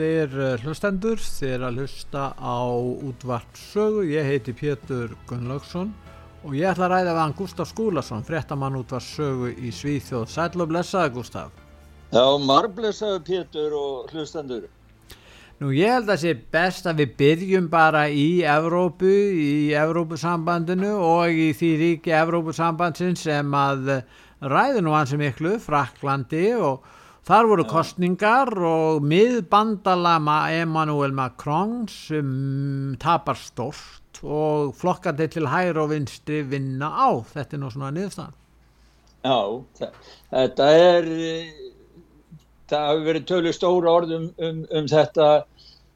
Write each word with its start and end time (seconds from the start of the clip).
Góðir 0.00 0.32
eh, 0.40 0.62
hlustendur, 0.64 1.20
þér 1.20 1.66
að 1.66 1.78
hlusta 1.82 2.20
á 2.32 2.72
útvarpsögu. 3.04 4.06
Ég 4.08 4.24
heiti 4.24 4.54
Pétur 4.56 5.10
Gunnlaugsson 5.28 5.90
og 6.40 6.54
ég 6.56 6.70
ætla 6.70 6.86
að 6.86 6.92
ræða 6.94 7.10
við 7.10 7.18
hann 7.20 7.34
Gustaf 7.36 7.68
Skúlason, 7.68 8.22
fréttamann 8.24 8.78
útvarpsögu 8.78 9.50
í 9.60 9.68
Svíþjóð. 9.68 10.30
Sæl 10.32 10.56
og 10.56 10.70
blessaði 10.70 11.10
Gustaf. 11.18 11.50
Já, 12.14 12.24
margblessaði 12.48 13.20
Pétur 13.26 13.74
og 13.76 14.14
hlustendur. 14.14 14.70
Nú 15.60 15.74
ég 15.76 15.92
held 15.92 16.08
að 16.08 16.14
það 16.14 16.22
sé 16.22 16.32
best 16.56 16.88
að 16.88 17.02
við 17.02 17.12
byrjum 17.18 17.66
bara 17.74 18.06
í 18.08 18.40
Evrópu, 18.54 19.10
í 19.36 19.50
Evrópusambandinu 19.82 20.94
og 20.96 21.28
í 21.28 21.50
því 21.58 21.74
ríki 21.82 22.16
Evrópusambandsinn 22.22 23.20
sem 23.20 23.52
að 23.52 23.98
ræði 24.40 24.80
nú 24.80 24.96
hansi 24.96 25.20
miklu, 25.20 25.58
Fraklandi 25.60 26.54
og 26.56 26.88
Þar 27.28 27.48
voru 27.50 27.64
kostningar 27.68 28.48
og 28.64 29.04
miðbandalama 29.04 30.38
Emmanuel 30.56 31.12
Macron 31.12 31.82
sem 31.92 32.30
tapar 33.02 33.36
stort 33.38 34.20
og 34.24 34.72
flokkandi 34.80 35.28
til 35.34 35.48
hægur 35.52 35.82
og 35.84 35.90
vinstri 35.92 36.40
vinna 36.48 36.88
á. 36.88 37.20
Þetta 37.34 37.56
er 37.56 37.62
nú 37.62 37.70
svona 37.72 37.92
niðurstaðan. 37.96 38.36
Já, 39.20 39.40
þetta 40.32 40.66
er, 40.80 41.08
það 42.72 42.86
hafi 42.88 43.06
verið 43.10 43.28
tölu 43.28 43.52
stóra 43.52 43.94
orðum 44.00 44.30
um, 44.40 44.62
um 44.72 44.88
þetta 44.88 45.28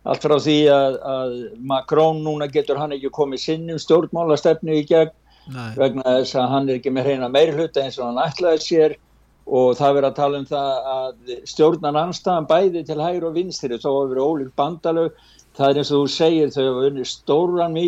allt 0.04 0.26
frá 0.26 0.34
því 0.36 0.58
að, 0.68 0.98
að 1.08 1.36
Macron 1.72 2.20
núna 2.26 2.48
getur 2.52 2.76
hann 2.80 2.92
ekki 2.92 3.12
komið 3.16 3.46
sinnum 3.46 3.80
stjórnmálastefnu 3.80 4.76
í 4.76 4.84
gegn 4.90 5.14
Nei. 5.54 5.72
vegna 5.76 6.04
þess 6.04 6.36
að 6.40 6.50
hann 6.52 6.68
er 6.68 6.78
ekki 6.78 6.92
með 6.92 7.08
hreina 7.08 7.30
meirhluta 7.32 7.84
eins 7.84 7.96
og 8.00 8.10
hann 8.10 8.20
ætlaði 8.26 8.62
sér 8.64 8.96
og 9.44 9.76
það 9.76 9.94
verið 9.98 10.08
að 10.08 10.18
tala 10.18 10.40
um 10.40 10.46
það 10.48 10.90
að 10.94 11.32
stjórnan 11.50 12.00
anstæðan 12.00 12.48
bæði 12.48 12.82
til 12.88 13.00
hægur 13.02 13.28
og 13.28 13.36
vinstri 13.38 13.76
þá 13.76 13.88
hafa 13.90 14.10
verið 14.12 14.28
ólík 14.30 14.52
bandalög. 14.56 15.22
Það 15.54 15.70
er 15.70 15.80
eins 15.80 15.92
og 15.92 16.00
þú 16.00 16.12
segir 16.14 16.52
þau 16.54 16.62
hafa 16.64 16.84
verið 16.86 17.10
stóran 17.10 17.78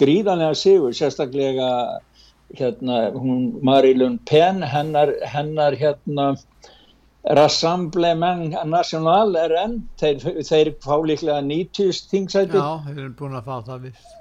gríðanlega 0.00 0.58
sigur 0.58 0.96
sérstaklega 0.96 1.70
hérna 2.58 3.00
hún 3.14 3.48
Marilyn 3.62 4.18
Penn 4.28 4.62
hennar, 4.62 5.14
hennar 5.22 5.76
hérna 5.76 6.34
Rassemblement 7.38 8.54
National 8.66 9.36
RN 9.36 9.82
þeir, 10.00 10.22
þeir 10.48 10.72
fá 10.84 10.94
líklega 11.04 11.42
90 11.44 12.06
tingsæti 12.10 12.56
Já, 12.56 12.80
þeir 12.86 13.02
eru 13.02 13.12
búin 13.18 13.36
að 13.36 13.50
fá 13.50 13.58
það 13.66 13.90
vist 13.90 14.17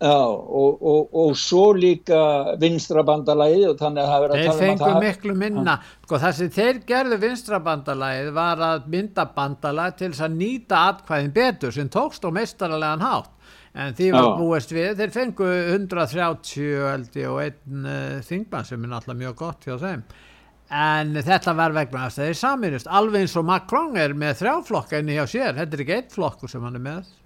Já, 0.00 0.16
og, 0.16 0.78
og, 0.80 1.08
og 1.12 1.34
svo 1.36 1.74
líka 1.76 2.18
vinstrabandalæði 2.60 3.66
og 3.68 3.74
þannig 3.76 4.00
að 4.00 4.08
það 4.08 4.22
verið 4.22 4.30
að 4.30 4.38
tala 4.38 4.54
um 4.54 4.54
að 4.54 4.62
það... 4.62 4.62
Þeir 4.62 4.78
fengu 4.78 5.02
miklu 5.04 5.34
minna, 5.42 5.74
sko 6.06 6.20
það 6.22 6.32
sem 6.38 6.52
þeir 6.54 6.80
gerðu 6.88 7.18
vinstrabandalæði 7.26 8.32
var 8.38 8.62
að 8.64 8.88
mynda 8.94 9.26
bandalæði 9.34 9.94
til 9.98 10.08
þess 10.14 10.24
að 10.24 10.38
nýta 10.38 10.80
atkvæðin 10.94 11.36
betur 11.36 11.76
sem 11.76 11.92
tókst 11.92 12.24
á 12.24 12.30
meistarlegan 12.32 13.04
hátt. 13.04 13.30
En 13.76 13.94
því 14.00 14.10
var 14.16 14.30
búist 14.40 14.72
við, 14.72 14.88
þeir 15.02 15.14
fengu 15.18 15.52
130 15.76 16.90
eldi 16.94 17.28
og 17.28 17.44
einn 17.44 17.84
uh, 17.84 18.18
þingmann 18.24 18.72
sem 18.72 18.80
er 18.80 18.94
náttúrulega 18.96 19.24
mjög 19.26 19.38
gott 19.44 19.68
hjá 19.68 19.76
þeim. 19.84 20.08
En 20.80 21.12
þetta 21.28 21.58
var 21.60 21.76
vegna 21.76 22.08
þess 22.08 22.22
að 22.22 22.30
þeir 22.30 22.44
saminust, 22.46 22.88
alveg 22.88 23.26
eins 23.26 23.36
og 23.36 23.50
Macron 23.52 24.00
er 24.00 24.16
með 24.16 24.38
þrjáflokka 24.40 25.04
inni 25.04 25.20
hjá 25.20 25.26
sér, 25.28 25.58
þetta 25.60 25.76
er 25.76 25.84
ekki 25.84 25.98
einn 26.00 26.14
flokkur 26.16 26.50
sem 26.56 26.64
hann 26.64 26.80
er 26.80 26.88
með 26.88 27.18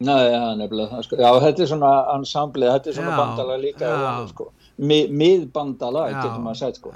Nei, 0.00 0.30
ja, 0.32 0.54
nefnilega, 0.56 1.02
sko. 1.04 1.16
já, 1.20 1.28
þetta 1.44 1.60
er 1.60 1.68
svona 1.68 1.92
ensemble, 2.14 2.68
þetta 2.72 2.88
er 2.88 2.94
svona 2.96 3.10
já, 3.12 3.16
bandala 3.18 3.56
líka, 3.60 3.90
sko. 4.30 4.46
miðbandala, 4.80 6.06
getur 6.14 6.38
maður 6.40 6.54
að 6.54 6.60
segja, 6.62 6.78
sko. 6.78 6.92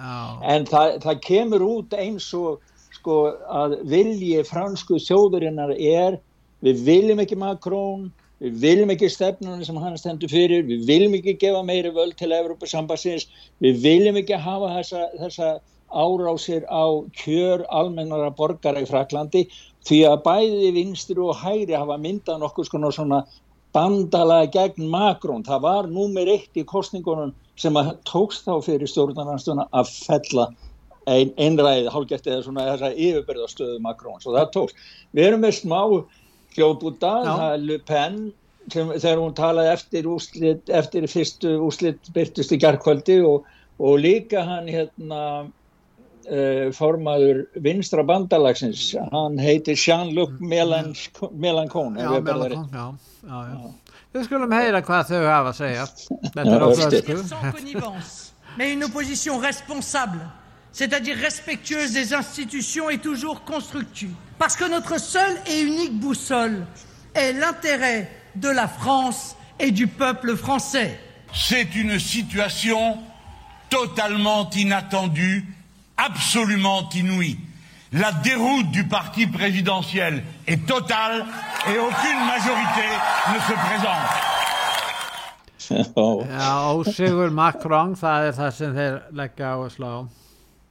En 0.55 0.65
það, 0.71 0.93
það 1.03 1.21
kemur 1.27 1.65
út 1.67 1.97
eins 2.01 2.31
og, 2.39 2.63
sko, 2.97 3.19
að 3.61 3.77
vilji 3.93 4.41
fransku 4.49 4.97
þjóðurinnar 5.05 5.75
er, 5.77 6.17
við 6.65 6.81
viljum 6.87 7.21
ekki 7.21 7.37
Macron, 7.43 8.09
við 8.41 8.57
viljum 8.65 8.95
ekki 8.97 9.13
stefnunum 9.13 9.69
sem 9.69 9.83
hann 9.85 10.01
stendur 10.01 10.33
fyrir, 10.33 10.65
við 10.65 10.89
viljum 10.89 11.19
ekki 11.21 11.37
gefa 11.45 11.61
meiri 11.67 11.93
völd 11.93 12.17
til 12.17 12.33
Evropasambassins, 12.33 13.29
við 13.61 13.85
viljum 13.85 14.17
ekki 14.23 14.41
hafa 14.41 14.73
þessa, 14.79 15.05
þessa 15.21 15.53
árásir 15.94 16.66
á 16.66 16.84
kjör 17.22 17.65
almennara 17.71 18.32
borgara 18.34 18.82
í 18.82 18.88
Fraklandi 18.91 19.47
því 19.87 20.00
að 20.10 20.22
bæði 20.27 20.75
vinstri 20.78 21.21
og 21.21 21.38
hæri 21.41 21.77
hafa 21.77 21.97
myndað 22.00 22.43
nokkuð 22.43 22.71
svona 22.94 23.25
bandalaði 23.75 24.50
gegn 24.55 24.91
Makrón. 24.91 25.47
Það 25.47 25.65
var 25.65 25.88
númer 25.91 26.31
eitt 26.31 26.55
í 26.56 26.65
kostningunum 26.66 27.34
sem 27.59 27.75
að 27.78 27.94
tókst 28.09 28.47
þá 28.47 28.55
fyrir 28.65 28.91
stjórnarnarstuna 28.91 29.66
að 29.75 29.91
fella 30.06 30.47
ein, 31.10 31.32
einræði 31.37 31.91
hálfgett 31.93 32.28
eða 32.31 32.44
svona 32.47 32.69
þessa 32.71 32.93
yfirbyrðastöðu 32.94 33.81
Makrón. 33.84 34.22
Svo 34.22 34.37
það 34.37 34.53
tókst. 34.55 34.87
Við 35.15 35.28
erum 35.28 35.44
með 35.44 35.59
smá 35.59 35.81
hljóðbúta, 36.55 37.12
það 37.26 37.44
er 37.49 37.66
Le 37.66 37.78
Pen 37.88 38.19
sem, 38.72 38.93
þegar 38.94 39.21
hún 39.21 39.37
talaði 39.37 39.72
eftir, 39.75 40.09
úslit, 40.09 40.71
eftir 40.71 41.09
fyrstu 41.11 41.56
úslitt 41.66 42.12
byrtust 42.15 42.55
í 42.55 42.61
gerðkvöldi 42.62 43.21
og, 43.26 43.49
og 43.82 44.00
líka 44.00 44.44
hann 44.47 44.71
hérna 44.71 45.21
uh, 46.29 46.71
formaður 46.77 47.45
vinstra 47.65 48.05
bandalagsins. 48.07 48.93
Hann 49.12 49.39
heitir 49.39 49.77
Jean-Luc 49.77 50.39
Mélenchon 50.41 51.33
Mélenchon, 51.33 51.99
já, 51.99 52.11
já, 52.11 52.61
já, 52.73 53.41
já. 53.51 53.73
Við 54.15 54.29
skulum 54.29 54.53
heyra 54.55 54.81
hvað 54.87 55.11
þau 55.11 55.25
hafa 55.27 55.51
að 55.51 55.59
segja. 55.59 55.85
Þetta 56.35 56.55
er 56.55 56.65
á 56.65 56.69
flösku 56.79 57.93
Mais 58.57 58.73
une 58.73 58.85
opposition 58.85 59.41
responsable 59.43 60.21
c'est-à-dire 60.75 61.15
respectueuse 61.15 61.93
des 61.93 62.15
institutions 62.15 62.91
et 62.91 62.99
toujours 62.99 63.45
constructive. 63.45 64.11
Parce 64.39 64.56
que 64.56 64.69
notre 64.69 65.01
seule 65.01 65.37
et 65.47 65.62
unique 65.62 65.99
boussole 65.99 66.67
est 67.15 67.33
l'intérêt 67.33 68.11
de 68.35 68.49
la 68.49 68.67
France 68.67 69.37
et 69.61 69.71
du 69.71 69.87
peuple 69.87 70.37
français. 70.37 70.99
C'est 71.33 71.77
une 71.77 72.01
situation 72.01 72.99
totalement 73.71 74.51
inattendue 74.51 75.54
absolument 75.97 76.88
inouïe. 76.94 77.38
La 77.93 78.11
déroute 78.11 78.70
du 78.73 78.88
parti 78.88 79.26
présidentiel 79.26 80.25
est 80.49 80.67
totale 80.67 81.25
et 81.69 81.79
aucune 81.79 82.26
majorité 82.26 82.88
ne 83.32 83.38
se 83.38 83.55
présente. 83.67 84.35
Já, 86.29 86.75
ósigur 86.75 87.31
Macron, 87.31 87.94
það 87.96 88.26
er 88.29 88.35
það 88.37 88.50
sem 88.52 88.75
þeir 88.76 88.96
leggja 89.17 89.52
á 89.55 89.56
að 89.56 89.70
slá. 89.73 89.93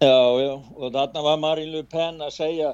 Já, 0.04 0.20
já, 0.44 0.54
og 0.78 0.92
þarna 0.94 1.24
var 1.26 1.40
Marine 1.42 1.72
Le 1.74 1.84
Pen 1.88 2.20
að 2.22 2.34
segja, 2.36 2.74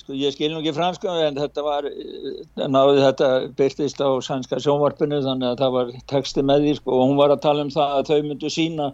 sko 0.00 0.16
ég 0.16 0.34
skil 0.34 0.50
nú 0.50 0.62
ekki 0.62 0.72
fransku 0.74 1.10
en 1.12 1.36
þetta 1.38 1.62
var, 1.62 1.86
eh, 1.86 2.66
náðu 2.66 3.02
þetta 3.04 3.28
byrtist 3.58 4.00
á 4.00 4.08
sænska 4.24 4.58
sjónvarpinu 4.64 5.20
þannig 5.26 5.52
að 5.52 5.60
það 5.60 5.74
var 5.76 5.92
texti 6.10 6.42
með 6.42 6.64
því 6.64 6.76
sko 6.80 6.96
og 6.96 7.10
hún 7.10 7.20
var 7.20 7.34
að 7.34 7.42
tala 7.44 7.66
um 7.66 7.74
það 7.74 7.96
að 7.98 8.10
þau 8.10 8.20
myndu 8.30 8.50
sína 8.50 8.88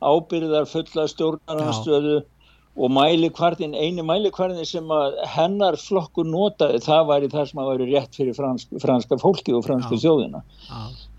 ábyrðar 0.00 0.66
fulla 0.70 1.06
stjórnarhanstöðu 1.12 2.16
og 2.76 2.92
mælikvarðin, 2.92 3.72
eini 3.72 4.04
mælikvarðin 4.04 4.68
sem 4.68 4.90
hennar 5.32 5.78
flokkur 5.80 6.28
notaði 6.28 6.82
það 6.84 7.06
var 7.10 7.24
í 7.24 7.30
það 7.32 7.50
sem 7.50 7.60
að 7.62 7.70
veri 7.72 7.90
rétt 7.94 8.18
fyrir 8.18 8.36
fransk, 8.36 8.76
franska 8.82 9.18
fólki 9.20 9.54
og 9.56 9.64
fransku 9.64 9.96
þjóðina 10.02 10.42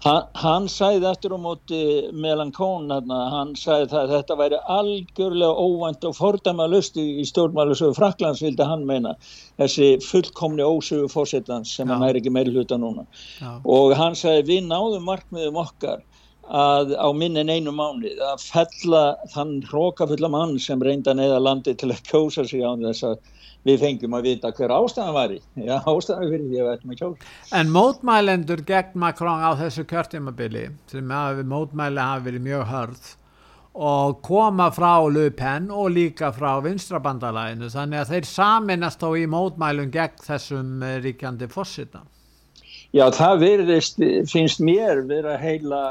hann, 0.05 0.27
hann 0.37 0.67
sæði 0.69 1.07
eftir 1.09 1.33
á 1.33 1.39
móti 1.41 1.79
Melankón 2.13 2.91
hann 3.09 3.55
sæði 3.57 3.89
það 3.93 4.03
að 4.03 4.13
þetta 4.13 4.37
væri 4.41 4.59
algjörlega 4.77 5.65
óvænt 5.65 6.07
og 6.09 6.17
fordama 6.17 6.67
lusti 6.69 7.05
í 7.23 7.25
stjórnmálusögu 7.29 7.97
Fraklands 7.97 8.43
vildi 8.45 8.67
hann 8.67 8.85
meina 8.89 9.15
þessi 9.57 9.95
fullkomni 10.05 10.65
ósögu 10.65 11.09
fórsetans 11.11 11.73
sem 11.73 11.87
Já. 11.89 11.95
hann 11.95 12.05
er 12.09 12.21
ekki 12.21 12.33
meiri 12.33 12.53
hluta 12.53 12.77
núna 12.77 13.07
Já. 13.41 13.57
og 13.65 13.97
hann 13.97 14.17
sæði 14.19 14.45
við 14.51 14.69
náðum 14.69 15.09
markmiðum 15.09 15.61
okkar 15.65 16.05
að 16.47 16.93
á 16.95 17.07
minnin 17.15 17.49
einu 17.51 17.73
mánu 17.75 18.11
að 18.23 18.43
fella 18.43 19.01
þann 19.33 19.59
hrókafulla 19.67 20.29
mann 20.31 20.55
sem 20.59 20.81
reynda 20.83 21.15
neða 21.17 21.41
landi 21.43 21.75
til 21.75 21.91
að 21.91 22.03
kjósa 22.07 22.47
sig 22.47 22.63
á 22.63 22.71
þess 22.79 23.03
að 23.03 23.17
við 23.67 23.81
fengjum 23.83 24.15
að 24.15 24.27
vita 24.29 24.51
hver 24.55 24.71
ástæðan 24.71 25.15
var 25.17 25.35
í. 25.35 25.39
Já 25.59 25.75
ástæðan 25.81 26.31
fyrir 26.31 26.47
því 26.47 26.57
að 26.57 26.67
við 26.67 26.73
ætlum 26.73 26.95
að 26.95 26.99
kjósa. 27.01 27.31
En 27.59 27.71
mótmælendur 27.75 28.63
gegn 28.67 28.99
Macron 29.03 29.43
á 29.43 29.51
þessu 29.59 29.87
kjörtímabili 29.89 30.67
sem 30.91 31.11
að 31.11 31.43
mótmæli 31.51 32.03
hafi 32.03 32.29
verið 32.29 32.45
mjög 32.47 32.67
hörð 32.71 33.15
og 33.77 34.21
koma 34.25 34.71
frá 34.73 35.05
Le 35.13 35.29
Pen 35.29 35.69
og 35.69 35.91
líka 35.93 36.31
frá 36.33 36.57
vinstrabandalæðinu 36.65 37.69
þannig 37.69 38.01
að 38.01 38.13
þeir 38.13 38.29
saminast 38.31 39.03
á 39.05 39.09
í 39.13 39.27
mótmælum 39.29 39.91
gegn 39.93 40.23
þessum 40.25 40.81
eh, 40.81 40.97
ríkjandi 41.03 41.49
fósita 41.51 42.01
Já 42.95 43.05
það 43.13 43.41
verðist, 43.43 44.01
finnst 44.31 44.63
mér 44.63 45.03
verið 45.05 45.29
að 45.35 45.43
heila 45.43 45.81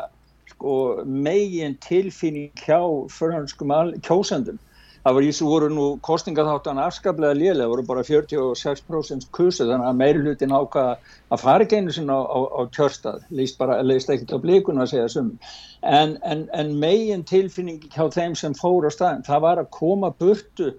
sko 0.56 1.04
megin 1.04 1.76
tilfinning 1.80 2.52
hjá 2.56 2.80
franskum 3.12 3.72
kjósendum. 4.02 4.58
Það 5.06 5.14
var 5.14 5.22
voru 5.46 5.68
nú 5.70 5.84
kostingaþáttan 6.02 6.80
afskaplega 6.82 7.36
liðlega, 7.38 7.68
voru 7.70 7.82
bara 7.86 8.02
46% 8.02 9.28
kursu 9.30 9.62
þannig 9.68 9.86
að 9.86 10.00
meiri 10.00 10.22
hlutin 10.24 10.50
ákvaða 10.50 10.96
að 11.30 11.42
fara 11.44 11.62
ekki 11.62 11.76
einu 11.78 11.92
sinna 11.94 12.16
á, 12.18 12.22
á, 12.26 12.38
á 12.58 12.60
kjörstað, 12.74 13.20
leist 13.30 13.60
leist 13.86 14.10
ekkert 14.10 14.34
á 14.34 14.42
blíkun 14.42 14.82
að 14.82 14.90
segja 14.96 15.12
sum. 15.14 15.28
En, 15.86 16.16
en, 16.26 16.48
en 16.50 16.74
megin 16.82 17.22
tilfinning 17.22 17.86
hjá 17.86 18.08
þeim 18.10 18.34
sem 18.34 18.56
fór 18.58 18.88
á 18.88 18.90
staðin, 18.90 19.22
það 19.28 19.46
var 19.46 19.62
að 19.62 19.70
koma 19.78 20.10
burtu 20.10 20.72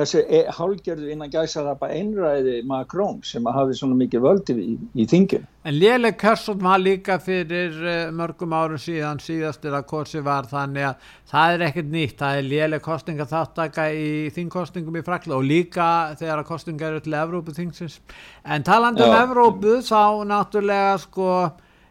þessi 0.00 0.22
e, 0.26 0.40
hálgjörðu 0.56 1.12
innan 1.12 1.30
gæsa 1.32 1.62
það 1.62 1.78
bara 1.82 1.96
einræði 2.00 2.56
Macron 2.68 3.20
sem 3.26 3.46
hafi 3.46 3.76
svona 3.78 3.98
mikið 4.00 4.24
völdi 4.24 4.56
í, 4.58 4.74
í 4.96 5.06
þingin. 5.10 5.46
En 5.68 5.76
Léle 5.76 6.14
Körsson 6.16 6.60
var 6.64 6.80
líka 6.80 7.18
fyrir 7.20 7.74
uh, 7.84 7.94
mörgum 8.16 8.54
árum 8.56 8.80
síðan 8.80 9.20
síðastir 9.20 9.76
að 9.76 9.88
korsi 9.92 10.22
var 10.24 10.48
þannig 10.48 10.86
að 10.88 11.08
það 11.30 11.54
er 11.54 11.64
ekkert 11.68 11.90
nýtt, 11.92 12.18
það 12.22 12.40
er 12.40 12.48
Léle 12.48 12.82
kostinga 12.84 13.28
þáttaka 13.28 13.88
í 13.92 14.10
þingkostingum 14.36 15.00
í 15.00 15.04
Frakla 15.04 15.36
og 15.36 15.44
líka 15.44 15.88
þegar 16.20 16.40
að 16.40 16.52
kostinga 16.54 16.88
eru 16.88 17.02
til 17.04 17.18
Evrópu 17.20 17.56
þingsins. 17.56 18.00
En 18.44 18.64
talandu 18.64 19.04
um 19.04 19.18
Evrópu 19.18 19.80
þá 19.84 20.24
náttúrulega 20.30 20.96
sko 21.04 21.34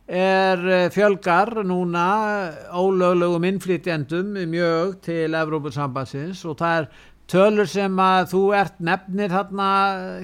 er 0.10 0.64
eh, 0.66 0.90
fjölgar 0.90 1.62
núna 1.64 2.06
ólöglegum 2.74 3.46
innflytjendum 3.46 4.34
mjög 4.50 4.96
til 5.06 5.38
Evrópusambansins 5.38 6.42
og 6.50 6.58
það 6.58 6.80
er 6.80 6.88
tölur 7.30 7.70
sem 7.70 8.02
að 8.02 8.32
þú 8.34 8.42
ert 8.58 8.78
nefnir 8.84 9.34
hérna, 9.34 9.70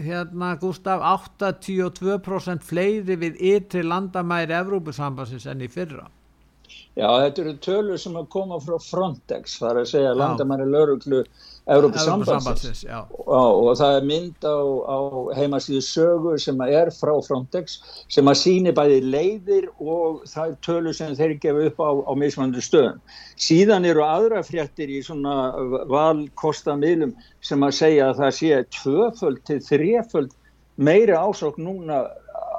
hérna 0.03 0.51
Gustaf 0.61 1.03
82% 1.05 2.65
fleiri 2.65 3.17
við 3.21 3.41
ytri 3.53 3.83
landamæri 3.85 4.57
Evrópusambansins 4.57 5.47
enn 5.51 5.65
í 5.65 5.71
fyrra. 5.71 6.07
Já, 6.95 7.09
þetta 7.09 7.43
eru 7.43 7.53
tölur 7.61 7.99
sem 8.01 8.15
að 8.15 8.29
koma 8.33 8.57
frá 8.63 8.77
Frontex, 8.81 9.57
það 9.59 9.71
er 9.71 9.81
að 9.81 9.91
segja 9.91 10.13
landamæri 10.15 10.67
lauruglu 10.69 11.23
Európa-sambandsins 11.65 12.83
og 13.25 13.71
það 13.79 13.95
er 13.97 14.03
mynd 14.05 14.45
á, 14.45 14.57
á 14.85 14.97
heimasíðu 15.33 15.81
sögur 15.81 16.41
sem 16.41 16.59
er 16.67 16.91
frá 16.93 17.13
Frontex 17.25 17.79
sem 18.13 18.29
að 18.29 18.37
síni 18.43 18.73
bæði 18.75 18.99
leiðir 19.07 19.65
og 19.81 20.21
það 20.29 20.51
er 20.51 20.59
tölu 20.67 20.93
sem 20.93 21.15
þeir 21.17 21.33
gefa 21.41 21.63
upp 21.71 21.81
á, 21.81 21.89
á 22.05 22.13
mismandu 22.21 22.61
stöðum. 22.61 22.99
Síðan 23.41 23.87
eru 23.89 24.05
aðra 24.05 24.43
fréttir 24.45 24.93
í 24.93 25.01
svona 25.05 25.55
valkostamilum 25.89 27.15
sem 27.41 27.65
að 27.65 27.77
segja 27.79 28.11
að 28.11 28.21
það 28.21 28.37
sé 28.41 28.61
tvöföld 28.77 29.41
til 29.49 29.59
þreföld 29.65 30.37
meiri 30.77 31.17
ásók 31.17 31.57
núna 31.57 32.03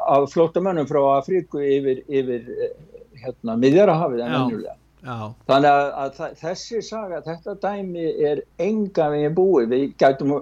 af 0.06 0.32
flótamönnum 0.32 0.86
frá 0.90 1.00
Afríku 1.18 1.62
yfir, 1.62 2.02
yfir 2.08 2.50
eh, 2.58 2.74
hérna, 3.22 3.56
miðjarahafið 3.60 4.22
en 4.24 4.36
ennjulega. 4.40 4.76
Já. 5.06 5.18
Þannig 5.46 5.70
að, 5.70 5.90
að 6.02 6.38
þessi 6.40 6.80
saga, 6.82 7.20
þetta 7.22 7.54
dæmi 7.62 8.06
er 8.26 8.42
enga 8.62 9.06
veginn 9.12 9.36
búið. 9.36 9.68
Við 9.70 9.84
gætum 10.02 10.34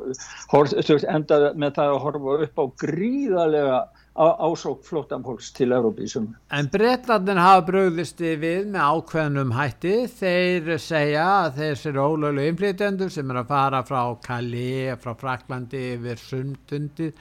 enda 1.12 1.40
með 1.52 1.76
það 1.76 1.92
að 1.92 2.00
horfa 2.06 2.38
upp 2.46 2.62
á 2.62 2.64
gríðarlega 2.84 3.82
ásók 4.14 4.84
flottanfólks 4.86 5.50
til 5.52 5.72
Európísum. 5.74 6.28
En 6.54 6.68
Breitlandin 6.72 7.40
hafa 7.42 7.64
bröðist 7.66 8.20
við 8.22 8.70
með 8.70 8.80
ákveðnum 8.80 9.54
hætti. 9.56 9.94
Þeir 10.08 10.76
segja 10.80 11.24
að 11.44 11.58
þessir 11.58 11.98
ólölu 11.98 12.46
inflytendur 12.48 13.10
sem 13.12 13.30
er 13.34 13.42
að 13.42 13.50
fara 13.50 13.82
frá 13.84 14.14
Calais, 14.24 14.94
frá 15.02 15.16
Fraklandi 15.18 15.82
yfir 15.96 16.22
sundundið 16.22 17.18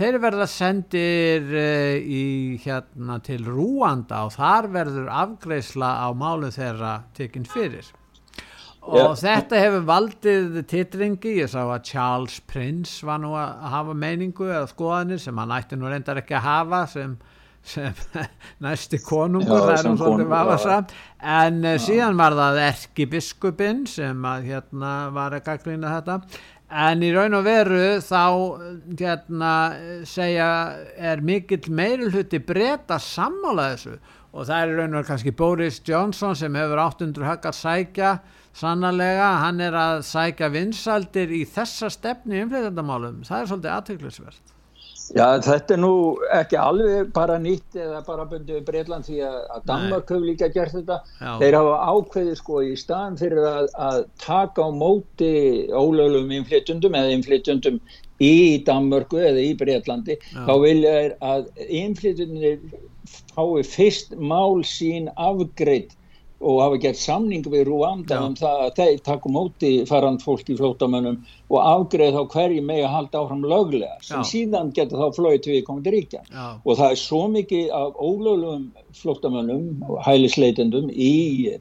þeir 0.00 0.16
verða 0.22 0.46
sendir 0.48 1.48
uh, 1.52 1.96
í 2.00 2.56
hérna 2.62 3.18
til 3.24 3.42
Rúanda 3.44 4.24
og 4.26 4.36
þar 4.38 4.70
verður 4.72 5.10
afgreysla 5.12 5.90
á 6.00 6.08
málu 6.16 6.48
þeirra 6.54 7.00
tekinn 7.16 7.48
fyrir. 7.48 7.90
Og 8.80 8.96
yeah. 8.96 9.16
þetta 9.20 9.58
hefur 9.60 9.82
valdið 9.90 10.54
titringi, 10.70 11.34
ég 11.42 11.50
sá 11.52 11.60
að 11.66 11.82
Charles 11.90 12.38
Prince 12.48 13.04
var 13.04 13.20
nú 13.20 13.34
að 13.36 13.66
hafa 13.74 13.96
meiningu 14.06 14.48
eða 14.48 14.70
skoðanir 14.70 15.20
sem 15.20 15.36
hann 15.36 15.52
ætti 15.52 15.76
nú 15.76 15.90
reyndar 15.90 16.22
ekki 16.22 16.38
að 16.38 16.46
hafa 16.46 16.80
sem, 16.88 17.12
sem 17.60 18.00
næsti 18.64 19.02
konungur, 19.04 19.68
er 19.74 19.90
um 19.90 20.00
svolítið 20.00 20.32
vafasamt 20.32 20.96
en 21.20 21.60
uh, 21.60 21.76
síðan 21.84 22.16
var 22.22 22.38
það 22.40 22.62
erkibiskupin 22.70 23.84
sem 23.90 24.24
að 24.32 24.48
hérna 24.48 24.94
var 25.12 25.36
að 25.36 25.44
gaggrýna 25.50 25.92
þetta 25.98 26.18
en 26.70 27.02
í 27.02 27.10
raun 27.14 27.34
og 27.34 27.44
veru 27.46 27.98
þá 28.04 28.22
hérna, 29.00 29.52
segja 30.06 30.50
er 30.96 31.22
mikill 31.26 31.70
meirulhutti 31.74 32.38
breyta 32.46 33.00
sammála 33.02 33.72
þessu. 33.74 33.96
Og 34.30 34.46
það 34.46 34.60
er 34.60 34.70
í 34.70 34.76
raun 34.78 34.92
og 34.92 35.00
veru 35.00 35.08
kannski 35.10 35.34
Boris 35.34 35.80
Johnson 35.86 36.38
sem 36.38 36.54
hefur 36.54 36.84
800 36.84 37.26
höggar 37.26 37.56
sækja 37.56 38.14
sannarlega, 38.56 39.32
hann 39.44 39.60
er 39.62 39.76
að 39.78 40.00
sækja 40.06 40.50
vinsaldir 40.54 41.30
í 41.34 41.44
þessa 41.46 41.90
stefni 41.90 42.42
umfleytandamálum, 42.44 43.22
það 43.26 43.42
er 43.42 43.52
svolítið 43.52 43.76
aðtöklusvert 43.76 44.56
Já, 45.10 45.40
þetta 45.42 45.74
er 45.74 45.80
nú 45.82 45.92
ekki 46.36 46.58
alveg 46.60 47.08
bara 47.14 47.38
nýtt 47.42 47.78
eða 47.82 48.00
bara 48.06 48.26
bundið 48.30 48.60
Breitland 48.66 49.08
því 49.08 49.16
að, 49.26 49.38
að 49.56 49.64
Danmark 49.70 50.12
hefur 50.12 50.26
líka 50.28 50.48
gert 50.54 50.76
þetta. 50.76 51.00
Já. 51.18 51.32
Þeir 51.40 51.56
hafa 51.58 51.78
ákveðið 51.94 52.36
sko 52.38 52.60
í 52.62 52.76
staðan 52.78 53.18
fyrir 53.18 53.48
að, 53.50 53.70
að 53.88 53.98
taka 54.22 54.66
á 54.66 54.70
móti 54.70 55.32
ólöglum 55.74 56.30
inflytjundum 56.38 56.98
eða 57.00 57.16
inflytjundum 57.16 57.80
í 58.22 58.34
Danmarku 58.66 59.18
eða 59.18 59.42
í 59.42 59.54
Breitlandi. 59.58 60.18
Já. 60.30 60.44
Þá 60.46 60.54
vilja 60.66 60.96
þeir 60.98 61.16
að 61.32 61.50
inflytjundir 61.82 62.60
fái 63.34 63.64
fyrst 63.66 64.14
mál 64.14 64.62
sín 64.66 65.10
afgreitt 65.18 65.96
og 66.40 66.60
hafa 66.62 66.78
gert 66.80 66.96
samning 66.96 67.44
við 67.52 67.66
Rúanda 67.68 68.18
um 68.24 68.34
það 68.38 68.62
að 68.64 68.70
þeir 68.78 69.00
takku 69.04 69.32
móti 69.32 69.70
farand 69.88 70.22
fólk 70.24 70.48
í 70.48 70.56
flótamönnum 70.56 71.18
og 71.50 71.58
afgreð 71.60 72.14
þá 72.16 72.34
hverji 72.34 72.62
með 72.64 72.84
að 72.86 72.94
halda 72.94 73.20
áfram 73.20 73.42
löglega 73.50 73.96
sem 74.06 74.22
Já. 74.22 74.28
síðan 74.30 74.70
getur 74.76 75.02
þá 75.02 75.18
flóið 75.18 75.40
til 75.44 75.52
við 75.52 75.64
komið 75.66 75.86
til 75.86 75.94
ríkja. 75.96 76.22
Já. 76.30 76.46
og 76.64 76.78
það 76.78 76.94
er 76.94 77.00
svo 77.02 77.20
mikið 77.34 77.74
af 77.76 77.98
ólöglegum 78.00 78.64
flótamönnum 79.00 79.84
og 79.88 80.00
hælisleitendum 80.06 80.88
í 80.90 81.12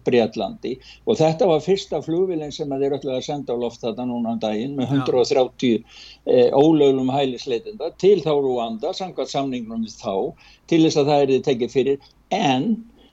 Breitlandi 0.08 0.78
og 1.06 1.20
þetta 1.20 1.50
var 1.50 1.66
fyrsta 1.66 2.00
flugvilin 2.06 2.56
sem 2.56 2.72
þeir 2.72 2.96
ætlaði 3.00 3.18
að 3.18 3.28
senda 3.28 3.58
á 3.58 3.62
loft 3.62 3.84
þetta 3.84 4.08
núna 4.08 4.38
um 4.38 4.40
daginn 4.40 4.78
með 4.80 4.96
130 5.02 5.76
eh, 5.76 6.56
ólöglegum 6.56 7.12
hælisleitenda 7.14 7.92
til 8.00 8.20
þá 8.24 8.32
Rúanda 8.38 8.96
samkvæmt 8.96 9.34
samningnum 9.36 9.84
þá 9.92 10.32
til 10.70 10.86
þess 10.86 11.02
að 11.02 11.12
það 11.12 11.26
er 11.26 11.46
tekið 11.50 11.76
fyrir. 11.76 12.10
En 12.30 12.66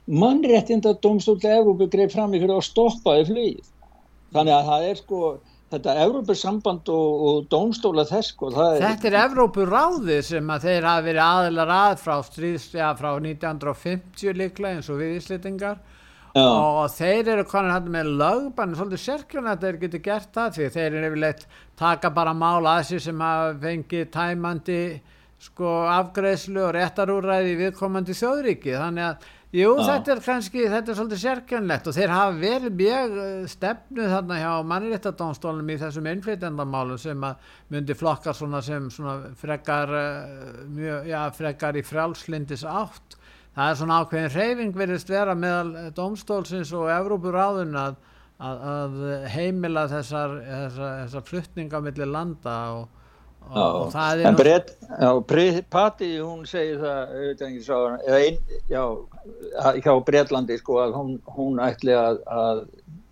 mannréttinda 0.07 0.95
domstóla 1.03 1.57
Európa 1.59 1.89
greið 1.91 2.15
fram 2.15 2.33
í 2.33 2.41
fyrir 2.41 2.55
að 2.55 2.65
stoppaði 2.69 3.27
flugið. 3.31 3.69
Þannig 4.35 4.55
að 4.55 4.69
það 4.71 4.87
er 4.87 4.99
sko 5.01 5.21
þetta 5.67 5.95
Európa-samband 6.05 6.89
og, 6.93 7.25
og 7.27 7.47
domstóla 7.51 8.05
þess 8.07 8.31
sko. 8.31 8.51
Er, 8.53 8.79
þetta 8.83 9.09
er 9.09 9.19
Európa-ráði 9.25 10.21
sem 10.23 10.53
að 10.53 10.69
þeir 10.69 10.87
hafi 10.87 11.07
verið 11.09 11.23
aðlar 11.25 11.73
að 11.75 11.99
frá 12.05 12.15
stríðslega 12.29 12.93
frá 13.01 13.09
1950 13.19 14.39
líklega 14.39 14.77
eins 14.77 14.91
og 14.91 15.01
við 15.01 15.17
íslitingar 15.19 15.83
og 16.37 16.87
þeir 16.93 17.31
eru 17.33 17.45
konar 17.49 17.73
hægt 17.77 17.91
með 17.91 18.11
lögbann 18.19 18.75
svolítið 18.77 19.03
sérkjörn 19.03 19.51
að 19.51 19.63
þeir 19.63 19.77
geti 19.83 20.01
gert 20.05 20.33
það 20.35 20.57
því 20.57 20.67
þeir 20.75 20.87
eru 20.87 21.07
yfirleitt 21.07 21.45
taka 21.79 22.11
bara 22.13 22.33
mála 22.37 22.75
að 22.75 22.83
þessi 22.83 22.99
sem 23.07 23.23
að 23.25 23.47
fengi 23.63 24.03
tæmandi 24.13 24.81
sko 25.41 25.71
afgreðslu 25.93 26.61
og 26.65 26.75
réttarúræði 26.75 27.57
viðkomandi 27.61 28.15
þjóðríki 28.17 28.75
þannig 28.77 29.07
að 29.07 29.27
Jú, 29.55 29.69
Já. 29.79 29.85
þetta 29.87 30.11
er 30.11 30.19
kannski, 30.25 30.63
þetta 30.67 30.91
er 30.91 30.97
svolítið 30.97 31.19
sérkjönlegt 31.21 31.85
og 31.87 31.93
þeir 31.95 32.11
hafa 32.11 32.33
verið 32.41 32.73
mjög 32.81 33.13
eh, 33.23 33.45
stefnu 33.47 34.07
þarna 34.11 34.39
hjá 34.41 34.49
mannréttadónstólunum 34.67 35.71
í 35.71 35.77
þessum 35.79 36.09
innflytjandamálum 36.11 36.99
sem 36.99 37.23
að 37.23 37.53
myndi 37.71 37.95
flokkar 37.95 38.35
svona 38.35 38.59
sem 38.65 38.89
svona 38.91 39.31
frekar, 39.39 39.93
eh, 39.95 40.59
mjög, 40.75 41.07
já, 41.07 41.21
frekar 41.37 41.79
í 41.79 41.85
frjálslindis 41.87 42.65
átt. 42.67 43.15
Það 43.55 43.71
er 43.71 43.79
svona 43.79 44.01
ákveðin 44.03 44.35
reyfing 44.35 44.75
verist 44.75 45.15
vera 45.15 45.33
meðal 45.33 45.93
domstólsins 45.95 46.75
og 46.75 46.91
Evrópuráðun 46.91 47.79
að, 47.79 47.95
að, 48.43 48.67
að 48.73 48.99
heimila 49.31 49.87
þessar, 49.95 50.35
þessar, 50.43 50.93
þessar 51.05 51.27
fluttninga 51.31 51.81
millir 51.87 52.11
landa 52.11 52.59
og 52.75 52.96
Já, 53.47 54.11
en 54.27 54.35
brett, 54.35 54.73
já, 54.99 55.11
Patti 55.71 56.09
hún 56.19 56.43
segir 56.45 56.81
það 56.81 57.13
eða 58.03 58.17
ein, 58.19 58.39
já, 58.67 58.81
hjá 59.85 59.93
Breitlandi 60.03 60.57
sko 60.59 60.81
að 60.83 60.97
hún, 60.97 61.13
hún 61.37 61.61
ætli 61.63 61.95
að, 61.95 62.19
að 62.27 62.61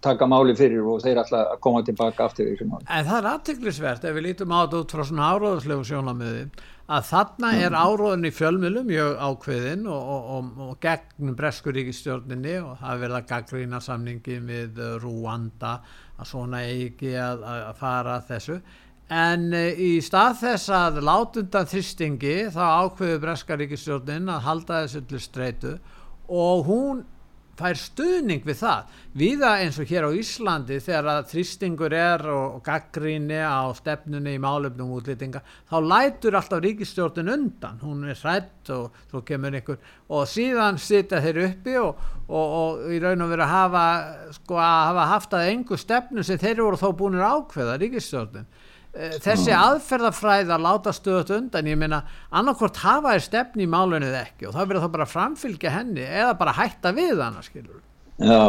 taka 0.05 0.27
máli 0.29 0.53
fyrir 0.57 0.85
og 0.85 1.01
þeir 1.03 1.23
ætla 1.23 1.41
að 1.53 1.59
koma 1.63 1.81
tilbaka 1.87 2.27
aftur 2.27 2.51
þessu 2.51 2.67
máli. 2.69 2.85
En 2.91 3.07
það 3.07 3.19
er 3.21 3.29
aðtiklisvert 3.31 4.05
ef 4.05 4.15
við 4.17 4.27
lítum 4.27 4.53
á 4.53 4.57
þetta 4.65 4.81
út 4.83 4.95
frá 4.95 5.03
svona 5.07 5.31
áróðslegu 5.33 5.87
sjónamöði 5.87 6.45
að 6.85 7.07
þarna 7.09 7.51
er 7.57 7.71
mm. 7.71 7.79
áróðin 7.81 8.29
í 8.29 8.33
fjölmjölum 8.35 8.89
mjög 8.91 9.15
ákveðin 9.25 9.87
og, 9.89 10.09
og, 10.15 10.27
og, 10.35 10.63
og 10.67 10.79
gegnum 10.83 11.37
Breskuríkistjórninni 11.39 12.57
og 12.61 12.75
það 12.83 13.05
verða 13.05 13.21
gaggrína 13.31 13.81
samningi 13.81 14.37
við 14.45 14.81
Rúanda 15.01 15.79
að 16.19 16.29
svona 16.29 16.61
eigi 16.67 17.15
að, 17.17 17.47
að 17.71 17.79
fara 17.79 18.19
þessu 18.27 18.59
en 19.13 19.51
eh, 19.53 19.77
í 19.77 19.91
stað 20.01 20.39
þess 20.41 20.71
að 20.73 21.01
látundan 21.05 21.67
þristingi 21.69 22.37
þá 22.53 22.63
ákveður 22.85 23.19
Breska 23.25 23.57
ríkistjórnin 23.59 24.31
að 24.33 24.45
halda 24.47 24.85
þessu 24.85 25.03
til 25.09 25.21
streitu 25.21 25.75
og 26.25 26.65
hún 26.65 27.03
fær 27.55 27.77
stuðning 27.79 28.43
við 28.43 28.57
það. 28.59 28.95
Viða 29.15 29.51
eins 29.63 29.77
og 29.79 29.87
hér 29.87 30.07
á 30.09 30.17
Íslandi 30.17 30.79
þegar 30.83 31.07
að 31.13 31.29
þristingur 31.31 31.93
er 31.95 32.25
og, 32.33 32.57
gaggríni 32.65 33.37
á 33.39 33.71
stefnunni 33.77 34.35
í 34.35 34.41
málefnum 34.43 34.91
útlýtinga 34.97 35.39
þá 35.69 35.77
lætur 35.85 36.35
alltaf 36.35 36.63
ríkistjórnin 36.65 37.31
undan. 37.31 37.79
Hún 37.79 38.03
er 38.09 38.19
hrætt 38.19 38.73
og 38.75 38.97
svo 39.07 39.23
kemur 39.27 39.55
einhver 39.55 39.79
og 40.09 40.27
síðan 40.27 40.81
sitja 40.81 41.21
þeir 41.23 41.43
uppi 41.45 41.77
og, 41.79 42.03
og, 42.27 42.45
og 42.59 42.91
í 42.91 42.99
raun 43.03 43.23
og 43.23 43.31
veru 43.31 43.47
hafa 43.47 43.87
sko 44.35 44.59
að 44.59 44.77
hafa 44.89 45.09
haft 45.13 45.37
að 45.37 45.49
engu 45.53 45.79
stefnu 45.79 46.27
sem 46.27 46.41
þeir 46.41 46.65
voru 46.65 46.81
þó 46.81 46.89
búinir 46.97 47.23
ákveða 47.23 47.79
ríkistjórnin 47.79 48.49
þessi 49.23 49.55
aðferðafræð 49.55 50.53
að 50.55 50.67
láta 50.67 50.93
stöðut 50.95 51.33
undan 51.35 51.67
ég 51.67 51.79
meina 51.79 52.03
annarkort 52.31 52.79
hafa 52.83 53.15
þér 53.15 53.25
stefni 53.25 53.65
í 53.65 53.71
málunni 53.71 54.07
eða 54.07 54.23
ekki 54.29 54.47
og 54.47 54.55
það 54.55 54.69
verður 54.69 54.85
þá 54.85 54.93
bara 54.93 55.11
framfylgja 55.11 55.75
henni 55.75 56.05
eða 56.05 56.37
bara 56.39 56.55
hætta 56.61 56.93
við 56.95 57.19
hana 57.19 57.43
skilur 57.43 57.83
Já, 58.15 58.47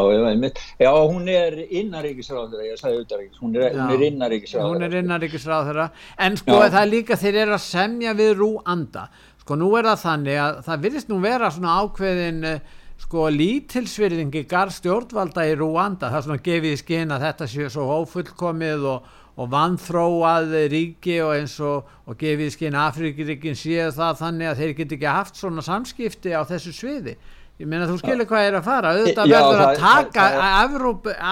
já 0.79 0.91
hún 0.95 1.26
er 1.26 1.57
innaríkisráður 1.59 2.61
ég 2.69 2.76
sagði 2.79 3.00
auðvitað, 3.00 3.23
hún 3.41 3.57
er, 3.59 3.73
er 3.75 4.05
innaríkisráður 4.07 4.69
hún 4.76 4.87
er 4.87 4.95
innaríkisráður 5.00 5.81
en 5.83 6.37
sko 6.38 6.61
já. 6.61 6.69
það 6.69 6.79
er 6.85 6.91
líka 6.93 7.19
þeir 7.19 7.38
eru 7.43 7.57
að 7.57 7.65
semja 7.65 8.12
við 8.15 8.31
rúanda. 8.38 9.09
Sko 9.43 9.59
nú 9.59 9.73
er 9.75 9.88
það 9.91 10.05
þannig 10.05 10.38
að 10.45 10.61
það 10.69 10.87
virðist 10.87 11.11
nú 11.11 11.19
vera 11.25 11.50
svona 11.50 11.75
ákveðin 11.83 12.38
eh, 12.47 12.73
sko 13.03 13.26
lítilsvirðingi 13.35 14.45
garð 14.47 14.76
stjórnvalda 14.79 15.49
í 15.50 15.59
rúanda. 15.59 16.12
Það 16.12 16.21
er 16.21 16.26
svona 16.29 16.47
gefið 16.47 16.71
í 16.71 16.81
skinn 16.85 17.17
að 17.17 17.26
þetta 17.26 17.50
sé 17.50 17.71
svo 17.75 17.91
ófullkomið 18.05 18.87
og 18.93 19.15
og 19.37 19.50
vanþróað 19.52 20.55
ríki 20.73 21.19
og 21.25 21.35
eins 21.37 21.57
og, 21.61 21.88
og 22.09 22.16
gefið 22.21 22.52
skinn 22.55 22.78
Afrikiríkin 22.81 23.59
séu 23.59 23.90
það 23.93 24.23
þannig 24.23 24.50
að 24.50 24.62
þeir 24.62 24.76
get 24.78 24.95
ekki 24.97 25.11
haft 25.11 25.40
svona 25.40 25.64
samskipti 25.64 26.33
á 26.33 26.40
þessu 26.49 26.73
sviði. 26.73 27.16
Ég 27.57 27.69
meina 27.69 27.87
þú 27.88 27.97
skilur 28.02 28.28
hvað 28.28 28.47
er 28.50 28.57
að 28.59 28.66
fara. 28.66 28.90
Auðvitað 28.93 29.31
verður 29.33 29.62
að 29.64 29.78
taka 29.81 30.25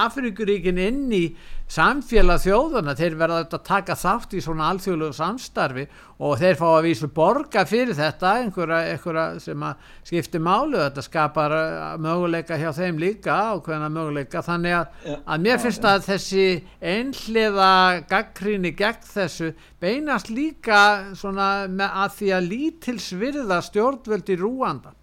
Afrikuríkin 0.05 0.79
inn 0.81 1.03
í 1.13 1.25
samfélag 1.71 2.43
þjóðana, 2.43 2.93
þeir 2.97 3.15
verða 3.17 3.37
að 3.41 3.55
taka 3.65 3.95
þátt 3.97 4.35
í 4.37 4.41
svona 4.43 4.67
alþjóðlegu 4.69 5.15
samstarfi 5.17 5.85
og 6.21 6.35
þeir 6.39 6.57
fá 6.59 6.65
að 6.69 6.85
vísu 6.85 7.07
borga 7.11 7.63
fyrir 7.67 7.97
þetta 7.97 8.33
einhverja, 8.43 8.91
einhverja 8.93 9.23
sem 9.41 9.63
að 9.65 9.87
skipti 10.05 10.41
málu, 10.45 10.77
þetta 10.77 11.03
skapar 11.05 11.55
uh, 11.57 11.87
möguleika 12.01 12.59
hjá 12.61 12.69
þeim 12.77 12.99
líka 13.01 13.37
ákveðna 13.55 13.89
möguleika, 13.95 14.43
þannig 14.45 14.77
að, 14.77 14.99
að 15.25 15.47
mér 15.47 15.63
finnst 15.63 15.87
að 15.89 16.05
þessi 16.11 16.45
einhliða 16.93 17.71
gaggríni 18.11 18.75
gegn 18.77 19.09
þessu 19.09 19.49
beinast 19.81 20.29
líka 20.29 20.83
svona 21.17 21.49
að 21.65 22.19
því 22.19 22.29
að 22.37 22.51
lítilsvirða 22.53 23.59
stjórnvöldi 23.65 24.37
rúanda 24.39 24.93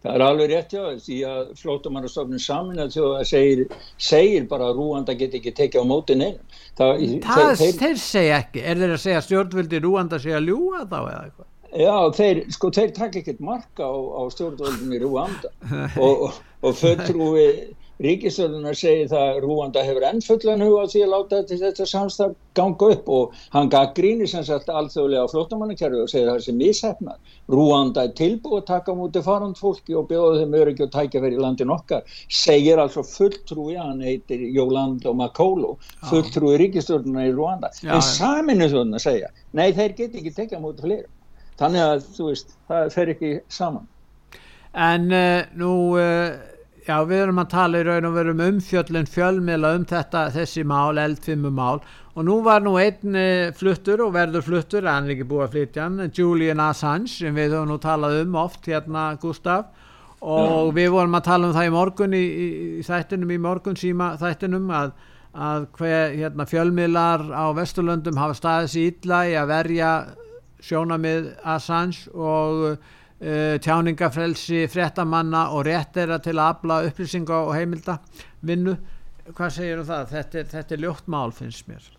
Það 0.00 0.14
er 0.14 0.22
alveg 0.24 0.48
rétt 0.48 0.72
já, 0.72 0.82
því 1.04 1.16
að 1.28 1.48
flótumannastofnun 1.60 2.40
samin 2.40 2.80
að 2.80 2.94
þjóða 2.94 3.24
segir, 3.28 3.64
segir 4.00 4.46
bara 4.48 4.70
að 4.70 4.78
Rúanda 4.80 5.16
get 5.20 5.34
ekki 5.36 5.52
tekið 5.58 5.84
á 5.84 5.90
mótin 5.90 6.24
einn. 6.24 6.38
Það, 6.78 7.02
það 7.26 7.50
þeir, 7.60 7.74
þeir 7.82 8.00
segja 8.00 8.38
ekki, 8.40 8.62
er 8.64 8.80
þeir 8.80 8.94
að 8.94 9.02
segja 9.04 9.24
stjórnvöldi 9.26 9.80
Rúanda 9.84 10.20
segja 10.22 10.40
ljúa 10.40 10.86
þá 10.86 10.96
eða 11.02 11.18
eitthvað? 11.26 11.48
Já, 11.70 11.96
þeir, 12.16 12.40
sko, 12.56 12.70
þeir 12.74 12.94
takk 12.96 13.18
ekkert 13.20 13.42
marka 13.44 13.86
á, 13.86 13.94
á 13.94 14.22
stjórnvöldinni 14.32 15.02
Rúanda 15.04 15.52
og, 16.06 16.24
og, 16.30 16.40
og 16.64 16.80
fölltrúi 16.80 17.46
Ríkistöðunar 18.00 18.76
segir 18.80 19.10
það 19.10 19.42
Rúanda 19.44 19.82
hefur 19.84 20.04
ennfullan 20.08 20.62
huga 20.64 20.86
því 20.88 21.02
að 21.04 21.10
láta 21.12 21.40
þetta 21.50 21.86
samstag 21.88 22.36
ganga 22.56 22.86
upp 22.94 23.08
og 23.12 23.34
hann 23.52 23.68
gaf 23.72 23.90
gríni 23.98 24.28
sem 24.30 24.44
sagt 24.46 24.70
alþjóðlega 24.72 25.26
á 25.28 25.32
flótamannakerfi 25.32 26.00
og 26.00 26.08
segir 26.08 26.30
það 26.30 26.38
sem 26.46 26.56
mishefnað. 26.56 27.18
Rúanda 27.52 28.06
er 28.06 28.14
tilbúið 28.16 28.62
að 28.62 28.68
taka 28.70 28.94
mútið 28.96 29.26
farand 29.26 29.60
fólki 29.60 29.98
og 30.00 30.06
bjóða 30.08 30.40
þeim 30.40 30.56
öryggi 30.62 30.86
og 30.86 30.94
tækja 30.94 31.22
fyrir 31.26 31.42
landin 31.44 31.74
okkar. 31.74 32.16
Segir 32.32 32.80
altså 32.80 33.04
fulltrúi, 33.04 33.76
hann 33.76 34.00
heitir 34.04 34.46
Jólando 34.48 35.12
Makolo, 35.16 35.74
fulltrúi 36.08 36.56
Ríkistöðunar 36.62 37.28
í 37.28 37.34
Rúanda. 37.36 37.68
Já, 37.84 37.92
en 37.98 38.06
saminu 38.06 38.70
þjóðunar 38.70 39.04
segja, 39.04 39.28
nei 39.52 39.74
þeir 39.76 39.96
get 39.98 40.16
ekki 40.16 40.32
tekja 40.38 40.62
mútið 40.62 40.88
fleira. 40.88 41.10
Þannig 41.60 41.84
að 41.84 42.06
þú 42.16 42.30
veist, 42.30 42.56
það 42.70 42.94
fer 42.94 43.12
ekki 43.12 43.34
saman. 43.52 43.84
En 44.72 45.12
uh, 45.12 45.44
nú... 45.60 45.74
Uh 46.00 46.49
Já, 46.86 46.96
við 47.04 47.18
erum 47.26 47.40
að 47.42 47.50
tala 47.52 47.80
í 47.80 47.84
raun 47.84 48.06
og 48.08 48.14
verum 48.16 48.38
um 48.40 48.60
fjöllin 48.64 49.08
fjölmila 49.08 49.74
um 49.76 49.82
þetta, 49.88 50.30
þessi 50.32 50.62
mál, 50.64 50.96
eldfimmu 51.00 51.50
mál 51.52 51.82
og 52.14 52.24
nú 52.24 52.38
var 52.44 52.62
nú 52.64 52.72
einn 52.80 53.16
eh, 53.18 53.50
fluttur 53.56 54.00
og 54.06 54.14
verður 54.14 54.46
fluttur, 54.46 54.88
hann 54.88 55.08
er 55.08 55.14
ekki 55.14 55.26
búið 55.28 55.44
að 55.44 55.56
flytja 55.56 55.84
hann, 55.84 56.12
Julian 56.16 56.62
Assange 56.64 57.12
sem 57.12 57.36
við 57.36 57.52
höfum 57.54 57.68
nú 57.70 57.76
talað 57.82 58.22
um 58.22 58.38
oft 58.40 58.64
hérna 58.70 59.10
Gustaf 59.20 59.68
og 60.20 60.70
ja. 60.70 60.74
við 60.78 60.88
vorum 60.94 61.18
að 61.18 61.26
tala 61.28 61.48
um 61.50 61.54
það 61.56 61.68
í 61.68 61.74
morgun 61.74 62.16
í, 62.16 62.22
í, 62.24 62.48
í 62.80 62.86
þættinum, 62.86 63.34
í 63.34 63.40
morgun 63.44 63.78
síma 63.80 64.14
þættinum 64.20 64.72
að, 64.76 64.94
að 65.36 65.66
hver 65.76 66.16
hérna, 66.16 66.48
fjölmilar 66.48 67.26
á 67.28 67.44
Vesturlöndum 67.56 68.20
hafa 68.20 68.38
staðið 68.40 68.72
sér 68.72 68.88
illa 68.94 69.20
í 69.28 69.36
að 69.36 69.52
verja 69.52 69.92
sjónamið 70.64 71.28
Assange 71.44 72.08
og 72.16 72.80
tjáningafrelsi 73.20 74.64
fréttamanna 74.72 75.50
og 75.52 75.66
rétt 75.68 75.98
er 76.00 76.14
að 76.16 76.22
til 76.30 76.36
að 76.38 76.46
afla 76.46 76.82
upplýsinga 76.88 77.40
og 77.44 77.54
heimilda 77.56 77.98
vinnu. 78.46 78.76
Hvað 79.30 79.56
segir 79.56 79.80
þú 79.80 79.82
um 79.84 79.88
það? 79.90 80.12
Þetta 80.14 80.38
er, 80.40 80.46
þetta 80.54 80.76
er 80.76 80.84
ljótt 80.86 81.10
mál 81.12 81.34
finnst 81.36 81.68
mér. 81.68 81.90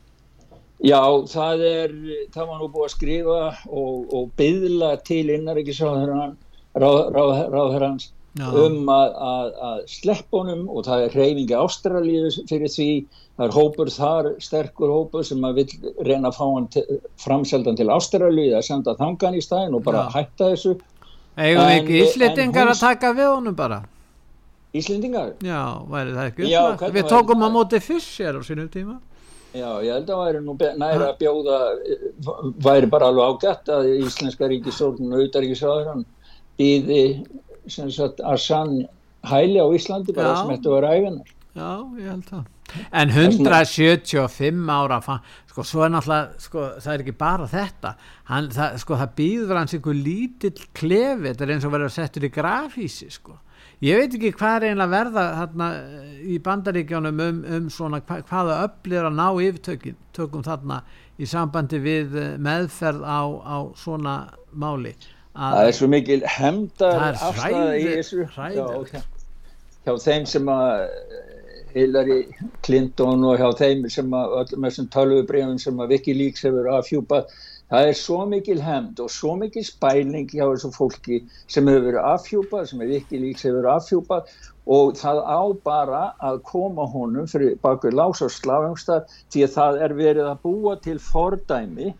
Já, 0.81 1.01
það 1.29 1.65
er 1.67 1.91
það 2.33 2.47
var 2.49 2.57
nú 2.57 2.71
búið 2.73 2.87
að 2.87 2.95
skrifa 2.95 3.41
og, 3.69 4.15
og 4.17 4.31
byðla 4.39 4.95
til 5.05 5.27
innaríkisráðherrans 5.35 6.39
ráð, 6.81 8.07
um 8.39 8.87
að, 8.89 9.09
að, 9.27 9.47
að 9.67 9.79
sleppunum 9.91 10.63
og 10.71 10.85
það 10.87 11.05
er 11.05 11.17
reyfingi 11.19 11.57
ástralíu 11.59 12.29
fyrir 12.49 12.71
því. 12.71 12.91
Það 13.37 13.45
er 13.45 13.55
hópur 13.55 13.91
þar, 13.91 14.29
sterkur 14.43 14.93
hópur 14.93 15.25
sem 15.27 15.43
að 15.45 15.61
vil 15.61 15.91
reyna 16.07 16.31
að 16.31 16.37
fá 16.37 16.45
hann 16.47 16.67
framseldan 17.21 17.77
til 17.77 17.89
ástralíu 17.93 18.51
eða 18.51 18.65
senda 18.65 18.95
þangan 18.97 19.37
í 19.37 19.43
staðin 19.43 19.77
og 19.77 19.85
bara 19.85 20.07
Já. 20.07 20.15
hætta 20.17 20.49
þessu 20.53 20.75
Við 21.37 21.61
ekki 21.77 22.01
Íslendingar 22.05 22.71
að 22.73 22.81
taka 22.81 23.13
við 23.15 23.29
honum 23.31 23.55
bara? 23.55 23.81
Íslendingar? 24.75 25.33
Já, 25.43 25.61
væri 25.91 26.15
það 26.15 26.27
ekki 26.31 26.51
Já, 26.51 26.63
Við 26.95 27.07
tókum 27.11 27.45
að 27.47 27.55
móti 27.55 27.81
fyrst 27.83 28.19
á 28.23 28.41
sínum 28.43 28.69
tíma 28.71 28.99
Já, 29.51 29.67
ég 29.83 29.91
held 29.91 30.11
að 30.11 30.21
væri 30.21 30.41
nú 30.45 30.55
næra 30.79 31.09
að 31.11 31.17
bjóða 31.19 31.57
væri 32.63 32.87
bara 32.91 33.09
alveg 33.11 33.33
ágætt 33.35 33.71
að 33.75 33.89
Íslenska 33.97 34.47
ríkisórnun 34.47 35.11
og 35.11 35.25
auðaríkisráður 35.25 36.05
býði 36.59 37.01
að 37.67 38.37
sann 38.39 38.77
hæli 39.27 39.59
á 39.59 39.67
Íslandi 39.75 40.15
bara 40.15 40.31
Já. 40.31 40.39
sem 40.39 40.53
þetta 40.55 40.75
var 40.77 40.87
æfinar 40.87 41.35
Já, 41.51 41.71
ég 41.99 42.07
held 42.07 42.29
það 42.31 42.45
En 42.91 43.13
175 43.13 44.69
ára 44.71 45.01
sko 45.51 45.65
svo 45.67 45.83
er 45.85 45.91
náttúrulega 45.91 46.41
sko, 46.41 46.65
það 46.79 46.93
er 46.93 47.03
ekki 47.03 47.15
bara 47.19 47.47
þetta. 47.51 47.93
Hann, 48.29 48.49
það, 48.55 48.75
sko 48.83 48.97
það 49.01 49.15
býður 49.19 49.59
hans 49.59 49.75
einhver 49.75 49.97
lítill 49.97 50.67
klefi 50.77 51.27
þetta 51.27 51.45
er 51.45 51.55
eins 51.55 51.67
og 51.67 51.73
verður 51.75 51.91
að 51.91 51.97
setja 51.97 52.23
í 52.23 52.33
grafísi 52.33 53.09
sko. 53.11 53.37
Ég 53.81 53.97
veit 53.97 54.15
ekki 54.15 54.31
hvað 54.37 54.55
er 54.55 54.65
einlega 54.69 54.93
verða 54.93 55.23
þarna 55.39 55.67
í 56.21 56.35
bandaríkjónum 56.45 57.23
um, 57.25 57.39
um 57.57 57.69
svona 57.73 57.99
hva, 58.05 58.19
hvaða 58.29 58.59
öflir 58.67 59.07
að 59.09 59.15
ná 59.17 59.25
yfirtökum 59.41 60.45
þarna 60.45 60.83
í 61.17 61.29
sambandi 61.29 61.79
við 61.81 62.13
meðferð 62.41 63.01
á, 63.01 63.21
á 63.41 63.57
svona 63.77 64.15
máli. 64.53 64.93
Það 65.33 65.65
er 65.65 65.75
svo 65.75 65.89
mikil 65.89 66.19
hemdar 66.27 67.07
afstæða 67.15 67.73
í 67.79 67.87
þessu. 67.87 68.27
Hjá, 68.35 69.03
hjá 69.87 69.93
þeim 70.05 70.29
sem 70.29 70.51
að 70.51 70.85
Hillary 71.75 72.19
Clinton 72.65 73.23
og 73.29 73.39
hjá 73.41 73.49
þeim 73.61 73.87
sem 73.93 74.13
að 74.17 74.35
öllum 74.41 74.67
þessum 74.67 74.89
tölvubreyfum 74.95 75.57
sem 75.63 75.81
að 75.83 75.95
Wikileaks 75.95 76.45
hefur 76.47 76.69
afhjúpað 76.77 77.33
það 77.71 77.89
er 77.89 77.97
svo 77.97 78.19
mikil 78.27 78.59
hemd 78.65 78.99
og 79.03 79.11
svo 79.15 79.35
mikil 79.39 79.63
spæling 79.67 80.27
hjá 80.33 80.43
þessu 80.49 80.71
fólki 80.75 81.21
sem 81.47 81.69
hefur 81.71 81.99
afhjúpað, 82.01 82.65
sem 82.71 82.81
er 82.83 82.91
Wikileaks 82.95 83.47
hefur 83.47 83.69
afhjúpað 83.75 84.33
og 84.77 84.93
það 84.99 85.21
á 85.23 85.41
bara 85.65 86.03
að 86.31 86.41
koma 86.51 86.85
honum 86.91 87.29
fyrir 87.31 87.55
bakur 87.63 87.95
lás 87.95 88.21
og 88.25 88.33
slafumstað 88.35 89.07
því 89.31 89.45
að 89.47 89.55
það 89.55 89.81
er 89.87 89.97
verið 90.01 90.31
að 90.33 90.41
búa 90.45 90.75
til 90.83 90.99
fordæmi 91.01 91.93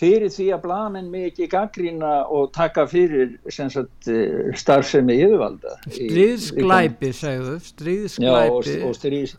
fyrir 0.00 0.32
því 0.32 0.46
að 0.54 0.62
blamin 0.64 1.10
mig 1.12 1.28
ekki 1.30 1.48
gaggrína 1.52 2.12
og 2.32 2.50
taka 2.56 2.86
fyrir 2.88 3.36
sagt, 3.52 4.08
eh, 4.08 4.50
starfsemi 4.56 5.18
yfirvalda 5.20 5.76
stríðsklæpi 5.86 7.12
segðu 7.16 7.58
stríðsklæpi 7.66 8.30
Já, 8.30 8.54
og, 8.54 8.88
og 8.88 8.96
stríðs... 8.96 9.36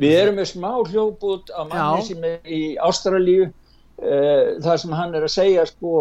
við 0.00 0.16
erum 0.24 0.40
með 0.40 0.50
smá 0.54 0.72
hljóput 0.90 1.52
á 1.54 1.62
manni 1.70 2.08
sem 2.08 2.26
er 2.26 2.50
í 2.50 2.62
Ástralíu 2.82 3.46
uh, 3.46 4.58
þar 4.64 4.82
sem 4.82 4.96
hann 4.98 5.14
er 5.14 5.28
að 5.28 5.34
segja 5.36 5.66
sko 5.68 5.94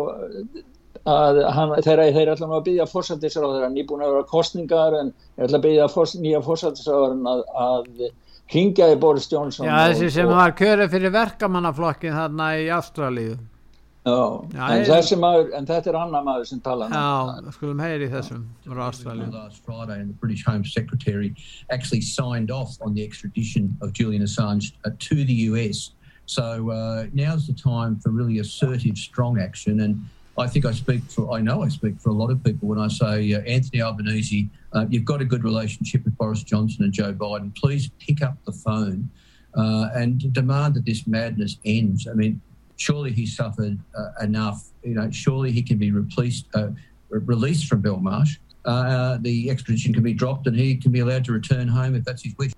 að 1.10 1.44
hann, 1.56 1.76
þeir, 1.86 2.02
þeir 2.16 2.24
er 2.24 2.32
alltaf 2.34 2.56
að 2.58 2.66
byggja 2.66 2.88
fórsættisráður 2.90 3.60
þeir 3.60 3.68
er 3.68 3.76
nýbúin 3.76 4.02
að 4.04 4.16
vera 4.16 4.30
kostningar 4.30 4.98
en 4.98 5.14
er 5.38 5.46
alltaf 5.46 5.60
að 5.60 5.68
byggja 5.68 5.92
fors, 5.94 6.16
nýja 6.20 6.42
fórsættisráður 6.46 7.16
að, 7.30 7.46
að 7.68 8.10
hingja 8.50 8.90
í 8.90 8.98
Boris 9.00 9.30
Johnson 9.32 9.70
Já, 9.70 9.76
þessi 9.92 10.10
sem 10.18 10.28
og, 10.28 10.36
var 10.40 10.58
kjörið 10.58 10.92
fyrir 10.96 11.16
verkamannaflokkin 11.16 12.18
þarna 12.18 12.52
í 12.60 12.68
Ástralíu 12.74 13.38
Já, 14.06 14.48
Já 14.54 14.68
en, 14.78 14.86
þessi 14.88 15.18
maður, 15.20 15.50
en 15.58 15.66
þetta 15.68 15.92
er 15.92 15.98
annar 16.00 16.24
maður 16.24 16.46
sem 16.48 16.60
tala 16.64 16.88
um 16.88 16.94
Já, 16.96 17.52
skulum 17.58 17.82
heyri 17.84 18.08
þessum 18.10 18.46
Last 18.66 19.04
Friday 19.04 20.00
and 20.00 20.10
the 20.10 20.18
British 20.22 20.46
Home 20.46 20.64
Secretary 20.64 21.36
actually 21.70 22.02
signed 22.02 22.50
off 22.50 22.78
on 22.82 22.94
the 22.94 23.04
extradition 23.04 23.76
of 23.82 23.92
Julian 23.94 24.24
Assange 24.24 24.72
uh, 24.86 24.92
to 25.00 25.26
the 25.26 25.34
US 25.52 25.92
so 26.26 26.72
uh, 26.72 27.08
now's 27.14 27.48
the 27.48 27.54
time 27.54 28.00
for 28.00 28.12
really 28.12 28.40
assertive 28.40 28.98
strong 28.98 29.40
action 29.40 29.82
and 29.82 30.00
I 30.40 30.48
think 30.48 30.66
I 30.66 30.72
speak 30.72 31.04
for, 31.04 31.32
I 31.32 31.42
know 31.42 31.64
I 31.64 31.68
speak 31.68 32.00
for 32.00 32.10
a 32.10 32.14
lot 32.14 32.32
of 32.32 32.42
people 32.44 32.70
when 32.70 32.80
I 32.80 32.88
say, 32.88 33.34
uh, 33.34 33.42
Anthony 33.42 33.82
Albanese, 33.82 34.50
uh, 34.72 34.86
you've 34.90 35.04
got 35.04 35.22
a 35.22 35.26
good 35.26 35.44
relationship 35.44 36.06
with 36.06 36.18
Boris 36.18 36.44
Johnson 36.44 36.86
and 36.86 36.94
Joe 36.94 37.14
Biden. 37.14 37.54
Please 37.56 37.90
pick 38.00 38.22
up 38.22 38.38
the 38.46 38.54
phone 38.54 39.10
uh, 39.56 39.90
and 39.94 40.32
demand 40.32 40.76
that 40.76 40.86
this 40.86 41.06
madness 41.08 41.58
ends. 41.66 42.08
I 42.08 42.14
mean, 42.14 42.42
surely 42.80 43.12
he 43.12 43.26
suffered 43.26 43.78
uh, 43.96 44.24
enough. 44.24 44.64
You 44.84 44.96
know, 44.96 45.12
surely 45.12 45.52
he 45.52 45.62
can 45.62 45.78
be 45.78 45.92
replaced, 45.92 46.48
uh, 46.54 46.70
released 47.10 47.68
from 47.68 47.84
Belmarsh. 47.84 48.38
Uh, 48.66 49.18
the 49.22 49.50
extradition 49.50 49.94
can 49.94 50.04
be 50.04 50.14
dropped 50.14 50.48
and 50.48 50.56
he 50.56 50.76
can 50.76 50.92
be 50.92 51.00
allowed 51.00 51.26
to 51.26 51.32
return 51.32 51.68
home 51.68 51.96
if 51.96 52.04
that's 52.04 52.24
his 52.24 52.36
wish. 52.38 52.52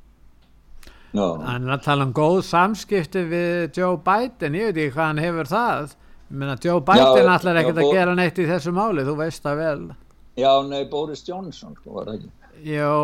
No. 1.13 1.35
Hann 1.43 1.67
er 1.67 1.75
að 1.75 1.83
tala 1.83 2.05
um 2.07 2.13
góð 2.15 2.39
samskipti 2.47 3.25
við 3.27 3.73
Joe 3.75 3.97
Biden, 3.99 4.55
ég 4.55 4.69
veit 4.69 4.77
ekki 4.77 4.93
hvað 4.95 5.09
hann 5.09 5.19
hefur 5.19 5.49
það. 5.49 5.95
Ég 6.31 6.37
meina, 6.39 6.55
Joe 6.63 6.79
Biden 6.87 7.19
já, 7.19 7.33
ætlar 7.33 7.59
ekkert 7.59 7.81
já, 7.81 7.83
að 7.83 7.97
gera 7.97 8.13
neitt 8.15 8.39
í 8.39 8.45
þessu 8.47 8.71
máli, 8.77 9.03
þú 9.03 9.17
veist 9.19 9.43
það 9.43 9.59
vel. 9.59 9.81
Já, 10.39 10.51
nei, 10.69 10.85
Boris 10.93 11.25
Johnson, 11.27 11.75
sko, 11.75 11.97
var 11.97 12.07
það 12.07 12.21
ekki. 12.21 12.31
Jó, 12.71 12.95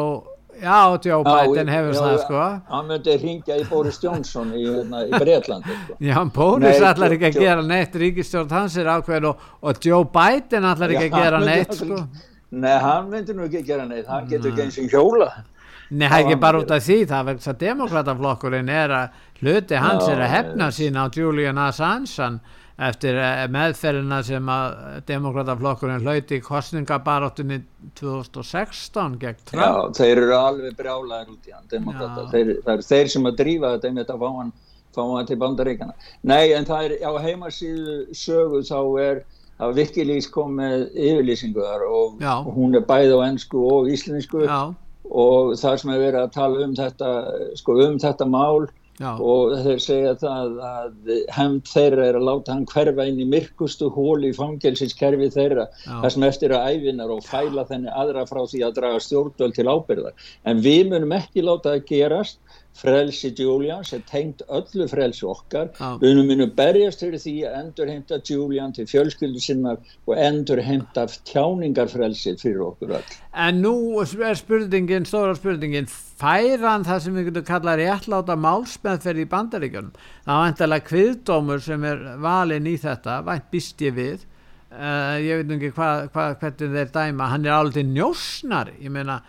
Já, 0.61 0.97
Joe 1.03 1.23
Biden 1.23 1.69
hefur 1.69 1.93
já, 1.93 1.99
það 1.99 2.17
sko. 2.23 2.45
Hann 2.71 2.87
myndi 2.89 3.17
ringja 3.21 3.57
í 3.59 3.65
Boris 3.69 3.99
Johnson 4.03 4.53
í, 4.57 4.63
hérna, 4.65 5.03
í 5.05 5.11
Breitlandi 5.13 5.75
sko. 5.75 5.97
Já, 6.07 6.17
Boris 6.33 6.79
Nei, 6.79 6.87
ætlar 6.89 7.15
ekki 7.17 7.29
að 7.29 7.39
gera 7.43 7.65
neitt 7.65 7.99
ríkistjórn 8.01 8.55
hans 8.55 8.77
er 8.77 8.89
ákveð 8.95 9.29
og, 9.31 9.45
og 9.61 9.85
Joe 9.85 10.07
Biden 10.17 10.67
ætlar 10.71 10.95
ekki 10.95 11.11
að 11.11 11.19
gera 11.21 11.43
neitt 11.43 11.77
sko. 11.77 12.01
Nei, 12.57 12.73
hann 12.81 13.11
myndi 13.11 13.35
nú 13.37 13.45
ekki 13.47 13.61
að 13.61 13.71
gera 13.71 13.87
neitt 13.89 14.09
hann 14.11 14.27
getur 14.31 14.53
ekki 14.53 14.65
eins 14.65 14.81
og 14.81 14.91
hjóla. 14.95 15.31
Nei, 15.87 16.07
það 16.07 16.17
er 16.17 16.25
ekki 16.25 16.39
bara 16.43 16.61
út 16.61 16.71
af 16.75 16.83
því 16.83 16.99
það 17.07 17.27
vegna 17.31 17.51
að 17.51 17.59
demokrataflokkurinn 17.63 18.71
er 18.75 18.93
að 18.97 19.19
hluti 19.39 19.77
hans 19.79 20.07
já, 20.07 20.13
er 20.15 20.23
að 20.25 20.33
hefna 20.33 20.71
sín 20.75 20.97
á 20.99 21.05
Julian 21.07 21.61
Assange 21.63 22.31
eftir 22.77 23.17
eh, 23.17 23.43
meðferðina 23.50 24.19
sem 24.25 24.50
að 24.53 24.75
demokrataflokkurinn 25.10 26.03
hlauti 26.05 26.38
í 26.38 26.43
kostningabaráttunni 26.46 27.62
2016 27.98 29.17
gegn 29.22 29.39
Trump. 29.50 29.63
Já, 29.63 30.03
þeir 30.03 30.22
eru 30.22 30.36
alveg 30.38 30.77
brjálæðir 30.77 31.34
út 31.34 31.50
í 31.50 31.55
hann 31.55 31.72
demokrata, 31.72 32.27
þeir, 32.34 32.53
það 32.65 32.74
eru 32.75 32.88
þeir 32.91 33.12
sem 33.15 33.29
að 33.29 33.39
drífa 33.41 33.74
þetta 33.75 33.89
einmitt 33.89 34.13
að 34.13 34.22
fá 34.22 34.29
hann, 34.38 34.53
fá 34.93 35.01
hann 35.05 35.29
til 35.29 35.39
bandaríkana 35.41 35.98
Nei, 36.22 36.53
en 36.53 36.69
það 36.69 36.89
er 36.89 36.96
á 37.01 37.12
heimasíðu 37.25 37.98
sögu 38.17 38.62
þá 38.67 38.79
er 39.07 39.24
að 39.57 39.79
Wikileaks 39.79 40.29
kom 40.29 40.60
með 40.60 40.92
yfirlýsinguðar 40.94 41.87
og, 41.90 42.20
og 42.22 42.51
hún 42.53 42.77
er 42.77 42.85
bæð 42.85 43.16
á 43.18 43.20
ennsku 43.25 43.63
og 43.66 43.90
íslensku. 43.90 44.46
Já. 44.46 44.70
og 45.07 45.55
það 45.57 45.77
sem 45.81 45.92
er 45.94 46.01
verið 46.03 46.22
að 46.22 46.33
tala 46.35 46.66
um 46.66 46.74
þetta 46.77 47.11
sko 47.57 47.77
um 47.87 47.98
þetta 48.03 48.25
mál 48.29 48.68
Já. 48.98 49.12
og 49.22 49.51
þeir 49.62 49.81
segja 49.83 50.14
það 50.18 50.53
að 50.66 51.10
hefnd 51.36 51.68
þeirra 51.70 52.05
er 52.10 52.16
að 52.18 52.24
láta 52.25 52.55
hann 52.55 52.64
hverfa 52.72 53.05
inn 53.05 53.20
í 53.22 53.27
myrkustu 53.29 53.92
hól 53.94 54.25
í 54.25 54.31
fangelsiskerfi 54.33 55.27
þeirra 55.36 55.68
Já. 55.70 56.00
þar 56.01 56.14
sem 56.16 56.25
eftir 56.25 56.55
að 56.57 56.70
æfinar 56.74 57.14
og 57.14 57.22
fæla 57.27 57.68
þenni 57.70 57.94
aðra 57.94 58.25
frá 58.29 58.42
því 58.50 58.64
að 58.66 58.77
draga 58.79 59.03
stjórnvöld 59.05 59.57
til 59.57 59.68
ábyrðar 59.70 60.31
en 60.50 60.64
við 60.66 60.90
munum 60.90 61.14
ekki 61.20 61.46
láta 61.46 61.75
það 61.75 61.86
gerast 61.92 62.42
frelsi 62.77 63.31
Julians 63.37 63.94
er 63.96 64.03
tengt 64.09 64.44
öllu 64.48 64.87
frelsi 64.90 65.25
okkar. 65.27 65.72
Ah. 65.79 65.98
við 66.01 66.22
munum 66.27 66.51
berjast 66.57 67.01
fyrir 67.03 67.22
því 67.22 67.35
að 67.48 67.57
endur 67.61 67.92
heimta 67.92 68.20
Julian 68.29 68.74
til 68.75 68.87
fjölskyldu 68.90 69.42
sinnar 69.44 69.79
og 70.07 70.13
endur 70.18 70.61
heimta 70.63 71.07
tjáningarfrelsi 71.29 72.35
fyrir 72.42 72.63
okkur 72.70 72.98
öll. 73.00 73.18
En 73.37 73.61
nú 73.61 73.75
er 74.01 74.37
spurningin, 74.37 75.05
stóra 75.09 75.35
spurningin 75.37 75.90
færan 75.90 76.85
það 76.87 77.03
sem 77.03 77.18
við 77.18 77.29
getum 77.31 77.48
kallað 77.48 77.83
réttláta 77.83 78.37
málsmeðferð 78.42 79.24
í 79.24 79.29
bandaríkjunum? 79.33 79.94
Það 80.25 80.40
var 80.40 80.51
eintalega 80.51 80.90
kviðdómur 80.92 81.61
sem 81.63 81.85
er 81.92 82.03
valin 82.24 82.70
í 82.70 82.75
þetta, 82.81 83.22
vænt 83.27 83.53
býst 83.53 83.85
ég 83.85 83.98
við. 83.98 84.25
Uh, 84.68 85.16
ég 85.24 85.40
veit 85.40 85.51
ekki 85.55 85.70
hvað 85.77 86.09
hva, 86.11 86.24
hvernig 86.42 86.74
þeir 86.74 86.90
dæma, 86.92 87.29
hann 87.31 87.46
er 87.48 87.53
alveg 87.55 87.87
njósnari, 87.87 88.74
ég 88.83 88.92
meina 88.92 89.22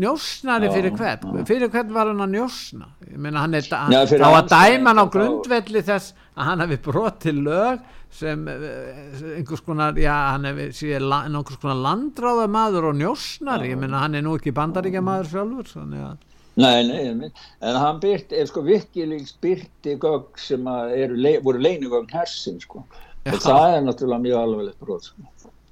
njósnari 0.00 0.70
fyrir 0.72 0.94
hvern? 0.96 1.42
Fyrir 1.48 1.70
hvern 1.72 1.92
var 1.94 2.10
hann 2.10 2.22
að 2.24 2.32
njósna? 2.34 2.88
Hann 3.36 3.56
er 3.56 3.66
já, 3.66 4.00
þá 4.10 4.28
að 4.28 4.50
dæma 4.52 4.92
hann 4.92 5.02
á 5.02 5.06
grundvelli 5.12 5.82
þess 5.86 6.14
að 6.36 6.48
hann 6.50 6.64
hefði 6.64 6.78
brotið 6.86 7.40
lög 7.46 7.84
sem 8.16 8.46
eh, 8.48 9.24
einhvers 9.38 9.64
konar 9.66 9.98
já 10.00 10.14
hann 10.32 10.48
hefði 10.48 10.68
síðan 10.78 11.16
einhvers 11.36 11.60
konar 11.62 11.82
landráða 11.84 12.46
maður 12.50 12.90
og 12.92 12.98
njósnari. 13.00 13.72
Ég 13.74 13.82
meina 13.82 14.02
hann 14.04 14.18
er 14.18 14.24
nú 14.26 14.36
ekki 14.38 14.54
bandaríkja 14.56 15.04
maður 15.04 15.32
sjálfur 15.34 15.74
þannig 15.76 16.08
að 16.10 16.24
Nei, 16.56 16.86
nei, 16.88 17.28
en 17.60 17.76
hann 17.76 17.98
byrti, 18.00 18.38
sko 18.48 18.62
vikilíks 18.64 19.34
byrti 19.44 19.98
gögg 20.00 20.38
sem 20.40 20.64
eru, 20.72 21.18
voru 21.44 21.60
leinugögn 21.60 22.08
hersin 22.16 22.56
sko, 22.62 22.80
og 23.28 23.42
það 23.44 23.74
er 23.74 23.84
náttúrulega 23.84 24.24
mjög 24.24 24.38
alveglegt 24.40 24.80
brot 24.80 25.10
sko 25.10 25.26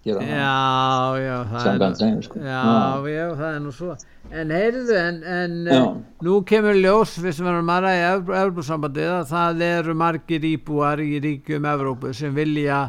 já, 0.05 1.21
já, 1.21 1.37
það 1.51 1.69
er, 1.71 1.95
þeim, 2.01 2.19
sko. 2.27 2.41
já, 2.45 2.65
já, 3.09 3.23
það 3.39 3.47
er 3.51 3.63
nú 3.65 3.73
svo. 3.73 3.95
En 4.35 4.51
heyrðu, 4.53 4.97
en, 4.99 5.23
en 5.25 5.55
nú 6.25 6.41
kemur 6.49 6.77
ljós, 6.77 7.15
við 7.23 7.39
sem 7.39 7.49
erum 7.49 7.73
aðra 7.73 7.95
í 7.97 8.03
Európa-sambandið 8.11 9.15
að 9.15 9.33
það 9.33 9.65
eru 9.69 9.97
margir 10.01 10.45
íbúar 10.49 11.01
í 11.05 11.17
ríkjum 11.25 11.71
Európu 11.73 12.13
sem 12.17 12.37
vilja 12.37 12.83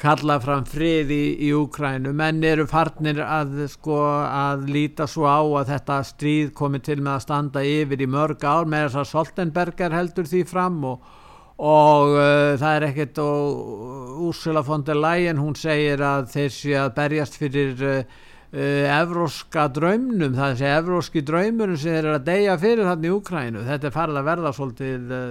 kalla 0.00 0.40
fram 0.42 0.64
frið 0.66 1.10
í, 1.14 1.24
í 1.46 1.50
Úkrænu 1.54 2.12
menn 2.16 2.42
eru 2.44 2.66
farnir 2.70 3.20
að 3.24 3.64
sko 3.70 3.98
að 4.26 4.66
líta 4.74 5.06
svo 5.10 5.26
á 5.30 5.38
að 5.42 5.70
þetta 5.70 5.98
stríð 6.10 6.54
komi 6.58 6.80
til 6.82 6.98
með 7.00 7.12
að 7.14 7.24
standa 7.26 7.62
yfir 7.66 8.02
í 8.02 8.10
mörg 8.10 8.42
ár. 8.42 8.66
Með 8.66 8.88
þess 8.88 9.02
að 9.02 9.12
Soltenberger 9.12 9.94
heldur 9.94 10.28
því 10.30 10.42
fram 10.50 10.82
og 10.90 11.12
og 11.54 12.14
uh, 12.16 12.54
það 12.58 12.76
er 12.76 12.86
ekkert 12.88 13.18
og 13.22 14.22
Úrsula 14.26 14.62
von 14.66 14.82
der 14.86 14.98
Leyen 14.98 15.38
hún 15.38 15.54
segir 15.58 16.02
að 16.02 16.30
þeir 16.32 16.54
sé 16.54 16.76
að 16.80 16.94
berjast 16.96 17.36
fyrir 17.38 17.82
uh, 17.82 18.22
uh, 18.54 18.86
evróska 18.98 19.68
draumnum, 19.74 20.34
það 20.34 20.56
sé 20.60 20.72
evróski 20.80 21.22
draumurum 21.26 21.78
sem 21.78 21.94
þeir 21.94 22.00
eru 22.02 22.14
að 22.18 22.26
deyja 22.30 22.56
fyrir 22.62 22.90
þarna 22.90 23.10
í 23.10 23.12
Ukrænu 23.14 23.66
þetta 23.68 23.90
er 23.90 23.94
farið 23.94 24.20
að 24.20 24.30
verða 24.30 24.54
svolítið 24.58 25.14
uh, 25.14 25.28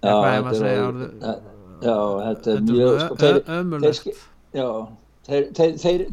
já, 0.00 0.14
þetta 0.20 0.52
er, 0.52 0.60
segja, 0.60 1.34
já, 1.80 1.98
þetta 2.28 2.54
er 2.54 2.64
mjög 2.68 3.02
sko, 3.04 3.32
ömulegt 3.58 4.08
þeir, 5.26 5.74
þeir, 5.82 6.06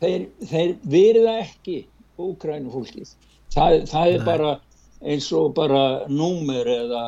þeir, 0.00 0.28
þeir 0.52 0.76
verða 0.92 1.38
ekki 1.46 1.78
Ukrænu 2.26 2.72
fólkið 2.72 3.16
það, 3.56 3.80
það 3.88 4.12
er 4.12 4.20
Nei. 4.20 4.28
bara 4.28 4.52
eins 5.06 5.32
og 5.36 5.50
bara 5.56 5.82
númer 6.08 6.68
eða 6.72 7.02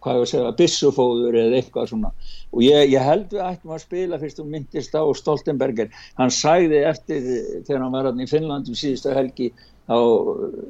hvað 0.00 0.16
ég 0.16 0.22
var 0.22 0.26
að 0.26 0.32
segja, 0.32 0.52
bissufóður 0.60 1.40
eða 1.40 1.58
eitthvað 1.60 1.90
svona. 1.92 2.12
Og 2.50 2.62
ég, 2.66 2.92
ég 2.94 3.04
held 3.06 3.34
við 3.34 3.42
ættum 3.46 3.74
að 3.74 3.82
spila 3.84 4.20
fyrst 4.20 4.40
og 4.42 4.48
myndist 4.50 4.96
á 4.96 5.02
Stoltenberger. 5.20 5.90
Hann 6.18 6.32
sæði 6.34 6.84
eftir 6.90 7.26
þegar 7.66 7.84
hann 7.84 7.94
var 7.94 8.10
hann 8.10 8.24
í 8.24 8.30
Finnlandum 8.30 8.78
síðustu 8.78 9.14
helgi 9.14 9.50
á, 9.90 9.98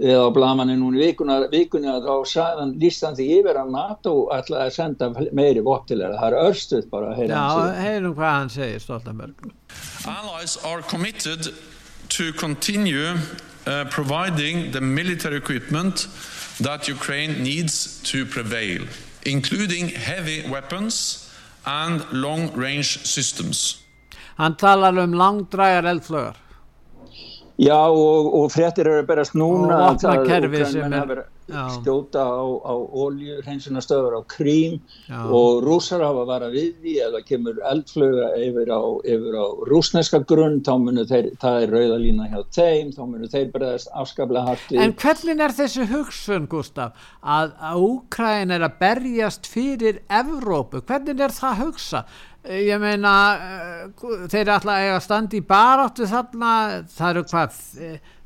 eða 0.01 0.27
á 0.27 0.31
blamaninu 0.33 0.81
núni 0.81 1.03
vikuna, 1.05 1.41
vikuna 1.53 1.99
þá 2.05 2.15
sagði 2.29 2.65
hann 2.65 2.75
líst 2.81 3.05
hann 3.05 3.19
því 3.19 3.27
yfir 3.41 3.61
að 3.61 3.73
NATO 3.75 4.15
ætlaði 4.35 4.67
að 4.67 4.77
senda 4.77 5.11
meiri 5.37 5.65
vott 5.67 5.87
til 5.91 6.01
þeirra, 6.01 6.21
það 6.21 6.31
er 6.31 6.49
örstuð 6.49 6.87
bara 6.93 7.13
Já, 7.21 7.45
heyrum 7.81 8.17
hvað 8.17 8.37
hann 8.39 8.53
segir 8.55 8.85
Stoltenberger 8.85 9.53
Allies 10.09 10.57
are 10.65 10.83
committed 10.83 11.53
to 12.09 12.33
continue 12.33 13.13
uh, 13.67 13.85
providing 13.91 14.71
the 14.73 14.81
military 14.81 15.37
equipment 15.37 16.09
that 16.61 16.89
Ukraine 16.89 17.43
needs 17.43 18.01
to 18.03 18.27
prevail, 18.27 18.87
including 19.25 19.89
heavy 19.89 20.49
weapons 20.49 21.29
and 21.65 22.05
long-range 22.13 23.05
systems. 23.05 23.83
Hann 24.37 24.57
talar 24.57 24.99
um 24.99 25.13
langdrægar 25.13 25.85
eldflögar. 25.85 26.37
Já 27.61 27.81
og, 27.93 28.31
og 28.41 28.49
fréttir 28.55 28.89
eru 28.89 29.03
að 29.03 29.11
berast 29.11 29.37
núna 29.37 29.77
og 29.77 29.99
opna 29.99 30.17
kerfi 30.25 30.65
sem 30.71 30.95
er 30.97 31.27
skjóta 31.51 32.23
á, 32.23 32.41
á 32.63 32.75
oljurhensunastöður 33.05 34.17
á 34.17 34.21
Krím 34.31 34.79
Já. 35.09 35.19
og 35.27 35.65
rúsar 35.67 36.05
hafa 36.05 36.25
varað 36.29 36.55
við 36.57 36.71
því 36.81 36.95
eða 37.07 37.23
kemur 37.27 37.59
eldflöga 37.73 38.31
yfir 38.39 38.71
á, 38.71 38.81
yfir 39.03 39.37
á 39.37 39.47
rúsneska 39.69 40.23
grunn 40.31 40.61
þá 40.65 40.73
munur 40.79 41.09
þeir, 41.11 41.31
það 41.43 41.59
er 41.65 41.75
rauðalína 41.75 42.31
hjá 42.31 42.41
þeim 42.57 42.95
þá 42.95 43.03
munur 43.03 43.33
þeir 43.35 43.53
bregðast 43.55 43.93
afskaplega 43.93 44.47
harti 44.47 44.81
En 44.81 44.97
hvernig 45.03 45.45
er 45.45 45.57
þessi 45.61 45.89
hugsun 45.91 46.49
Gustaf 46.51 47.11
að, 47.21 47.55
að 47.59 47.85
Úkræn 47.91 48.55
er 48.55 48.67
að 48.67 48.79
berjast 48.81 49.51
fyrir 49.51 50.03
Evrópu, 50.09 50.85
hvernig 50.87 51.21
er 51.21 51.35
það 51.35 51.65
hugsa? 51.65 52.05
Ég 52.49 52.81
meina 52.81 53.15
eh, 53.37 53.83
þeir 54.33 54.47
er 54.47 54.55
alltaf 54.55 54.87
að 54.95 55.03
standa 55.05 55.37
í 55.37 55.43
baráttu 55.45 56.07
þarna, 56.09 56.53
það 56.89 57.11
eru 57.11 57.25
hvað 57.29 57.59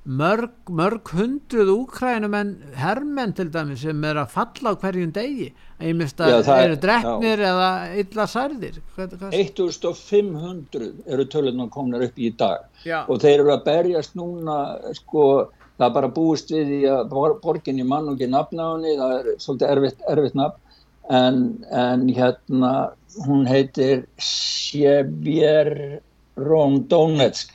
mörg, 0.05 0.51
mörg 0.69 1.09
hundruð 1.17 1.71
úkrænum 1.73 2.35
en 2.37 2.51
herrmenn 2.77 3.33
til 3.37 3.49
dæmi 3.53 3.77
sem 3.81 4.05
er 4.05 4.21
að 4.21 4.33
falla 4.35 4.75
á 4.77 4.81
hverjum 4.81 5.13
degi. 5.17 5.49
Ég 5.81 5.97
myndst 5.97 6.21
að 6.21 6.35
já, 6.35 6.57
eru 6.61 6.77
drefnir 6.81 7.43
eða 7.49 7.71
illa 8.03 8.27
særðir. 8.31 8.81
1500 8.97 10.91
eru 11.07 11.27
tölunar 11.33 11.71
komnar 11.73 12.05
upp 12.07 12.19
í 12.19 12.31
dag. 12.37 12.69
Já. 12.85 13.01
og 13.09 13.21
þeir 13.23 13.39
eru 13.41 13.55
að 13.55 13.65
berjast 13.65 14.15
núna 14.19 14.57
sko 14.99 15.49
það 15.79 15.87
er 15.89 15.95
bara 15.95 16.13
búist 16.13 16.53
við 16.53 16.69
í 16.77 16.83
að 16.91 17.09
borgin 17.43 17.81
í 17.81 17.87
mann 17.89 18.11
og 18.11 18.19
ekki 18.19 18.29
nafnáni 18.31 18.93
það 18.99 19.15
er 19.17 19.25
svolítið 19.41 19.73
erfitt, 19.73 20.05
erfitt 20.13 20.37
nafn. 20.39 20.61
En, 21.05 21.41
en 21.69 22.09
hérna 22.17 22.93
hún 23.27 23.47
heitir 23.47 24.07
Sjebjer 24.19 26.01
Rondonetsk. 26.37 27.53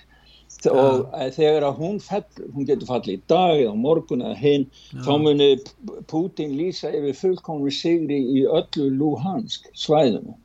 Og 0.67 1.05
þegar 1.37 1.63
að 1.69 1.77
hún 1.79 1.99
fell, 2.03 2.25
hún 2.51 2.65
getur 2.67 2.89
fallið 2.89 3.13
í 3.13 3.21
dag 3.31 3.61
eða 3.61 3.75
morgun 3.79 4.25
eða 4.25 4.35
hinn 4.41 4.65
þá 5.05 5.13
munir 5.23 5.61
Putin 6.11 6.57
lýsa 6.57 6.91
yfir 6.91 7.15
fullkomri 7.15 7.71
sigri 7.71 8.17
í 8.41 8.43
öllu 8.43 8.89
Luhansk 8.97 9.69
svæðinu. 9.71 10.35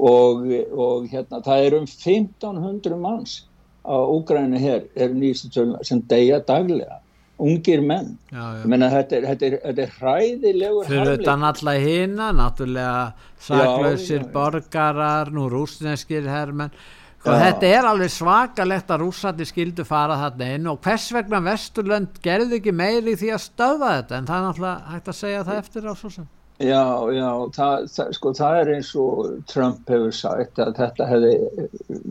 Og, 0.00 0.46
og 0.72 1.10
hérna 1.12 1.42
það 1.44 1.66
er 1.66 1.76
um 1.76 1.84
1500 1.84 2.96
manns 3.02 3.36
á 3.84 4.00
Úgræni 4.00 4.60
hér 4.60 4.86
er 4.96 5.12
nýstum 5.12 5.76
sem 5.84 6.00
deyja 6.08 6.40
daglega 6.48 7.02
ungir 7.46 7.82
menn. 7.82 8.14
Já, 8.30 8.44
já. 8.60 8.62
Menna, 8.70 8.90
þetta, 8.92 9.16
er, 9.16 9.26
þetta, 9.32 9.48
er, 9.50 9.58
þetta 9.64 9.84
er 9.86 9.98
hræðilegur 9.98 10.88
fyrir 10.90 11.12
utan 11.18 11.48
alla 11.50 11.76
hýna 11.80 12.30
náttúrulega 12.36 13.02
saklausir 13.40 14.24
borgarar 14.34 15.32
nú 15.34 15.48
rúsneskir 15.52 16.28
herrmenn 16.30 16.74
Sko, 17.20 17.34
þetta 17.36 17.68
er 17.68 17.84
alveg 17.84 18.08
svakalegt 18.14 18.92
að 18.94 19.02
rúsandi 19.02 19.44
skildu 19.44 19.84
fara 19.84 20.14
þarna 20.22 20.46
inn 20.56 20.68
og 20.70 20.78
hvers 20.80 21.10
vegna 21.12 21.42
Vesturlönd 21.44 22.16
gerði 22.24 22.56
ekki 22.56 22.72
meiri 22.72 23.12
því 23.20 23.34
að 23.34 23.42
stöða 23.44 23.90
þetta? 23.98 24.20
En 24.20 24.28
það 24.30 24.38
er 24.38 24.46
náttúrulega 24.46 24.94
hægt 24.94 25.10
að 25.12 25.18
segja 25.18 25.42
það 25.50 25.58
eftir 25.60 25.90
á 25.92 25.92
svo 26.00 26.12
sem. 26.14 26.28
Já, 26.60 27.08
já, 27.16 27.28
það, 27.56 27.84
það, 27.88 28.08
sko, 28.18 28.30
það 28.36 28.58
er 28.60 28.70
eins 28.74 28.88
og 29.00 29.28
Trump 29.48 29.88
hefur 29.88 30.10
sagt 30.12 30.58
að 30.60 30.74
þetta 30.76 31.06
hefði, 31.08 31.30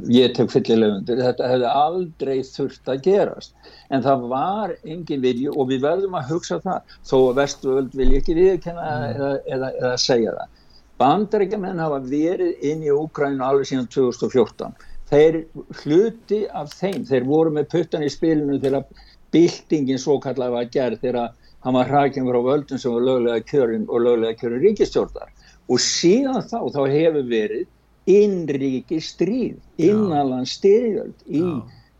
ég 0.10 0.32
tek 0.34 0.50
fyllilegundir, 0.50 1.22
þetta 1.22 1.50
hefði 1.52 1.68
aldrei 1.70 2.40
þurft 2.48 2.90
að 2.90 3.04
gerast 3.06 3.70
en 3.94 4.02
það 4.08 4.26
var 4.32 4.74
engin 4.82 5.22
vilju 5.22 5.54
og 5.54 5.70
við 5.70 5.84
verðum 5.86 6.18
að 6.18 6.32
hugsa 6.34 6.58
það 6.64 6.96
þó 7.12 7.16
að 7.20 7.38
Vesturlönd 7.44 7.98
vil 8.00 8.10
ekki 8.18 8.38
viðkenna 8.40 8.88
mm. 8.88 9.06
eða, 9.12 9.30
eða, 9.54 9.70
eða 9.84 9.94
segja 10.02 10.34
það. 10.40 10.58
Bandaríkjaman 11.00 11.84
hafa 11.86 12.00
verið 12.10 12.66
inn 12.72 12.82
í 12.84 12.90
Úkrænu 12.96 13.46
alveg 13.46 13.70
síðan 13.70 13.92
2014 13.94 14.74
þeir 15.10 15.44
hluti 15.84 16.42
af 16.50 16.74
þeim, 16.74 17.06
þeir 17.06 17.30
voru 17.30 17.54
með 17.54 17.70
puttan 17.76 18.06
í 18.06 18.10
spilinu 18.10 18.58
þegar 18.62 18.90
bildingin 19.34 20.02
svo 20.02 20.18
kallega 20.22 20.58
var 20.58 20.74
gerð 20.74 21.06
þegar 21.06 21.38
hann 21.63 21.76
var 21.76 21.89
hrakinn 21.91 22.28
frá 22.30 22.39
völdun 22.43 22.80
sem 22.80 22.93
var 22.93 23.02
löglega 23.08 23.43
kjörin 23.52 23.88
og 23.88 24.06
löglega 24.06 24.38
kjörin 24.39 24.63
ríkistjórnar 24.63 25.32
og 25.69 25.82
síðan 25.84 26.43
þá, 26.43 26.60
þá 26.74 26.82
hefur 26.89 27.28
verið 27.30 27.67
innríki 28.10 29.02
stríð, 29.04 29.60
innanlands 29.78 30.56
styrjöld 30.58 31.28
í, 31.28 31.43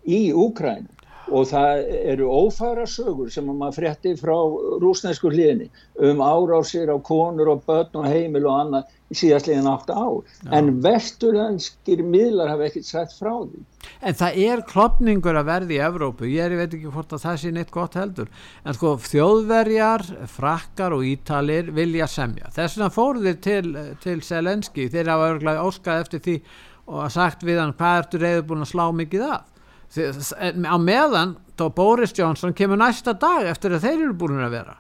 í 0.06 0.22
Úkrænum 0.34 0.90
og 1.30 1.50
það 1.50 1.82
eru 2.14 2.30
ófæra 2.30 2.86
sögur 2.90 3.32
sem 3.34 3.48
maður 3.50 3.78
frétti 3.80 4.14
frá 4.20 4.36
rúsnesku 4.82 5.32
hliðinni 5.32 5.70
um 6.10 6.22
árásir 6.24 6.90
á 6.90 6.98
konur 7.02 7.54
og 7.54 7.66
börn 7.68 8.00
og 8.02 8.08
heimil 8.08 8.48
og 8.48 8.56
annað 8.64 8.96
síðastlegin 9.10 9.68
átt 9.70 9.90
á 9.90 10.06
Já. 10.06 10.52
en 10.60 10.72
vesturlandskir 10.86 12.04
miðlar 12.06 12.52
hafa 12.52 12.68
ekkert 12.68 12.86
sagt 12.86 13.16
frá 13.18 13.32
því. 13.42 13.64
En 14.06 14.18
það 14.20 14.40
er 14.46 14.64
klopningur 14.70 15.40
að 15.40 15.50
verði 15.50 15.78
í 15.78 15.82
Evrópu, 15.82 16.30
ég 16.30 16.46
er, 16.46 16.58
veit 16.60 16.76
ekki 16.78 16.94
hvort 16.94 17.14
að 17.16 17.24
það 17.26 17.38
sé 17.42 17.54
neitt 17.56 17.74
gott 17.74 17.98
heldur, 17.98 18.30
en 18.64 18.78
sko 18.78 18.96
þjóðverjar, 19.02 20.06
frakkar 20.30 20.98
og 20.98 21.06
ítalir 21.10 21.72
vilja 21.74 22.10
semja, 22.12 22.52
þess 22.54 22.78
vegna 22.78 22.92
fóruðir 22.94 23.40
til, 23.42 23.64
til 24.04 24.20
Selenski, 24.26 24.90
þeir 24.94 25.14
hafa 25.16 25.32
örglega 25.34 25.66
óskað 25.66 26.04
eftir 26.06 26.26
því 26.28 26.42
og 26.90 27.10
sagt 27.14 27.46
við 27.46 27.62
hann 27.62 27.76
hvað 27.78 28.04
ertu 28.04 28.22
reyður 28.22 28.46
búin 28.50 28.66
að 28.66 28.72
slá 28.74 28.86
mikið 28.98 29.26
af 29.30 29.59
á 29.96 30.78
meðan 30.78 31.36
þá 31.58 31.66
Boris 31.76 32.14
Johnson 32.16 32.54
kemur 32.56 32.80
næsta 32.80 33.16
dag 33.18 33.50
eftir 33.50 33.76
að 33.76 33.88
þeir 33.88 33.98
eru 33.98 34.16
búin 34.20 34.44
að 34.46 34.56
vera. 34.60 34.78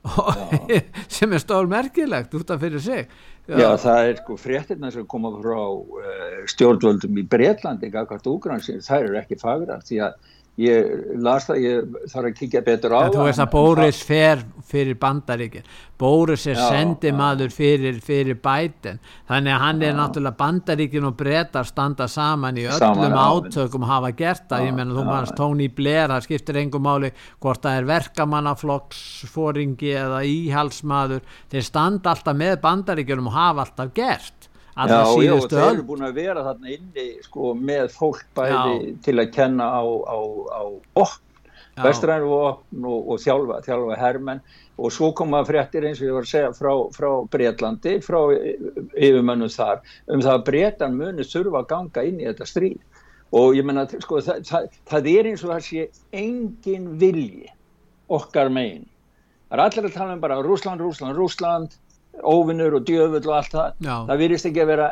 Sem 1.12 1.32
er 1.36 1.42
stórmerkilegt 1.42 2.34
út 2.38 2.50
af 2.52 2.62
fyrir 2.62 2.80
sig. 2.80 3.08
Já, 3.48 3.56
Já 3.58 3.68
það 3.82 4.08
er 4.08 4.20
sko 4.20 4.36
fréttirna 4.40 4.90
sem 4.94 5.06
koma 5.10 5.32
frá 5.34 5.58
uh, 5.58 6.36
stjórnvöldum 6.48 7.18
í 7.18 7.24
Breitlandi, 7.28 7.90
það 7.90 8.96
eru 9.00 9.18
ekki 9.20 9.40
fagra 9.40 9.80
því 9.84 10.04
að 10.06 10.36
ég 10.60 10.88
las 11.24 11.46
það, 11.48 11.60
ég 11.64 11.94
þarf 12.10 12.28
að 12.28 12.34
kíkja 12.38 12.62
betur 12.66 12.94
á 12.96 13.00
ja, 13.06 13.12
þú 13.14 13.22
veist 13.26 13.42
að 13.42 13.52
Bóris 13.54 14.00
fer 14.04 14.42
fyrir 14.70 14.98
bandaríkir 15.00 15.64
Bóris 16.00 16.46
er 16.48 16.58
sendimaður 16.60 17.52
fyrir, 17.52 18.00
fyrir 18.04 18.38
bæten 18.40 19.00
þannig 19.28 19.54
að 19.54 19.62
hann 19.64 19.82
er 19.84 19.96
náttúrulega 19.98 20.40
bandaríkin 20.40 21.08
og 21.08 21.16
brettar 21.20 21.68
standa 21.68 22.06
saman 22.10 22.60
í 22.60 22.66
öllum 22.68 22.82
saman, 22.82 23.16
átökum 23.16 23.88
hafa 23.88 24.12
gert 24.16 24.46
það, 24.50 24.66
ég 24.68 24.76
menna 24.76 24.98
þú 24.98 25.06
mannst 25.08 25.36
Tony 25.38 25.70
Blair, 25.72 26.08
það 26.12 26.26
skiptir 26.28 26.60
engum 26.64 26.86
máli 26.86 27.10
hvort 27.40 27.64
það 27.64 27.80
er 27.80 27.90
verkamannaflokksfóringi 27.94 29.90
eða 30.04 30.22
íhalsmaður 30.28 31.22
þeir 31.52 31.64
standa 31.66 32.14
alltaf 32.14 32.36
með 32.36 32.60
bandaríkinum 32.64 33.32
og 33.32 33.38
hafa 33.38 33.66
alltaf 33.66 33.88
gert 33.96 34.49
Já, 34.76 35.02
já, 35.18 35.34
þeir 35.50 35.64
eru 35.66 35.84
búin 35.88 36.06
að 36.06 36.18
vera 36.20 36.44
þarna 36.46 36.70
inni 36.72 37.06
sko, 37.24 37.54
með 37.58 37.90
fólk 37.92 38.22
bæði 38.38 38.76
já. 38.76 38.94
til 39.04 39.16
að 39.18 39.32
kenna 39.34 39.66
á, 39.66 39.82
á, 39.82 40.18
á 40.54 40.62
opn, 41.02 41.48
vestrænu 41.80 42.30
opn 42.36 42.86
og, 42.86 43.10
og 43.10 43.22
þjálfa, 43.22 43.58
þjálfa 43.66 43.98
hermenn 43.98 44.42
og 44.80 44.94
svo 44.94 45.10
koma 45.16 45.42
fréttir 45.44 45.84
eins 45.84 46.00
og 46.00 46.06
ég 46.06 46.16
var 46.16 46.28
að 46.28 46.30
segja 46.30 46.52
frá, 46.56 46.70
frá 46.94 47.10
Breitlandi, 47.32 47.96
frá 48.04 48.20
yfirmönnum 48.32 49.50
þar, 49.52 49.82
um 50.08 50.22
það 50.22 50.36
að 50.36 50.46
Breitan 50.46 50.96
muni 50.96 51.26
þurfa 51.26 51.64
að 51.64 51.68
ganga 51.74 52.06
inn 52.08 52.22
í 52.22 52.28
þetta 52.30 52.48
stríð 52.48 53.02
og 53.36 53.58
ég 53.58 53.66
menna, 53.66 53.84
sko, 53.90 54.22
það, 54.24 54.40
það, 54.48 54.70
það 54.90 55.10
er 55.12 55.30
eins 55.30 55.44
og 55.44 55.52
það 55.52 55.66
sé 55.66 55.84
engin 56.22 56.88
vilji 56.98 57.52
okkar 58.10 58.50
megin. 58.50 58.88
Það 59.50 59.58
er 59.58 59.64
allir 59.64 59.86
að 59.86 59.94
tala 59.98 60.16
um 60.16 60.22
bara 60.22 60.40
Rúsland, 60.46 60.82
Rúsland, 60.82 61.18
Rúsland 61.18 61.76
óvinnur 62.20 62.76
og 62.78 62.86
djöfull 62.88 63.28
og 63.28 63.36
allt 63.36 63.52
það. 63.54 63.74
Já. 63.86 63.94
það 64.08 64.22
virðist 64.22 64.48
ekki 64.50 64.62
að 64.62 64.70
vera 64.72 64.88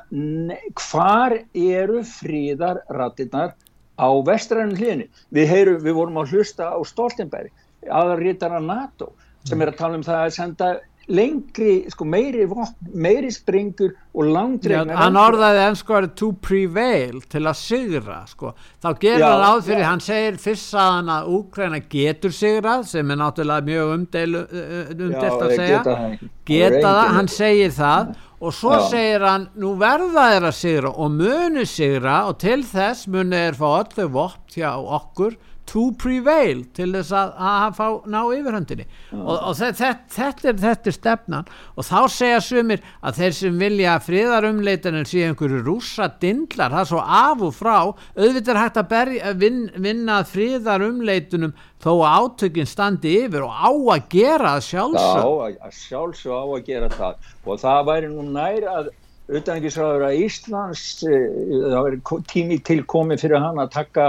hvar 0.82 1.36
eru 1.54 2.02
fríðar 2.06 2.82
rattinnar 2.94 3.54
á 3.98 4.08
vestrænum 4.26 4.76
hlýðinu 4.78 5.08
við, 5.34 5.72
við 5.82 5.96
vorum 5.96 6.20
að 6.22 6.36
hlusta 6.36 6.70
á 6.70 6.78
Stoltenberg 6.86 7.50
aðarrítara 7.88 8.60
NATO 8.62 9.12
sem 9.48 9.60
er 9.62 9.72
að 9.72 9.80
tala 9.80 9.98
um 9.98 10.06
það 10.06 10.22
að 10.22 10.36
senda 10.36 10.70
lengri, 11.08 11.86
sko 11.88 12.04
meiri 12.04 12.44
vopn, 12.48 12.90
meiri 12.92 13.30
springur 13.32 13.94
og 14.12 14.28
langdreifna 14.28 14.96
hann 14.98 15.16
orðaði 15.16 15.62
ennskværi 15.70 16.10
to 16.18 16.30
prevail 16.44 17.22
til 17.32 17.44
að 17.48 17.56
sigra 17.60 18.18
sko. 18.28 18.52
Þá 18.82 18.88
gerir 19.00 19.24
já, 19.24 19.28
hann 19.30 19.44
áð 19.46 19.62
fyrir, 19.70 19.82
já. 19.84 19.88
hann 19.88 20.04
segir 20.04 20.38
fyrst 20.42 20.76
að 20.76 20.92
hann 20.96 21.10
að 21.14 21.32
Úkræna 21.38 21.80
getur 21.94 22.34
sigrað 22.34 22.86
sem 22.92 23.12
er 23.14 23.20
náttúrulega 23.22 23.68
mjög 23.68 23.92
umdeilu 23.96 24.44
umdelt 24.94 25.44
að 25.46 25.54
segja. 25.54 25.82
geta, 25.82 26.30
geta 26.52 26.86
það, 26.86 27.04
hann 27.16 27.32
segir 27.32 27.76
það. 27.78 28.16
Og 28.38 28.54
svo 28.54 28.76
já. 28.76 28.84
segir 28.92 29.26
hann, 29.26 29.48
nú 29.58 29.72
verða 29.80 30.28
þeir 30.32 30.48
að 30.52 30.56
sigra 30.60 30.92
og 30.94 31.14
munu 31.16 31.64
sigra 31.66 32.20
og 32.28 32.36
til 32.44 32.60
þess 32.68 33.08
munu 33.10 33.34
þeir 33.34 33.58
fá 33.58 33.68
öllu 33.72 34.10
vopn 34.14 34.58
hjá 34.58 34.70
okkur 34.76 35.38
to 35.68 35.84
prevail 36.00 36.62
til 36.76 36.88
þess 36.96 37.12
að, 37.14 37.32
að 37.50 37.76
fá 37.76 37.86
ná 38.08 38.18
yfirhöndinni. 38.34 38.86
Mm. 39.12 39.22
og, 39.22 39.34
og 39.36 39.56
þetta, 39.58 39.90
þetta, 40.14 40.48
er, 40.50 40.60
þetta 40.62 40.90
er 40.90 40.96
stefnan. 40.96 41.50
Og 41.76 41.86
þá 41.88 41.98
segja 42.12 42.42
sumir 42.44 42.84
að 43.00 43.20
þeir 43.20 43.36
sem 43.38 43.58
vilja 43.62 43.96
friðarumleitanir 44.04 45.08
sé 45.08 45.24
einhverju 45.28 45.62
rúsa 45.66 46.10
dindlar, 46.22 46.74
það 46.74 46.84
er 46.84 46.90
svo 46.92 47.02
af 47.20 47.44
og 47.48 47.56
frá. 47.56 47.76
Auðvitað 48.18 48.54
er 48.54 48.62
hægt 48.62 48.80
að 48.82 48.92
berja, 48.94 49.34
vin, 49.42 49.64
vinna 49.76 50.20
friðarumleitunum 50.28 51.56
þó 51.82 51.90
að 51.94 52.22
átökinn 52.22 52.68
standi 52.68 53.18
yfir 53.24 53.44
og 53.46 53.52
á 53.54 53.70
að 53.70 54.08
gera 54.12 54.56
sjálfsög 54.64 55.58
Já, 55.58 55.68
sjálfsög 55.84 56.32
á 56.34 56.44
að 56.46 56.64
gera 56.66 56.88
það. 56.94 57.28
Og 57.44 57.60
það 57.62 57.84
væri 57.92 58.10
nú 58.14 58.24
nær 58.32 58.66
að 58.72 58.90
auðvitaðingisraður 59.28 60.06
að 60.06 60.20
Íslands 60.24 60.82
eh, 61.04 61.24
það 61.68 61.82
væri 61.84 62.20
tími 62.32 62.58
til 62.64 62.80
komið 62.88 63.26
fyrir 63.26 63.42
hann 63.44 63.60
að 63.60 63.74
taka 63.74 64.06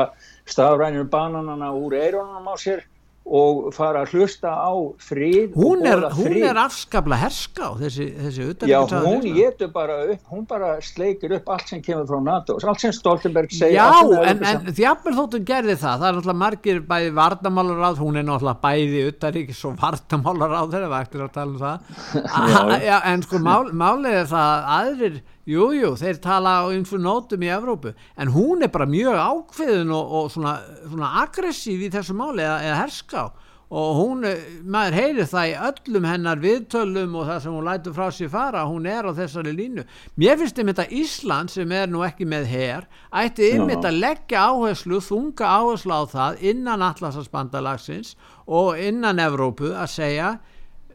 stafrænir 0.49 1.09
bananana 1.09 1.73
úr 1.73 1.97
eironum 1.99 2.47
á 2.49 2.55
sér 2.59 2.85
og 3.29 3.69
fara 3.75 4.01
að 4.03 4.15
hlusta 4.15 4.49
á 4.49 4.73
frið 5.05 5.53
hún 5.53 5.83
er, 5.85 6.01
hún 6.17 6.37
er 6.41 6.57
afskabla 6.57 7.19
herska 7.21 7.67
á 7.69 7.71
þessi, 7.77 8.07
þessi 8.17 8.69
já 8.69 8.79
hún 8.89 9.21
getur 9.35 9.69
bara 9.73 9.99
upp 10.15 10.33
hún 10.33 10.47
bara 10.49 10.71
sleikir 10.81 11.35
upp 11.37 11.51
allt 11.53 11.69
sem 11.69 11.83
kemur 11.85 12.07
frá 12.09 12.19
NATO. 12.25 12.57
Allt 12.63 12.81
sem 12.81 12.93
Stoltenberg 12.95 13.53
segja 13.53 13.85
já 13.85 14.23
en, 14.31 14.43
en 14.49 14.73
þjáfnir 14.73 15.17
þóttum 15.19 15.45
gerði 15.45 15.77
það. 15.77 16.01
Það 16.01 16.07
er 16.09 16.17
náttúrulega 16.17 16.41
margir 16.41 16.81
bæði 16.89 17.11
vardamálar 17.19 17.85
á 17.85 17.89
hún 18.01 18.19
er 18.19 18.27
náttúrulega 18.29 18.63
bæði 18.65 19.05
uttaríkis 19.11 19.63
og 19.69 19.77
vardamálar 19.83 20.55
á 20.57 20.63
þeirra 20.73 20.93
vektur 20.95 21.25
að 21.27 21.33
tala 21.37 21.53
um 21.53 21.61
það. 21.61 21.77
Já. 22.49 22.79
Já, 22.89 22.95
en 23.11 23.25
sko 23.27 23.43
mál, 23.43 23.69
málið 23.75 24.23
er 24.23 24.31
það 24.31 24.71
aðrir 24.79 25.21
Jújú, 25.49 25.79
jú, 25.81 25.91
þeir 25.97 26.19
tala 26.21 26.59
á 26.61 26.69
einhverjum 26.69 27.01
nótum 27.07 27.41
í 27.41 27.49
Evrópu. 27.49 27.95
En 28.21 28.29
hún 28.35 28.61
er 28.61 28.69
bara 28.69 28.85
mjög 28.85 29.17
ákveðin 29.17 29.93
og, 29.95 30.11
og 30.19 30.33
svona, 30.33 30.59
svona 30.83 31.13
aggressív 31.23 31.87
í 31.87 31.93
þessu 31.93 32.13
máli 32.17 32.43
eða, 32.45 32.59
eða 32.67 32.81
herská. 32.83 33.23
Og 33.69 33.89
hún, 33.99 34.25
maður 34.65 34.95
heyrir 34.97 35.27
það 35.29 35.47
í 35.51 35.57
öllum 35.67 36.05
hennar 36.09 36.39
viðtölum 36.41 37.17
og 37.17 37.27
það 37.27 37.41
sem 37.43 37.53
hún 37.53 37.67
lætur 37.67 37.93
frá 37.97 38.07
sér 38.13 38.31
fara, 38.33 38.63
hún 38.65 38.87
er 38.89 39.05
á 39.05 39.11
þessari 39.13 39.53
línu. 39.53 39.85
Mér 40.17 40.39
finnst 40.41 40.61
um 40.61 40.71
þetta 40.71 40.87
Ísland 41.01 41.53
sem 41.53 41.73
er 41.77 41.89
nú 41.89 42.01
ekki 42.05 42.25
með 42.29 42.47
hér, 42.49 42.87
ætti 43.13 43.51
um 43.57 43.69
þetta 43.69 43.93
leggja 43.93 44.45
áherslu, 44.49 45.01
þunga 45.05 45.51
áherslu 45.59 45.97
á 45.97 46.03
það 46.13 46.41
innan 46.49 46.85
Atlasasbandalagsins 46.89 48.15
og 48.49 48.81
innan 48.81 49.21
Evrópu 49.21 49.73
að 49.73 49.93
segja 49.97 50.31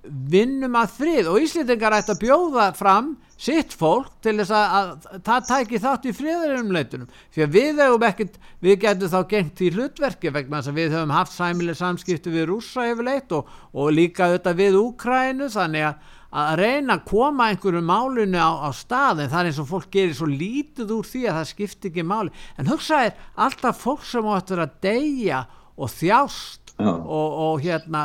vinnum 0.05 0.75
að 0.77 0.97
frið 0.99 1.29
og 1.33 1.45
Íslandingar 1.45 1.97
ætti 1.97 2.13
að 2.15 2.25
bjóða 2.25 2.67
fram 2.77 3.15
sitt 3.41 3.75
fólk 3.77 4.11
til 4.23 4.37
þess 4.39 4.53
að 4.55 4.91
það 5.27 5.47
tæki 5.49 5.81
þátt 5.83 6.09
í 6.09 6.15
friðarumleitunum 6.15 7.09
fyrir 7.35 7.49
að 7.49 7.55
við 7.57 7.81
hefum 7.83 8.07
ekkert, 8.09 8.37
við 8.63 8.77
getum 8.85 9.13
þá 9.15 9.21
gengt 9.33 9.63
í 9.65 9.71
hlutverki 9.75 10.33
vegna 10.35 10.61
þess 10.61 10.73
að 10.73 10.81
við 10.81 10.97
höfum 10.97 11.15
haft 11.15 11.35
sæmileg 11.35 11.79
samskipti 11.79 12.35
við 12.35 12.49
rúsa 12.53 12.87
yfirleitt 12.93 13.35
og, 13.37 13.49
og 13.73 13.95
líka 13.95 14.29
auðvitað 14.29 14.61
við 14.61 14.79
Úkrænu 14.81 15.51
þannig 15.55 15.89
að, 15.89 16.13
að 16.45 16.55
reyna 16.63 16.99
að 16.99 17.07
koma 17.11 17.51
einhverju 17.51 17.85
málunni 17.85 18.41
á, 18.41 18.53
á 18.65 18.71
staðin 18.77 19.33
það 19.33 19.41
er 19.41 19.51
eins 19.51 19.63
og 19.65 19.71
fólk 19.73 19.91
gerir 19.93 20.17
svo 20.19 20.31
lítið 20.31 20.95
úr 20.95 21.11
því 21.11 21.27
að 21.27 21.41
það 21.41 21.51
skiptir 21.51 21.93
ekki 21.93 22.07
máli. 22.07 22.35
En 22.59 22.71
hugsaðir 22.71 23.19
alltaf 23.35 23.83
fólk 23.83 24.07
sem 24.09 24.31
áttur 24.31 24.63
að 24.65 24.79
deyja 24.85 25.45
og 25.75 25.91
þjást 25.91 26.64
og, 26.79 27.37
og 27.47 27.61
hérna 27.63 28.01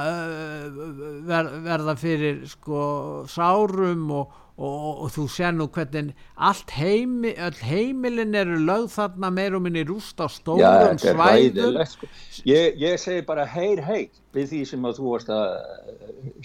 ver, 1.25 1.49
verða 1.65 1.95
fyrir 1.97 2.43
sko 2.47 2.83
sárum 3.27 4.11
og 4.13 4.37
og, 4.59 5.03
og 5.05 5.11
þú 5.13 5.25
sér 5.31 5.53
nú 5.55 5.69
hvernig 5.71 6.11
allt 6.35 6.71
heimi, 6.75 7.31
heimilin 7.63 8.35
eru 8.35 8.57
lögð 8.67 8.89
þarna 8.97 9.31
meir 9.31 9.55
og 9.55 9.63
minni 9.65 9.85
rúst 9.87 10.19
á 10.19 10.27
stórum 10.31 10.59
Já, 10.59 10.97
svæðum. 10.99 11.79
sko. 11.87 12.09
ég, 12.49 12.75
ég 12.81 12.99
segi 12.99 13.23
bara 13.27 13.45
heyr 13.47 13.81
heyr 13.85 14.09
við 14.35 14.51
því 14.51 14.61
sem 14.73 14.89
að 14.89 14.99
þú 14.99 15.13
varst 15.13 15.31
að 15.31 15.45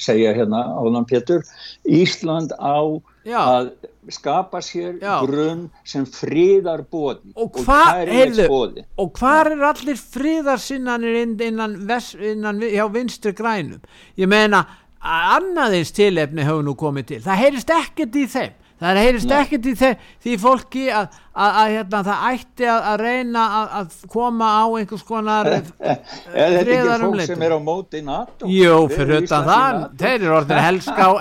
segja 0.01 0.35
hérna 0.37 0.63
áðan 0.79 1.09
Pétur. 1.11 1.43
Ísland 1.85 2.55
á 2.55 2.79
Já. 3.25 3.41
að 3.41 3.71
skapa 4.13 4.61
sér 4.65 4.99
Já. 5.01 5.15
grunn 5.25 5.69
sem 5.89 6.05
fríðar 6.05 6.85
bóði 6.93 7.33
og 7.41 7.57
hvað 7.57 8.03
er, 8.03 9.55
er 9.57 9.67
allir 9.71 10.01
fríðarsinnanir 10.01 11.21
innan, 11.25 11.79
innan, 12.21 12.61
hjá 12.61 12.85
vinstri 12.93 13.33
grænum? 13.37 13.81
Ég 14.21 14.29
meina 14.29 14.65
annaðins 15.05 15.93
tilefni 15.95 16.45
hefur 16.45 16.65
nú 16.65 16.77
komið 16.79 17.09
til. 17.09 17.23
Það 17.25 17.43
heyrist 17.43 17.73
ekkert 17.75 18.21
í 18.21 18.27
þeim 18.33 18.61
það 18.85 19.01
heyrist 19.03 19.31
Nei. 19.31 19.37
ekkert 19.41 19.67
í 19.67 19.75
þeim 19.81 20.07
því 20.25 20.39
fólki 20.45 20.85
að, 20.93 21.19
að, 21.33 21.59
að 21.63 21.75
hérna, 21.75 22.01
það 22.09 22.25
ætti 22.31 22.71
að, 22.71 22.89
að 22.93 23.05
reyna 23.05 23.45
að 23.81 23.99
koma 24.15 24.49
á 24.61 24.65
einhvers 24.79 25.05
konar 25.09 25.51
er 25.55 25.69
þetta 25.69 26.63
ekki 26.63 26.81
fólk 27.05 27.27
sem 27.29 27.45
er 27.49 27.55
á 27.57 27.61
móti 27.65 28.01
í 28.01 28.07
NATO? 28.07 28.51
Jú, 28.51 28.81
fyrir 28.93 29.23
utan 29.23 29.47
það. 29.49 29.85
Þeir 30.01 30.17
eru 30.17 30.35
orðin 30.41 30.65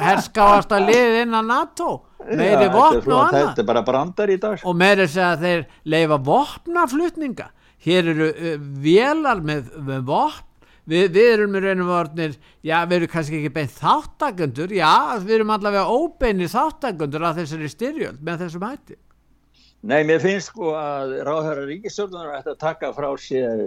herskáast 0.08 0.73
að 0.76 0.89
liða 0.91 1.21
inn 1.26 1.38
á 1.38 1.41
NATO 1.43 1.91
meiri 2.39 2.69
vopn 2.71 3.12
og 3.12 3.19
annað. 3.28 3.49
Þetta 3.49 3.63
er 3.63 3.67
bara 3.67 3.84
brandar 3.86 4.32
í 4.32 4.39
dag 4.41 4.63
og 4.63 4.80
meiri 4.80 5.08
segja 5.12 5.34
að 5.34 5.45
þeir 5.47 5.67
leifa 5.93 6.19
vopnaflutninga. 6.30 7.52
Hér 7.84 8.10
eru 8.13 8.32
uh, 8.32 8.58
velar 8.84 9.43
með, 9.43 9.71
með 9.84 10.04
vopn 10.08 10.49
við, 10.89 11.08
við 11.15 11.30
erum 11.36 11.56
í 11.58 11.63
raunum 11.63 11.89
vornir 11.91 12.38
já, 12.65 12.78
við 12.86 12.98
erum 12.98 13.12
kannski 13.13 13.39
ekki 13.39 13.54
beint 13.56 13.76
þáttakundur 13.78 14.76
já, 14.76 14.93
við 15.24 15.39
erum 15.39 15.54
allavega 15.56 15.89
óbeinir 15.89 16.52
þáttakundur 16.52 17.28
af 17.30 17.39
þessari 17.39 17.72
styrjöld 17.72 18.24
með 18.24 18.46
þessum 18.46 18.67
hætti. 18.67 19.00
Nei, 19.84 20.00
mér 20.08 20.22
finnst 20.24 20.54
sko 20.54 20.72
að 20.80 21.17
Ráðhæra 21.28 21.67
Ríkistjórnar 21.67 22.36
ætti 22.38 22.54
að 22.54 22.60
taka 22.62 22.91
frá 22.96 23.10
sér 23.19 23.63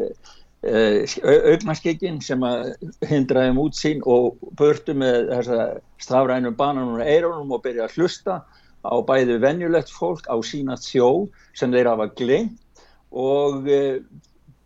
uh, 0.64 1.16
augnaskikkin 1.52 2.22
sem 2.24 2.44
að 2.46 2.70
hindraði 3.04 3.52
um 3.52 3.60
útsýn 3.66 4.04
og 4.08 4.38
börtu 4.56 4.94
með 4.96 5.28
þessa 5.34 5.66
strafrænum 6.00 6.56
bananum 6.56 6.96
og 6.96 7.04
eironum 7.04 7.52
og 7.52 7.64
byrja 7.66 7.84
að 7.84 7.98
hlusta 7.98 8.38
á 8.80 8.96
bæði 9.04 9.36
venjulegt 9.42 9.92
fólk 9.92 10.24
á 10.32 10.36
sína 10.40 10.78
þjó 10.80 11.26
sem 11.58 11.74
þeir 11.74 11.92
hafa 11.92 12.08
glengt 12.16 12.86
og 13.12 13.68
uh, 13.68 14.00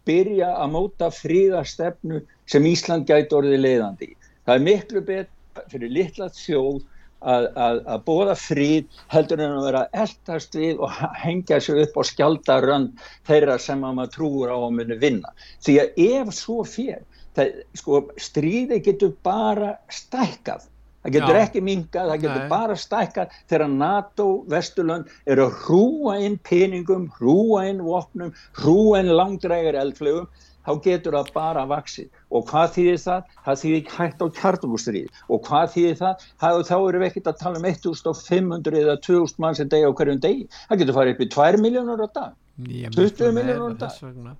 byrja 0.07 0.55
að 0.55 0.73
móta 0.77 1.11
fríðastefnu 1.15 2.23
sem 2.51 2.67
Ísland 2.71 3.07
gæti 3.09 3.37
orðið 3.37 3.63
leiðandi. 3.65 4.15
Það 4.47 4.57
er 4.57 4.65
miklu 4.67 5.05
betur 5.07 5.69
fyrir 5.71 5.93
litla 5.95 6.31
þjóð 6.35 6.81
að, 7.21 7.47
að, 7.67 7.79
að 7.93 8.03
bóða 8.07 8.35
fríð 8.39 9.01
heldur 9.13 9.43
en 9.45 9.59
að 9.59 9.69
vera 9.69 9.85
eldast 10.05 10.57
við 10.57 10.81
og 10.81 10.99
hengja 11.21 11.61
sig 11.63 11.83
upp 11.85 12.01
á 12.01 12.03
skjaldarönd 12.11 13.07
þeirra 13.29 13.59
sem 13.61 13.85
að 13.85 13.97
maður 13.99 14.15
trúur 14.17 14.53
á 14.55 14.59
að 14.59 14.77
muni 14.79 14.99
vinna. 15.01 15.33
Því 15.65 15.79
að 15.83 16.03
ef 16.09 16.35
svo 16.37 16.61
fér, 16.65 17.07
það, 17.39 17.55
sko, 17.79 18.03
stríði 18.21 18.81
getur 18.87 19.15
bara 19.27 19.75
stækkað 19.93 20.69
það 21.01 21.15
getur 21.17 21.37
Já. 21.39 21.43
ekki 21.47 21.61
minkað, 21.65 22.11
það 22.11 22.23
getur 22.25 22.43
Nei. 22.43 22.51
bara 22.51 22.77
stækkað 22.77 23.37
þegar 23.49 23.71
NATO, 23.73 24.29
Vesturlund 24.53 25.15
eru 25.27 25.47
að 25.49 25.59
hrúa 25.65 26.17
inn 26.27 26.37
peningum 26.45 27.07
hrúa 27.17 27.65
inn 27.71 27.81
vopnum, 27.85 28.35
hrúa 28.61 29.01
inn 29.01 29.13
langdrægar 29.17 29.79
eldflögum 29.81 30.29
þá 30.67 30.73
getur 30.85 31.17
það 31.19 31.33
bara 31.37 31.65
vaksið 31.71 32.09
og 32.31 32.45
hvað 32.51 32.75
þýðir 32.77 33.01
það? 33.05 33.31
Það 33.47 33.61
þýðir 33.63 33.95
hægt 33.97 34.21
á 34.21 34.27
kjartugustríð 34.41 35.23
og 35.29 35.43
hvað 35.49 35.73
þýðir 35.77 35.99
það? 36.03 36.29
það 36.43 36.61
þá 36.71 36.77
eru 36.79 37.01
við 37.01 37.09
ekkert 37.09 37.33
að 37.33 37.41
tala 37.41 37.63
um 37.63 37.71
1500 37.71 38.83
eða 38.83 38.99
2000 39.07 39.43
mann 39.45 39.59
sem 39.59 39.73
degi 39.73 39.89
á 39.89 39.97
hverjum 39.97 40.23
degi. 40.23 40.47
Það 40.69 40.85
getur 40.85 40.99
farið 41.01 41.17
upp 41.17 41.25
í 41.25 41.31
2 41.37 41.65
miljónur 41.65 42.05
á 42.05 42.09
dag. 42.21 42.39
20 42.61 43.37
miljónur 43.39 43.75
á 43.75 43.81
dag. 43.87 44.39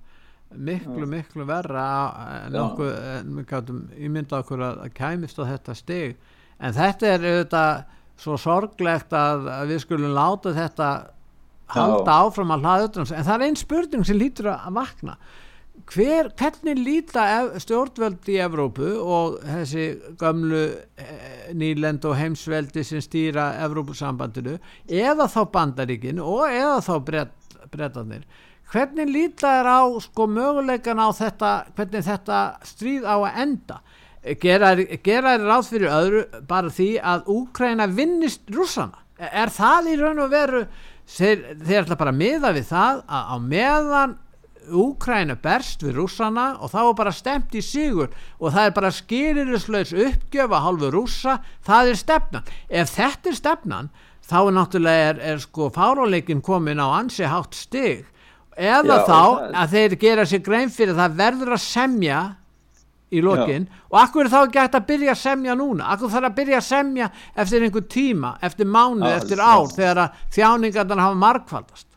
miklu 0.51 1.07
miklu 1.07 1.45
verra 1.47 1.85
en 2.45 2.55
okkur, 2.59 2.91
við 3.23 3.45
gætum 3.47 3.81
ímynda 3.95 4.41
okkur 4.41 4.63
að, 4.65 4.81
að 4.85 4.93
kæmist 4.97 5.39
á 5.39 5.43
þetta 5.47 5.75
steg 5.79 6.17
en 6.59 6.75
þetta 6.75 7.07
er 7.07 7.27
auðvitað 7.29 7.83
svo 8.21 8.37
sorglegt 8.37 9.15
að, 9.15 9.47
við 9.69 9.79
skulum 9.85 10.15
láta 10.15 10.53
þetta 10.55 10.89
halda 11.71 12.17
áfram 12.25 12.51
að 12.53 12.65
hlaða 12.65 12.89
öllum 12.89 13.07
en 13.07 13.27
það 13.29 13.35
er 13.37 13.45
einn 13.47 13.59
spurning 13.59 14.07
sem 14.07 14.19
lítur 14.19 14.51
að 14.51 14.75
vakna 14.75 15.15
Hver, 15.91 16.29
hvernig 16.39 16.77
líta 16.79 17.23
stjórnvöld 17.59 18.27
í 18.31 18.37
Evrópu 18.43 18.91
og 19.01 19.39
þessi 19.43 19.85
gamlu 20.19 20.61
eh, 20.99 21.49
nýlend 21.57 22.05
og 22.07 22.15
heimsveldi 22.19 22.83
sem 22.87 23.01
stýra 23.03 23.49
Evrópusambandinu 23.65 24.57
eða 24.87 25.27
þá 25.31 25.41
bandaríkin 25.51 26.21
og 26.23 26.45
eða 26.47 26.77
þá 26.85 26.93
brettanir 27.71 28.23
hvernig 28.71 29.11
líta 29.11 29.51
er 29.59 29.67
á 29.67 29.83
sko 30.03 30.27
möguleikan 30.31 30.99
á 30.99 31.07
þetta 31.15 31.51
hvernig 31.75 32.07
þetta 32.07 32.39
stríð 32.67 33.07
á 33.07 33.15
að 33.19 33.41
enda? 33.45 33.81
Gera 34.39 34.75
þér 34.77 35.47
ráð 35.47 35.69
fyrir 35.71 35.91
öðru 35.91 36.25
bara 36.47 36.71
því 36.71 36.89
að 37.01 37.31
Úkræna 37.33 37.87
vinnist 37.89 38.43
rússana? 38.53 39.01
Er 39.17 39.49
það 39.53 39.91
í 39.91 39.95
raun 39.99 40.21
og 40.21 40.31
veru 40.31 40.65
þeir, 41.09 41.41
þeir 41.61 41.79
ætla 41.83 41.97
bara 41.99 42.13
að 42.13 42.21
miða 42.21 42.51
við 42.55 42.67
það 42.69 43.01
að 43.07 43.31
á 43.33 43.37
meðan 43.41 44.19
Úkræna 44.69 45.35
berst 45.41 45.81
við 45.81 45.97
rússana 45.97 46.51
og 46.61 46.69
þá 46.69 46.79
er 46.83 46.97
bara 46.99 47.13
stemt 47.15 47.55
í 47.57 47.63
sigur 47.65 48.11
og 48.37 48.53
það 48.53 48.67
er 48.67 48.75
bara 48.75 48.91
skýririslaus 48.93 49.93
uppgjöf 49.93 50.53
að 50.53 50.65
hálfu 50.67 50.91
rússa, 50.93 51.39
það 51.65 51.91
er 51.91 51.99
stefnan. 52.01 52.51
Ef 52.69 52.93
þetta 52.93 53.31
er 53.31 53.39
stefnan 53.39 53.89
þá 54.27 54.37
er 54.41 54.55
náttúrulega 54.55 55.07
er, 55.09 55.23
er 55.33 55.41
sko 55.43 55.71
fáráleikin 55.73 56.43
komin 56.45 56.79
á 56.79 56.87
ansi 56.99 57.25
hátt 57.27 57.57
stig. 57.57 58.05
Eða 58.55 59.01
Já, 59.01 59.07
þá 59.07 59.21
að 59.63 59.73
þeir 59.73 59.97
gera 59.99 60.27
sér 60.27 60.43
grein 60.45 60.71
fyrir 60.71 60.95
það 60.97 61.17
verður 61.23 61.55
að 61.55 61.63
semja 61.65 62.21
í 63.11 63.19
lokin. 63.23 63.65
Já. 63.67 63.79
og 63.91 63.97
akkur 63.99 64.25
er 64.25 64.31
þá 64.31 64.39
ekki 64.41 64.59
hægt 64.61 64.75
að 64.77 64.85
byrja 64.87 65.11
að 65.11 65.19
semja 65.19 65.55
núna? 65.59 65.87
Akkur 65.91 66.11
þarf 66.13 66.29
að 66.29 66.35
byrja 66.37 66.59
að 66.61 66.67
semja 66.69 67.07
eftir 67.35 67.65
einhver 67.65 67.87
tíma 67.91 68.35
eftir 68.47 68.69
mánu, 68.71 69.03
Já, 69.03 69.15
eftir 69.17 69.41
ár 69.43 69.71
þegar 69.73 70.03
þjáningarnar 70.31 71.03
hafa 71.03 71.19
markvaldast 71.25 71.87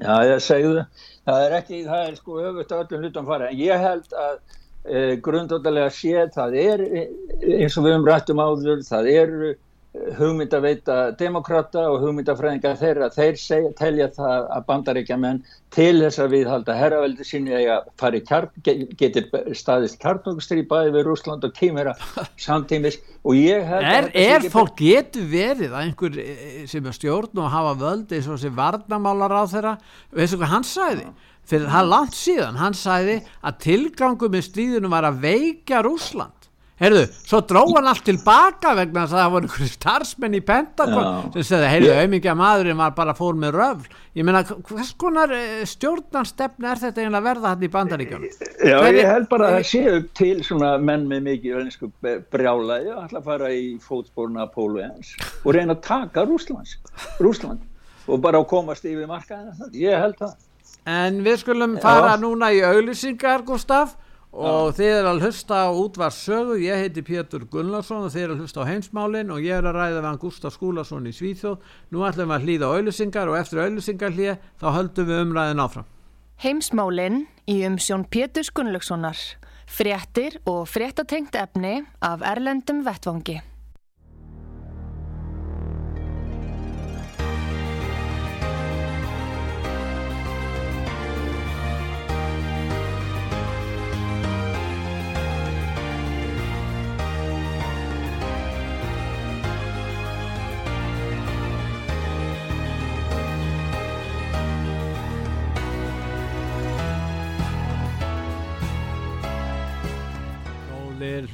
Já, 0.00 0.14
ég 0.24 0.40
segðu 0.40 0.78
það 0.78 1.10
er 1.30 1.56
ekki, 1.60 1.84
það 1.86 2.06
er 2.08 2.16
sko 2.18 2.38
öfut 2.42 2.74
öllum 2.78 3.04
hlutum 3.04 3.28
fara, 3.28 3.50
en 3.50 3.58
ég 3.58 3.84
held 3.86 4.16
að 4.18 4.38
e, 4.84 5.02
grundóttalega 5.22 5.90
sé 5.94 6.26
það 6.34 6.56
er 6.62 6.86
eins 6.90 7.76
og 7.78 7.86
við 7.86 7.98
um 7.98 8.08
rættum 8.08 8.42
áður 8.42 8.82
það 8.88 9.10
eru 9.12 9.52
hugmynd 9.92 10.54
að 10.56 10.64
veita 10.64 10.94
demokrata 11.20 11.82
og 11.92 11.98
hugmyndafræðinga 12.00 12.70
þeirra, 12.80 13.10
þeir 13.12 13.36
segja, 13.36 13.72
telja 13.76 14.06
það 14.14 14.46
að 14.56 14.64
bandaríkja 14.70 15.18
menn 15.20 15.42
til 15.72 16.00
þess 16.00 16.20
að 16.22 16.32
við 16.32 16.48
halda 16.48 16.76
herraveldi 16.76 17.26
sinni 17.28 17.58
að 17.60 17.90
fari 18.00 18.22
kjarn, 18.24 18.48
getur 18.64 19.28
staðist 19.56 20.00
kjarnokstri 20.00 20.64
bæði 20.68 20.94
við 20.96 21.06
Rúsland 21.10 21.44
og 21.44 21.52
Kímera 21.56 21.92
samtímis 22.46 22.96
og 23.20 23.36
ég 23.36 23.68
held 23.68 23.88
Er, 23.92 24.08
er 24.16 24.48
fólk 24.52 24.80
getur 24.80 25.28
verið 25.28 25.76
að 25.76 25.84
einhver 25.84 26.20
eh, 26.24 26.62
sem 26.70 26.88
er 26.88 26.96
stjórn 26.96 27.44
og 27.44 27.52
hafa 27.52 27.76
völd 27.84 28.16
eins 28.16 28.30
og 28.32 28.40
sem 28.40 28.56
varnamálar 28.56 29.36
á 29.36 29.44
þeirra, 29.44 29.74
veistu 30.16 30.40
hvað 30.40 30.54
hann 30.56 30.68
sæði? 30.68 31.10
Fyrir 31.52 31.68
það 31.68 31.88
langt 31.90 32.16
síðan, 32.16 32.60
hann 32.60 32.76
sæði 32.78 33.18
að 33.42 33.60
tilgangu 33.64 34.28
með 34.32 34.46
stríðunum 34.46 34.94
var 34.94 35.08
að 35.10 35.24
veika 35.26 35.82
Rúsland 35.84 36.41
heyrðu, 36.80 37.02
svo 37.28 37.40
dróð 37.46 37.74
hann 37.76 37.88
allt 37.90 38.04
tilbaka 38.06 38.72
vegna 38.78 39.04
þess 39.04 39.14
að 39.14 39.20
það 39.20 39.32
voru 39.34 39.48
einhverju 39.48 39.72
starfsmenn 39.72 40.36
í 40.36 40.40
Pentagon 40.46 41.08
sem 41.34 41.46
segði, 41.46 41.68
heyrðu, 41.72 41.90
auðvitað 41.98 42.38
maðurinn 42.40 42.80
var 42.80 42.94
bara 42.96 43.14
fór 43.18 43.38
með 43.38 43.58
röfl. 43.58 43.98
Ég 44.18 44.26
meina, 44.28 44.42
hvers 44.44 44.92
konar 45.00 45.32
eh, 45.36 45.62
stjórnarstefni 45.68 46.68
er 46.68 46.80
þetta 46.82 47.02
eiginlega 47.02 47.26
verða 47.28 47.52
hann 47.52 47.64
í 47.64 47.70
bandaríkjónu? 47.72 48.30
Já, 48.60 48.76
Hver 48.82 48.98
ég 48.98 49.08
held 49.08 49.28
bara 49.30 49.48
að 49.48 49.58
það 49.58 49.68
séu 49.70 50.02
til 50.18 50.34
svona 50.44 50.72
menn 50.82 51.06
með 51.10 51.26
mikið 51.30 51.58
önsku 51.62 51.90
brjálaði 52.34 52.92
að 52.92 53.02
ætla 53.06 53.22
að 53.22 53.28
fara 53.30 53.52
í 53.56 53.66
fótspórna 53.82 54.48
Pólu 54.52 54.82
eins 54.84 55.14
og 55.42 55.52
reyna 55.56 55.76
að 55.76 55.84
taka 55.86 56.26
Rúslands, 56.28 56.76
Rúsland 57.22 57.62
og 58.10 58.22
bara 58.22 58.42
að 58.42 58.48
komast 58.50 58.84
yfir 58.88 59.08
markaðina, 59.08 59.70
ég 59.78 59.96
held 60.02 60.18
það. 60.20 60.38
En 60.92 61.20
við 61.22 61.44
skulum 61.44 61.76
fara 61.80 62.16
Já. 62.16 62.20
núna 62.20 62.48
í 62.50 62.58
auðlýsingar, 62.66 63.44
Gustaf 63.46 63.94
og 64.32 64.70
ja. 64.70 64.74
þið 64.78 64.94
er 64.96 65.08
að 65.10 65.24
hlusta 65.26 65.58
á 65.60 65.70
útvarsögu 65.76 66.56
ég 66.62 66.80
heiti 66.80 67.04
Pétur 67.04 67.44
Gullarsson 67.52 68.06
og 68.06 68.14
þið 68.14 68.24
er 68.24 68.32
að 68.32 68.42
hlusta 68.42 68.64
á 68.64 68.70
heimsmálin 68.70 69.32
og 69.34 69.44
ég 69.44 69.58
er 69.58 69.68
að 69.68 69.76
ræða 69.76 69.98
við 69.98 70.08
hann 70.08 70.22
Gustaf 70.22 70.56
Skúlason 70.56 71.10
í 71.10 71.12
Svíþjóð. 71.12 71.60
Nú 71.92 72.06
ætlum 72.08 72.32
við 72.32 72.38
að 72.38 72.48
hlýða 72.48 72.72
auðlusingar 72.72 73.32
og 73.32 73.38
eftir 73.42 73.62
auðlusingar 73.66 74.16
hlýja 74.16 74.38
þá 74.56 74.66
höldum 74.78 75.10
við 75.12 75.22
umræðin 75.26 75.64
áfram. 75.66 75.88
Heimsmálin 76.42 77.22
í 77.44 77.60
umsjón 77.68 78.08
Pétur 78.08 78.48
Gullarssonar 78.56 79.20
fréttir 79.72 80.40
og 80.48 80.64
fréttatengt 80.68 81.36
efni 81.36 81.82
af 82.00 82.24
Erlendum 82.24 82.82
Vettvangi 82.88 83.40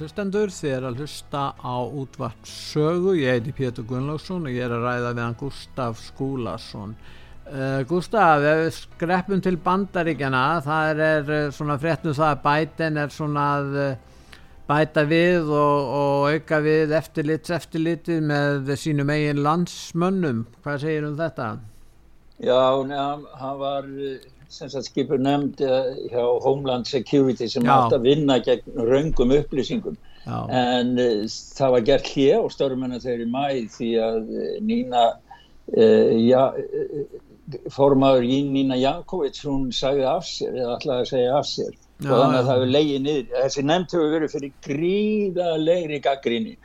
hlustendur 0.09 0.49
þið 0.49 0.71
er 0.73 0.85
að 0.88 1.01
hlusta 1.03 1.40
á 1.61 1.77
útvart 1.85 2.49
sögu, 2.49 3.12
ég 3.18 3.35
heiti 3.37 3.53
Pétur 3.53 3.85
Gunnlaugsson 3.85 4.47
og 4.49 4.55
ég 4.55 4.64
er 4.64 4.73
að 4.73 4.87
ræða 4.87 5.11
við 5.12 5.21
hann 5.21 5.37
Gustaf 5.37 5.99
Skúlason. 6.01 6.94
Uh, 7.49 7.83
Gustaf, 7.88 8.40
ef 8.40 8.62
við 8.62 8.71
skreppum 8.79 9.42
til 9.44 9.59
bandaríkjana 9.61 10.40
það 10.64 11.03
er 11.05 11.29
uh, 11.35 11.42
svona 11.53 11.77
fréttum 11.83 12.16
það 12.16 12.31
að 12.31 12.40
bæten 12.47 13.03
er 13.03 13.12
svona 13.12 13.44
að 13.59 13.77
uh, 13.83 14.25
bæta 14.71 15.05
við 15.12 15.53
og, 15.53 15.92
og 16.01 16.33
auka 16.33 16.62
við 16.64 16.97
eftirlits 16.97 17.53
eftirlitið 17.59 18.25
með 18.33 18.73
sínum 18.81 19.12
eigin 19.12 19.44
landsmönnum. 19.44 20.47
Hvað 20.64 20.83
segir 20.87 21.09
um 21.11 21.21
þetta? 21.21 21.53
Já, 22.40 22.64
neðan, 22.88 23.29
hann 23.37 23.61
var 23.61 23.92
sem 24.48 24.68
sagt 24.72 24.88
skipur 24.88 25.20
nefnd 25.20 25.61
eh, 25.61 25.94
hjá 26.12 26.24
Homeland 26.44 26.88
Security 26.88 27.48
sem 27.50 27.68
átt 27.68 27.94
að 27.96 28.06
vinna 28.08 28.38
gegn 28.44 28.84
raungum 28.88 29.34
upplýsingum. 29.37 29.98
Já. 30.28 30.42
en 30.52 30.98
uh, 31.00 31.24
það 31.56 31.70
var 31.72 31.84
gert 31.87 32.08
hér 32.12 32.42
og 32.42 32.50
störmennar 32.52 33.00
þegar 33.00 33.22
í 33.24 33.28
mæ 33.32 33.44
því 33.72 33.87
að 34.04 34.26
uh, 34.28 34.48
Nína 34.61 35.04
uh, 35.72 36.11
ja, 36.20 36.42
formadur 37.72 38.26
Nína 38.28 38.76
Jankovic 38.76 39.40
hún 39.46 39.70
sagði 39.72 40.04
af 40.11 40.26
sér 40.28 40.58
eða 40.58 40.74
ætlaði 40.76 41.04
að 41.06 41.12
segja 41.12 41.38
af 41.38 41.48
sér. 41.48 41.70
Já, 41.98 42.11
og 42.11 42.20
þannig 42.20 42.40
að 42.40 42.50
það 42.50 42.52
hefur 42.58 42.74
leiðið 42.74 43.00
niður. 43.06 43.30
Þessi 43.38 43.64
nefnd 43.70 43.96
hefur 43.96 44.12
verið 44.16 44.34
fyrir 44.34 44.52
gríðalegri 44.68 46.00
gaggrinni 46.04 46.58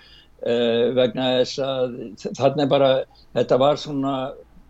vegna 0.97 1.29
þess 1.37 1.59
að 1.63 1.93
þannig 2.35 2.67
bara 2.73 2.89
þetta 3.37 3.57
var 3.61 3.79
svona 3.79 4.15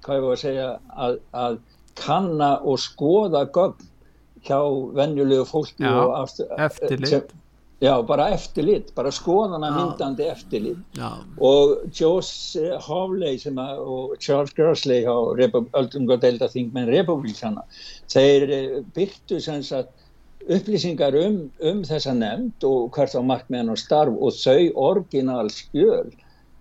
hvað 0.05 0.19
ég 0.19 0.25
var 0.27 0.35
að 0.35 0.43
segja 0.43 0.67
að, 0.93 1.15
að 1.33 1.57
kanna 1.99 2.57
og 2.61 2.81
skoða 2.81 3.45
gögn 3.55 3.89
hjá 4.43 4.59
vennjulegu 4.97 5.45
fólki 5.47 5.85
já, 5.85 5.95
aftur, 6.19 6.51
eftirlit. 6.59 7.31
já, 7.81 7.93
bara 8.07 8.29
eftirlit, 8.35 8.91
bara 8.95 9.11
skoðana 9.11 9.69
já. 9.71 9.75
myndandi 9.77 10.27
eftirlit. 10.27 10.77
Og 11.39 11.77
Joe 11.95 12.21
Hawley 12.87 13.39
að, 13.39 13.79
og 13.79 14.17
Charles 14.19 14.53
Grassley 14.53 15.05
á 15.07 15.15
öllumgóðdelda 15.15 16.51
þingmenn 16.51 16.91
republikana 16.91 17.63
þeir 18.11 18.49
eh, 18.49 18.79
byrtu 18.95 19.39
sem 19.41 19.63
sagt 19.63 19.93
upplýsingar 20.51 21.15
um, 21.15 21.39
um 21.63 21.83
þessa 21.87 22.11
nefnd 22.17 22.65
og 22.67 22.91
hvert 22.95 23.15
á 23.15 23.21
markmenn 23.23 23.71
og 23.71 23.79
starf 23.79 24.15
og 24.19 24.35
þau 24.35 24.73
orginal 24.91 25.47
skjöl 25.51 26.11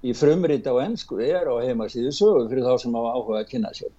í 0.06 0.14
frumrita 0.14 0.70
og 0.74 0.84
ennsku 0.84 1.18
er 1.22 1.50
á 1.50 1.54
heimasíðu 1.62 2.12
sögu 2.14 2.46
fyrir 2.50 2.66
þá 2.66 2.78
sem 2.82 2.94
hafa 2.94 3.14
áhuga 3.16 3.40
að 3.42 3.50
kynna 3.50 3.74
sér 3.74 3.90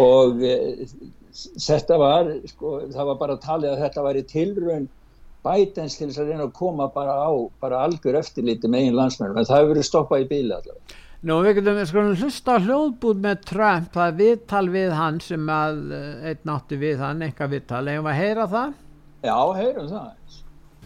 og 0.00 0.42
e, 0.42 0.88
þetta 1.34 1.98
var 2.00 2.30
sko, 2.50 2.74
það 2.94 3.08
var 3.10 3.22
bara 3.22 3.38
að 3.38 3.46
tala 3.46 3.72
að 3.72 3.82
þetta 3.84 4.04
væri 4.08 4.26
tilraun 4.30 4.90
bætens 5.44 5.98
til 5.98 6.08
þess 6.08 6.22
að 6.22 6.30
reyna 6.32 6.46
að 6.48 6.54
koma 6.56 6.88
bara 6.92 7.16
á 7.20 7.30
bara 7.60 7.82
algjör 7.86 8.20
eftirliti 8.20 8.70
með 8.70 8.88
einn 8.88 8.98
landsmennum 9.00 9.40
en 9.40 9.48
það 9.48 9.60
hefur 9.60 9.72
verið 9.74 9.88
stoppað 9.90 10.24
í 10.24 10.30
bíli 10.30 10.54
allavega 10.54 11.02
Nú 11.24 11.38
við 11.40 11.54
getum 11.56 11.78
sko 11.88 12.02
hlusta 12.20 12.58
hljóðbúð 12.60 13.20
með 13.24 13.44
Trump, 13.48 13.86
það 13.94 14.10
er 14.10 14.16
viðtal 14.18 14.66
við 14.74 14.90
hann 14.92 15.20
sem 15.24 15.46
að 15.48 15.78
eh, 15.96 16.26
einn 16.30 16.42
nátti 16.44 16.76
við 16.82 16.98
hann, 17.00 17.22
eitthvað 17.24 17.54
viðtal, 17.54 17.80
hefur 17.88 18.04
maður 18.04 18.12
að 18.12 18.20
heyra 18.20 18.44
það? 18.52 18.74
Já, 19.24 19.38
heyrum 19.56 19.88
það 19.88 20.10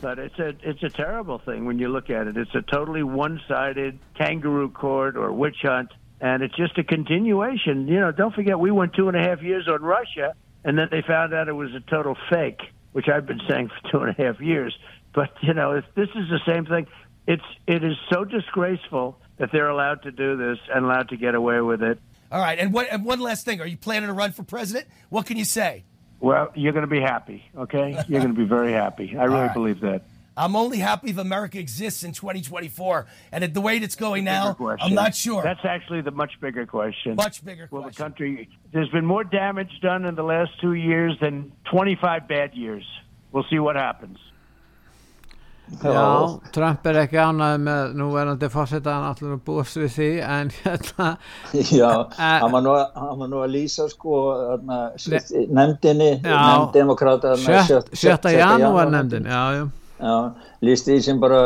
But 0.01 0.21
it's 0.21 0.39
a 0.39 0.55
it's 0.63 0.83
a 0.85 0.91
terrible 0.91 1.41
thing 1.41 1.65
when 1.65 1.81
you 1.81 1.89
look 1.89 2.09
at 2.09 2.29
it. 2.29 2.37
It's 2.37 2.55
a 2.55 2.63
totally 2.63 3.03
one-sided 3.03 3.99
kangaroo 4.15 4.73
court 4.73 5.17
or 5.17 5.33
witch 5.33 5.63
hunt 5.63 5.91
and 6.21 6.43
it's 6.43 6.57
just 6.57 6.79
a 6.79 6.85
continuation. 6.85 7.87
You 7.89 8.01
know, 8.01 8.13
don't 8.13 8.35
forget 8.35 8.59
we 8.59 8.71
went 8.71 8.95
two 8.95 9.09
and 9.09 9.17
a 9.17 9.23
half 9.23 9.43
years 9.43 9.69
on 9.69 9.83
Russia, 9.83 10.35
and 10.65 10.79
then 10.79 10.89
they 10.91 11.03
found 11.03 11.35
out 11.35 11.49
it 11.49 11.53
was 11.53 11.75
a 11.75 11.81
total 11.81 12.17
fake, 12.31 12.61
which 12.93 13.09
I've 13.09 13.27
been 13.27 13.41
saying 13.49 13.69
for 13.69 13.91
two 13.93 13.99
and 14.03 14.19
a 14.19 14.23
half 14.23 14.41
years. 14.41 14.77
But 15.15 15.31
you 15.43 15.55
know, 15.55 15.73
if 15.73 15.85
this 15.95 16.09
is 16.09 16.29
the 16.29 16.41
same 16.47 16.67
thing, 16.67 16.87
it's 17.27 17.45
it 17.67 17.85
is 17.85 17.97
so 18.11 18.25
disgraceful 18.25 19.19
that 19.39 19.51
they're 19.53 19.69
allowed 19.69 20.03
to 20.03 20.11
do 20.11 20.37
this 20.37 20.59
and 20.75 20.85
allowed 20.85 21.11
to 21.11 21.17
get 21.17 21.35
away 21.35 21.61
with 21.61 21.83
it. 21.83 21.99
All 22.31 22.41
right, 22.41 22.59
and 22.59 22.73
what? 22.73 22.89
And 22.91 23.05
one 23.05 23.21
last 23.21 23.45
thing: 23.45 23.61
Are 23.61 23.67
you 23.67 23.77
planning 23.77 24.09
to 24.09 24.15
run 24.15 24.33
for 24.33 24.43
president? 24.43 24.87
What 25.09 25.27
can 25.27 25.37
you 25.37 25.45
say? 25.45 25.85
Well, 26.21 26.51
you're 26.55 26.73
going 26.73 26.83
to 26.85 26.91
be 26.91 27.01
happy. 27.01 27.45
Okay, 27.57 28.03
you're 28.09 28.21
going 28.21 28.35
to 28.35 28.39
be 28.39 28.47
very 28.47 28.73
happy. 28.73 29.17
I 29.17 29.25
really 29.25 29.41
right. 29.41 29.55
believe 29.55 29.81
that. 29.81 30.03
I'm 30.39 30.55
only 30.55 30.79
happy 30.79 31.11
if 31.11 31.19
America 31.19 31.59
exists 31.59 32.05
in 32.05 32.13
2024. 32.13 33.07
And 33.33 33.43
at 33.43 33.55
the 33.55 33.61
way 33.61 33.77
it's 33.79 33.97
going 33.97 34.25
now, 34.25 34.57
I'm 34.81 34.95
not 34.95 35.15
sure. 35.15 35.43
That's 35.43 35.65
actually 35.65 36.01
the 36.01 36.13
much 36.13 36.41
bigger 36.41 36.65
question. 36.65 37.17
Much 37.17 37.45
bigger 37.45 37.69
Will 37.71 37.83
question. 37.83 37.97
the 37.97 38.03
country, 38.05 38.49
there's 38.73 38.89
been 38.91 39.05
more 39.05 39.25
damage 39.25 39.81
done 39.83 40.05
in 40.05 40.15
the 40.15 40.23
last 40.23 40.53
two 40.61 40.75
years 40.75 41.17
than 41.21 41.53
25 41.71 42.29
bad 42.29 42.55
years. 42.55 42.85
We'll 43.33 43.47
see 43.51 43.59
what 43.59 43.77
happens. 43.77 44.19
Já, 45.83 46.41
Trump 46.53 46.87
er 46.89 46.97
ekki 47.03 47.19
ánæðið 47.21 47.59
með 47.67 47.91
núverandi 48.01 48.49
fórseta 48.49 48.95
hann 48.95 49.09
allir 49.11 49.35
að 49.35 49.43
búast 49.45 49.77
við 49.77 49.91
því 49.99 50.07
en 50.25 50.53
hérna 50.55 51.09
Já, 51.53 51.91
hann 52.17 52.55
var 52.55 52.65
nú, 52.65 52.73
nú 53.29 53.43
að 53.45 53.53
lýsa 53.53 53.85
sko 53.93 54.15
nefndinni 54.65 56.09
nefndemokráta 56.25 57.35
sjötta 57.37 58.33
janúar 58.33 58.89
nefndin 58.95 59.29
já, 59.29 59.43
já 59.59 59.67
lísti 60.65 60.95
því 60.95 61.03
sem 61.09 61.21
bara 61.21 61.43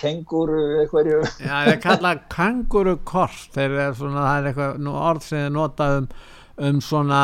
kenguru 0.00 0.60
eitthvað 0.82 1.10
Já, 1.38 1.54
það 1.54 1.72
er 1.72 1.80
kallað 1.86 2.22
kengurukort 2.34 3.48
þegar 3.54 3.96
það 3.98 4.20
er 4.34 4.50
eitthvað 4.50 4.92
orð 4.92 5.26
sem 5.28 5.46
er 5.46 5.56
notað 5.56 5.98
um 6.02 6.12
um 6.62 6.80
svona 6.84 7.22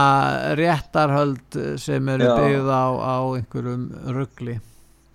réttarhöld 0.56 1.58
sem 1.78 2.08
eru 2.14 2.30
byggð 2.32 2.70
á, 2.72 2.86
á 2.96 3.16
einhverjum 3.36 3.84
ruggli 4.16 4.56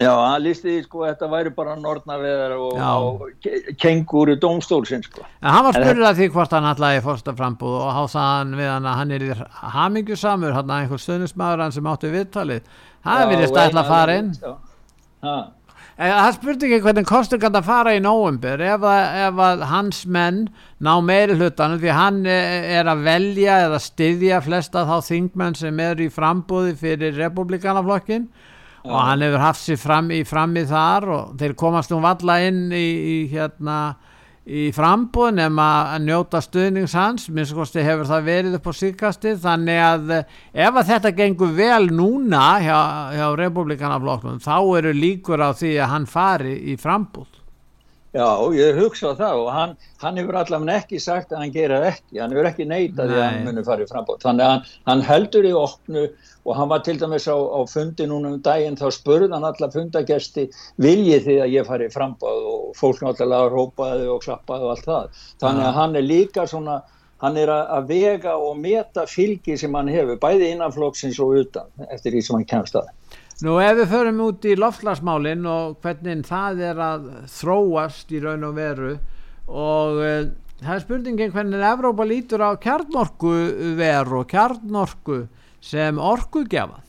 Já, 0.01 0.11
hann 0.11 0.41
lísti 0.43 0.79
sko 0.83 1.05
þetta 1.05 1.27
væri 1.31 1.51
bara 1.53 1.75
nortnaveðar 1.79 2.55
og, 2.57 2.79
og 2.81 3.77
kenguru 3.79 4.35
dómstólsinn 4.41 5.05
sko. 5.05 5.21
En 5.39 5.53
hann 5.53 5.67
var 5.67 5.77
spurður 5.77 6.07
að 6.09 6.19
því 6.19 6.27
hvort 6.33 6.55
hann 6.57 6.67
alltaf 6.67 6.97
er 6.97 7.05
fórsta 7.05 7.35
frambúð 7.38 7.75
og 7.77 7.91
hásaði 7.99 8.25
hann 8.25 8.55
við 8.57 8.69
hann 8.71 8.89
að 8.89 8.97
hann 8.99 9.13
er 9.13 9.25
í 9.27 9.38
hamingjusamur, 9.77 10.55
hann 10.57 10.73
er 10.73 10.83
einhver 10.83 11.03
stöðnismæður 11.03 11.63
hann 11.63 11.75
sem 11.77 11.89
áttu 11.93 12.11
viðtalið. 12.11 12.73
Það 13.05 13.35
stæðla 13.53 13.83
að 13.83 13.93
fara 13.93 14.17
inn. 14.19 14.33
Það 15.24 16.30
spurði 16.36 16.67
ekki 16.67 16.84
hvernig 16.88 17.05
kostur 17.07 17.39
kann 17.41 17.55
að 17.55 17.67
fara 17.67 17.91
í 17.93 17.99
nóumbur 18.01 18.61
ef, 18.65 18.86
ef 18.88 19.41
að 19.45 19.65
hans 19.69 19.99
menn 20.09 20.47
ná 20.84 20.93
meiri 21.05 21.38
hlutan 21.38 21.78
því 21.78 21.91
hann 21.93 22.24
er 22.26 22.89
að 22.89 23.03
velja 23.05 23.59
eða 23.67 23.82
styðja 23.84 24.41
flesta 24.43 24.88
þá 24.89 24.95
þingmenn 25.05 25.59
sem 25.59 25.84
er 25.84 26.01
í 26.01 26.09
frambúði 26.11 26.74
fyrir 26.80 27.13
republikanaflokkin 27.21 28.26
og 28.84 28.97
hann 28.99 29.24
hefur 29.24 29.45
haft 29.45 29.63
sér 29.63 29.80
fram 29.80 30.09
í 30.11 30.24
frammi 30.28 30.65
þar 30.67 31.07
og 31.13 31.38
þeir 31.39 31.53
komast 31.61 31.93
nú 31.93 32.01
valla 32.03 32.39
inn 32.43 32.65
í, 32.74 32.84
í 32.84 33.17
hérna 33.32 33.95
í 34.43 34.63
frambúð 34.75 35.29
nema 35.37 35.67
að 35.93 36.07
njóta 36.07 36.41
stuðnings 36.43 36.95
hans, 36.97 37.29
minnst 37.31 37.55
kosti 37.55 37.83
hefur 37.85 38.09
það 38.09 38.25
verið 38.27 38.57
upp 38.57 38.67
á 38.67 38.73
síkastið, 38.79 39.37
þannig 39.45 39.83
að 39.83 40.11
ef 40.17 40.81
að 40.81 40.89
þetta 40.89 41.13
gengur 41.21 41.53
vel 41.55 41.85
núna 41.93 42.47
hjá, 42.63 42.79
hjá 43.15 43.27
republikanafloknum 43.39 44.41
þá 44.43 44.57
eru 44.81 44.97
líkur 44.97 45.43
á 45.43 45.55
því 45.55 45.77
að 45.77 45.95
hann 45.95 46.09
fari 46.11 46.57
í 46.73 46.75
frambúð 46.79 47.39
Já, 48.13 48.27
ég 48.53 48.77
hugsa 48.77 49.15
það 49.17 49.39
og 49.41 49.47
hann, 49.49 49.71
hann 50.03 50.19
hefur 50.21 50.35
allavega 50.37 50.83
ekki 50.83 50.99
sagt 51.01 51.31
að 51.33 51.39
hann 51.41 51.53
gera 51.55 51.79
ekki, 51.87 52.19
hann 52.21 52.35
hefur 52.35 52.45
ekki 52.51 52.67
neitað 52.69 53.09
því 53.09 53.15
að 53.17 53.23
hann 53.25 53.47
muni 53.47 53.63
farið 53.65 53.89
frambóð. 53.89 54.19
Þannig 54.21 54.45
að 54.45 54.51
hann, 54.51 54.67
hann 54.91 55.01
heldur 55.07 55.47
í 55.49 55.53
opnu 55.57 56.03
og 56.43 56.57
hann 56.57 56.69
var 56.71 56.81
til 56.83 56.97
dæmis 56.99 57.27
á, 57.31 57.35
á 57.35 57.59
fundi 57.69 58.07
núna 58.09 58.33
um 58.33 58.41
daginn, 58.43 58.75
þá 58.79 58.89
spurði 58.91 59.31
hann 59.31 59.47
alla 59.47 59.69
fundagesti 59.71 60.49
viljið 60.83 61.27
því 61.27 61.37
að 61.45 61.53
ég 61.53 61.69
farið 61.69 61.93
frambóð 61.95 62.49
og 62.49 62.65
fólk 62.79 63.03
náttúrulega 63.03 63.51
rópaði 63.53 64.09
og 64.11 64.25
klappaði 64.25 64.67
og 64.67 64.73
allt 64.73 64.89
það. 64.89 65.21
Þannig 65.43 65.67
að 65.69 65.77
hann 65.79 65.95
er 65.95 66.07
líka 66.07 66.45
svona, 66.51 66.81
hann 67.23 67.39
er 67.39 67.53
að 67.53 67.87
vega 67.93 68.35
og 68.35 68.57
meta 68.59 69.07
fylgi 69.07 69.55
sem 69.59 69.79
hann 69.79 69.91
hefur, 69.91 70.19
bæði 70.19 70.51
innanflokksins 70.51 71.21
og 71.23 71.37
utan 71.45 71.87
eftir 71.89 72.15
því 72.15 72.25
sem 72.25 72.39
hann 72.39 72.49
kemst 72.49 72.79
að. 72.81 72.91
Nú 73.43 73.57
ef 73.63 73.77
við 73.79 73.89
förum 73.91 74.19
út 74.27 74.45
í 74.45 74.53
loftlagsmálinn 74.59 75.47
og 75.49 75.79
hvernig 75.83 76.21
það 76.27 76.59
er 76.67 76.81
að 76.83 77.07
þróast 77.33 78.11
í 78.13 78.19
raun 78.23 78.45
og 78.47 78.53
veru 78.59 78.91
og 79.47 79.97
uh, 79.99 80.27
það 80.61 80.75
er 80.75 80.83
spurningin 80.83 81.33
hvernig 81.33 81.65
Evrópa 81.67 82.05
lítur 82.07 82.43
á 82.45 82.51
kjarnorku 82.61 83.33
veru 83.79 84.21
og 84.21 84.29
kjarnorku 84.31 85.23
sem 85.64 85.99
orkugjafa. 86.01 86.82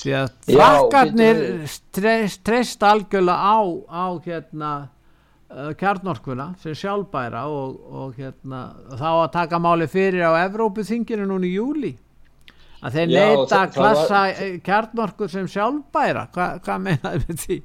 Því 0.00 0.14
að 0.18 0.30
frakkarnir 0.48 1.42
streyst 1.70 2.82
algjörlega 2.84 3.52
á, 3.54 3.58
á 3.88 4.04
hérna, 4.24 4.70
uh, 5.52 5.70
kjarnorkuna 5.78 6.50
sem 6.62 6.74
sjálfbæra 6.76 7.44
og, 7.46 7.76
og 7.94 8.16
hérna, 8.18 8.64
þá 8.98 9.10
að 9.12 9.28
taka 9.36 9.60
máli 9.62 9.86
fyrir 9.90 10.26
á 10.26 10.42
Evrópu 10.42 10.84
þinginu 10.86 11.28
núna 11.30 11.48
í 11.48 11.54
júli 11.54 11.94
að 12.84 12.98
þeir 12.98 13.12
leita 13.14 13.62
að 13.62 13.72
klassa 13.78 14.18
var... 14.26 14.42
Eh, 14.44 14.56
kjarnorku 14.64 15.28
sem 15.32 15.46
sjálfbæra. 15.48 16.26
Hvað 16.34 16.58
hva 16.66 16.78
meinaði 16.82 17.22
með 17.22 17.42
því 17.44 17.58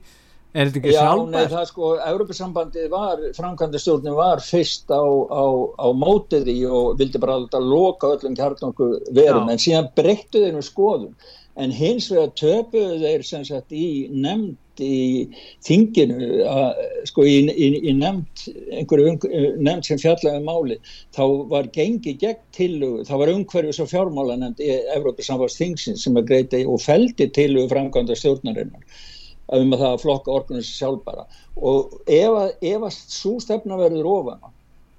er 0.53 0.69
þetta 0.69 0.79
ekki 0.81 0.93
Já, 0.93 0.99
sjálfbæra? 0.99 1.41
Já, 1.43 1.51
það 1.53 1.65
sko, 1.69 1.89
Európa-sambandið 2.11 2.87
var 2.93 3.25
framkvæmdastjórnum 3.37 4.15
var 4.17 4.41
fyrst 4.45 4.89
á, 4.89 5.01
á, 5.01 5.45
á 5.77 5.87
mótiði 5.93 6.55
og 6.69 6.95
vildi 7.01 7.21
bara 7.21 7.37
alltaf 7.39 7.65
loka 7.65 8.15
öllum 8.15 8.37
kjarnorku 8.39 8.89
verum, 9.11 9.45
Já. 9.45 9.53
en 9.53 9.61
síðan 9.65 9.91
breyttu 9.99 10.41
þeir 10.45 10.57
um 10.57 10.65
skoðum, 10.65 11.13
en 11.59 11.75
hins 11.75 12.09
vegar 12.09 12.33
töpuðu 12.39 12.97
þeir 13.03 13.27
sem 13.27 13.45
sagt 13.45 13.75
í 13.75 14.09
nefnd 14.09 14.57
í 14.79 15.27
þinginu 15.67 16.39
að, 16.47 16.81
sko 17.09 17.25
í, 17.27 17.35
í, 17.51 17.67
í 17.91 17.93
nefnd 17.97 18.45
einhverju 18.79 19.57
nefnd 19.59 19.89
sem 19.89 19.99
fjallaði 20.01 20.39
um 20.39 20.47
máli 20.47 20.77
þá 21.15 21.23
var 21.51 21.69
gengi 21.75 22.15
gegn 22.21 22.41
tillugu 22.55 23.03
þá 23.09 23.13
var 23.21 23.33
umhverjus 23.33 23.81
og 23.83 23.91
fjármála 23.91 24.39
nefnd 24.39 24.63
í 24.63 24.71
Evrópa 24.95 25.25
samfast 25.25 25.59
þingsins 25.59 26.07
sem 26.07 26.19
að 26.19 26.29
greiti 26.31 26.63
og 26.63 26.79
feldi 26.83 27.27
tillugu 27.35 27.67
framkvæmda 27.73 28.17
stjórnarinnar 28.19 29.03
um 29.57 29.75
að 29.75 29.83
það 29.83 29.99
flokka 30.03 30.35
orkunins 30.37 30.69
sjálfbara 30.77 31.25
og 31.55 31.99
ef 32.05 32.39
að, 32.43 32.55
ef 32.71 32.87
að 32.87 32.95
svo 32.99 33.35
stefna 33.43 33.79
verður 33.79 34.13
ofan 34.19 34.47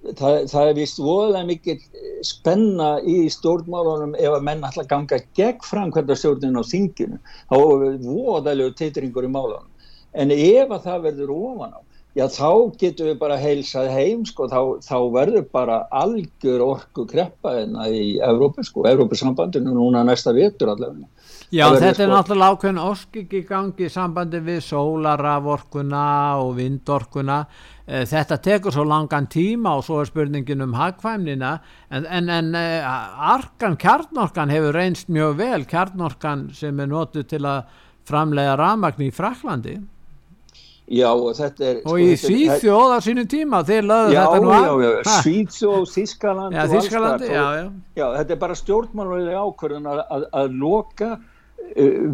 Það, 0.00 0.46
það 0.48 0.66
er 0.70 0.76
vist 0.78 0.96
voðalega 0.96 1.44
mikið 1.44 1.82
spenna 2.24 2.86
í 3.04 3.16
stjórnmálunum 3.28 4.14
ef 4.16 4.32
að 4.32 4.46
menn 4.46 4.62
alltaf 4.64 4.86
ganga 4.88 5.18
gegn 5.36 5.60
framkvæmda 5.60 6.16
stjórninu 6.16 6.62
á 6.64 6.70
þinginu 6.70 7.18
þá 7.50 7.56
er 7.58 7.98
voðalegu 8.06 8.72
teitringur 8.78 9.28
í 9.28 9.32
málunum 9.34 9.68
en 10.16 10.32
ef 10.32 10.72
að 10.72 10.86
það 10.86 11.04
verður 11.04 11.34
ofan 11.36 11.76
á 11.76 11.80
já 12.18 12.26
þá 12.26 12.50
getur 12.80 13.10
við 13.10 13.18
bara 13.20 13.38
heilsað 13.38 13.90
heim 13.94 14.24
sko, 14.26 14.48
þá, 14.50 14.82
þá 14.82 14.96
verður 15.14 15.44
bara 15.52 15.76
algjör 15.94 16.64
orku 16.64 17.06
kreppa 17.10 17.54
enna 17.60 17.86
hérna 17.86 18.00
í 18.00 18.16
Evrópu 18.26 18.64
sko, 18.66 18.84
Evrópusambandinu 18.90 19.74
núna 19.76 20.02
næsta 20.06 20.34
vitur 20.34 20.72
allavega. 20.72 21.06
Já 21.50 21.64
þetta 21.74 21.94
sko, 21.96 22.04
er 22.04 22.10
náttúrulega 22.12 22.54
ákveðin 22.54 22.80
orskik 22.84 23.32
í 23.34 23.42
gangi 23.48 23.86
í 23.88 23.90
sambandi 23.90 24.38
við 24.46 24.60
sólaraforkuna 24.68 26.06
og 26.38 26.52
vindorkuna. 26.60 27.40
Eh, 27.90 28.04
þetta 28.06 28.38
tekur 28.38 28.74
svo 28.74 28.84
langan 28.86 29.26
tíma 29.26 29.74
og 29.74 29.82
svo 29.82 29.98
er 29.98 30.10
spurningin 30.10 30.62
um 30.62 30.76
hagkvæmnina 30.78 31.56
en, 31.90 32.06
en, 32.06 32.28
en 32.30 32.52
eh, 32.54 32.86
arkan 33.34 33.74
kjarnorkan 33.80 34.52
hefur 34.54 34.78
reynst 34.78 35.10
mjög 35.10 35.40
vel 35.40 35.64
kjarnorkan 35.66 36.52
sem 36.54 36.78
er 36.78 36.92
nótu 36.92 37.24
til 37.26 37.42
að 37.42 37.64
framlega 38.06 38.54
ramagn 38.60 39.08
í 39.08 39.10
Fraklandi 39.10 39.80
Já, 40.90 41.06
og 41.14 41.36
þetta 41.38 41.66
er... 41.66 41.76
Og 41.84 41.92
sko, 41.92 41.98
í 42.02 42.14
Svíþjóð 42.18 42.92
á 42.94 42.98
sínum 43.04 43.26
tíma, 43.30 43.60
þeir 43.66 43.84
laðu 43.86 44.14
þetta 44.16 44.38
nú 44.42 44.48
að... 44.50 44.64
Já, 44.64 44.72
já, 44.82 45.12
Svíþjóð, 45.22 45.84
Þískaland 45.92 46.56
og 46.56 46.62
alls 46.64 46.88
það. 46.90 47.26
Já, 47.30 47.44
já. 47.60 47.66
Já, 47.94 48.06
þetta 48.16 48.34
er 48.34 48.40
bara 48.40 48.56
stjórnmálulega 48.58 49.44
ákvörðun 49.44 49.86
að, 49.86 50.00
að, 50.16 50.24
að 50.40 50.56
loka 50.64 51.10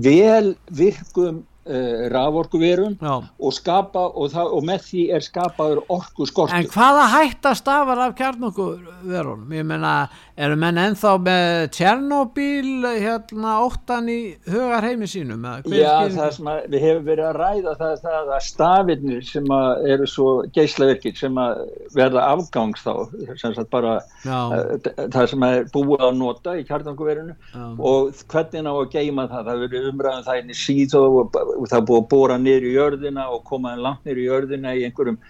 vel 0.03 0.55
virkum 0.77 1.43
uh, 1.67 2.07
raforkuverum 2.13 2.97
og 3.03 3.55
skapa 3.55 4.07
og, 4.13 4.31
það, 4.35 4.53
og 4.59 4.67
með 4.69 4.85
því 4.87 5.05
er 5.17 5.25
skapaður 5.25 5.83
orku 5.93 6.29
skortur. 6.29 6.57
En 6.59 6.71
hvaða 6.73 7.07
hættast 7.15 7.69
afar 7.71 8.05
af 8.07 8.17
kjarnorkuverunum? 8.19 9.49
Ég 9.57 9.67
menna, 9.67 9.95
eru 10.37 10.57
menn 10.61 10.76
enþá 10.80 11.12
með 11.24 11.55
Tjernobyl 11.72 12.84
hérna 13.01 13.55
óttan 13.64 14.11
í 14.12 14.18
hugar 14.51 14.84
heimi 14.84 15.09
sínum? 15.09 15.47
Já, 15.72 16.09
það 16.12 16.32
sem 16.37 16.51
við 16.72 16.84
hefum 16.84 17.07
verið 17.07 17.28
að 17.30 17.39
ræða 17.41 17.74
það, 17.80 17.95
það 18.03 18.32
að 18.37 18.43
stafinnir 18.45 19.24
sem 19.24 19.55
að 19.57 19.87
eru 19.95 20.09
svo 20.12 20.28
geyslaverkir 20.57 21.16
sem 21.16 21.41
að 21.41 21.62
verða 21.97 22.26
afgangs 22.34 22.84
þá, 22.84 22.93
sem 23.41 23.57
bara 23.72 23.97
uh, 24.28 24.61
það 25.14 25.30
sem 25.32 25.49
er 25.49 25.70
búið 25.72 26.05
að 26.11 26.20
nota 26.20 26.57
í 26.61 26.66
kjarnorkuverunu 26.68 27.37
og 27.78 28.12
hvernig 28.28 28.68
á 28.68 28.74
að 28.74 28.93
geima 28.93 29.26
það, 29.32 29.49
það 29.49 29.64
verið 29.64 29.91
umræðan 29.93 30.28
það 30.28 30.43
inn 30.43 30.53
í 30.53 30.61
síð 30.66 30.99
og 31.01 31.32
það 31.32 31.78
er 31.80 31.89
búið 31.89 32.03
að 32.03 32.09
bóra 32.12 32.39
niður 32.43 32.68
í 32.68 32.76
jörðina 32.76 33.28
og 33.32 33.45
komaði 33.49 33.84
langt 33.89 34.05
niður 34.05 34.22
í 34.22 34.28
jörðina 34.28 34.76
í 34.76 34.87
einhverjum 34.91 35.20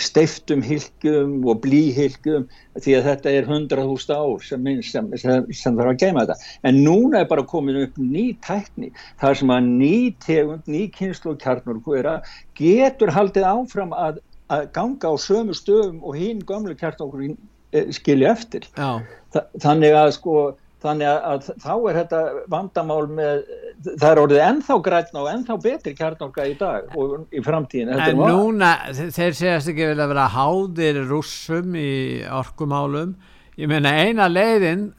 steiftum 0.00 0.62
hilgjum 0.64 1.42
og 1.48 1.60
blíhilgjum 1.64 2.46
því 2.78 2.94
að 2.98 3.06
þetta 3.08 3.32
er 3.32 3.48
100.000 3.48 4.16
ár 4.16 4.44
sem, 4.46 4.68
sem, 4.86 5.10
sem, 5.20 5.46
sem 5.52 5.78
þarf 5.78 5.92
að 5.92 6.00
geima 6.02 6.24
þetta. 6.24 6.50
En 6.68 6.80
núna 6.86 7.22
er 7.22 7.30
bara 7.30 7.44
komin 7.48 7.82
upp 7.82 7.98
ný 8.00 8.30
tækni 8.46 8.92
þar 9.20 9.38
sem 9.40 9.54
að 9.54 9.70
ný 9.70 9.94
tegund, 10.24 10.66
ný 10.70 10.86
kynslu 10.94 11.34
og 11.34 11.42
kjarnur 11.42 11.82
getur 12.58 13.12
haldið 13.12 13.48
áfram 13.48 13.94
að, 13.96 14.20
að 14.52 14.68
ganga 14.76 15.12
á 15.12 15.14
sömu 15.20 15.56
stöðum 15.56 16.02
og 16.02 16.18
hinn 16.18 16.42
gamlu 16.46 16.76
kjarnur 16.78 17.28
eh, 17.28 17.88
skilja 17.92 18.32
eftir. 18.36 18.68
Þa, 18.76 19.46
þannig 19.60 19.96
að 19.96 20.12
sko 20.18 20.36
þannig 20.82 21.08
að, 21.08 21.50
þá 21.62 21.72
er 21.74 21.98
þetta 22.00 22.20
vandamál 22.52 23.02
með, 23.10 23.42
það 23.88 24.08
er 24.08 24.20
orðið 24.22 24.42
ennþá 24.46 24.78
grætna 24.86 25.22
og 25.22 25.28
ennþá 25.32 25.58
betri 25.66 25.94
kjarnorka 25.98 26.46
í 26.48 26.56
dag 26.60 26.96
og 26.98 27.28
í 27.30 27.42
framtíðin 27.44 27.92
En 27.96 28.18
núna, 28.20 28.72
þeir 28.92 29.38
segjast 29.38 29.72
ekki 29.72 29.92
vel 29.92 30.00
að 30.00 30.14
vera 30.14 30.26
háðir 30.32 31.02
rússum 31.10 31.76
í 31.78 31.92
orkumálum. 32.32 33.14
Ég 33.60 33.70
meina 33.70 33.94
eina 34.02 34.28
leiðin 34.30 34.90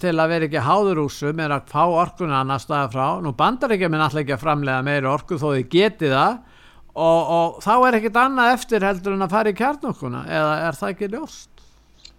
til 0.00 0.14
að 0.14 0.32
vera 0.34 0.46
ekki 0.48 0.62
háður 0.64 1.00
rússum 1.00 1.40
er 1.42 1.54
að 1.54 1.70
fá 1.70 1.82
orkuna 1.88 2.42
annar 2.42 2.62
staða 2.62 2.90
frá. 2.92 3.06
Nú 3.24 3.32
bandar 3.36 3.74
ekki 3.74 3.88
að 3.88 3.94
minn 3.94 4.04
alltaf 4.04 4.22
ekki 4.22 4.36
að 4.36 4.44
framlega 4.44 4.86
meira 4.86 5.14
orku 5.14 5.38
þó 5.40 5.48
þið 5.54 5.68
geti 5.72 6.10
það. 6.12 6.40
Og, 6.90 7.30
og 7.32 7.60
þá 7.64 7.74
er 7.86 7.96
ekkit 8.00 8.18
annað 8.18 8.52
eftir 8.56 8.84
heldur 8.84 9.14
en 9.14 9.24
að 9.24 9.34
fara 9.36 9.52
í 9.52 9.56
kjarnorkuna. 9.56 10.24
Eða 10.26 10.54
er 10.66 10.78
það 10.80 10.94
ekki 10.94 11.10
ljóst? 11.14 11.59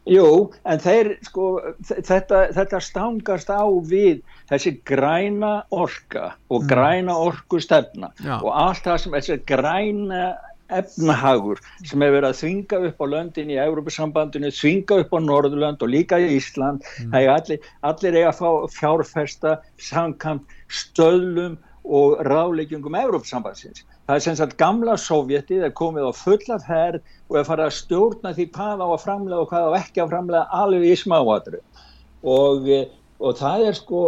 Jú, 0.10 0.49
en 0.66 0.80
þeir, 0.82 1.12
sko, 1.28 1.47
þetta, 1.86 2.47
þetta 2.56 2.80
stangast 2.82 3.52
á 3.54 3.62
við 3.86 4.24
þessi 4.49 4.74
græna 4.88 5.60
orka 5.70 6.32
og 6.49 6.64
mm. 6.64 6.70
græna 6.72 7.18
orku 7.22 7.60
stefna 7.62 8.10
Já. 8.18 8.39
og 8.39 8.49
allt 8.49 8.82
það 8.88 8.97
sem 9.04 9.18
þessi 9.20 9.38
græna 9.52 10.24
efnahagur 10.72 11.62
sem 11.84 12.02
hefur 12.02 12.16
verið 12.16 12.30
að 12.32 12.39
þvinga 12.39 12.80
upp 12.88 13.04
á 13.04 13.06
löndin 13.14 13.54
í 13.54 13.60
Európa-sambandinu, 13.62 14.52
þvinga 14.56 15.02
upp 15.04 15.14
á 15.14 15.20
Norðurlönd 15.22 15.86
og 15.86 15.93
líka 15.93 16.18
í 16.18 16.32
Ísland 16.39 16.82
mm. 17.04 17.18
allir, 17.36 17.72
allir 17.86 18.18
eiga 18.18 18.32
að 18.32 18.39
fá 18.41 18.49
fjárfesta 18.80 19.58
samkant 19.78 20.58
stöðlum 20.72 21.60
og 21.86 22.22
rálegjungum 22.26 22.97
Európa-sambandsins 22.97 23.86
það 24.12 24.18
er 24.18 24.24
sem 24.26 24.38
sagt 24.41 24.57
gamla 24.59 24.97
sovjetið 24.99 25.68
er 25.70 25.76
komið 25.78 26.09
á 26.12 26.14
fullaf 26.20 26.66
herr 26.68 26.97
og 27.32 27.38
er 27.39 27.45
farið 27.47 27.70
að 27.70 27.78
stjórna 27.78 28.34
því 28.36 28.47
hvað 28.57 28.84
á 28.84 28.88
að 28.89 29.03
framlega 29.05 29.43
og 29.45 29.51
hvað 29.53 29.68
á 29.72 29.80
ekki 29.80 30.03
að 30.03 30.12
framlega 30.12 30.57
alveg 30.57 30.84
í 30.89 30.97
smáatru 30.99 31.62
og, 32.28 32.68
og 33.24 33.39
það 33.39 33.64
er 33.70 33.80
sko 33.80 34.03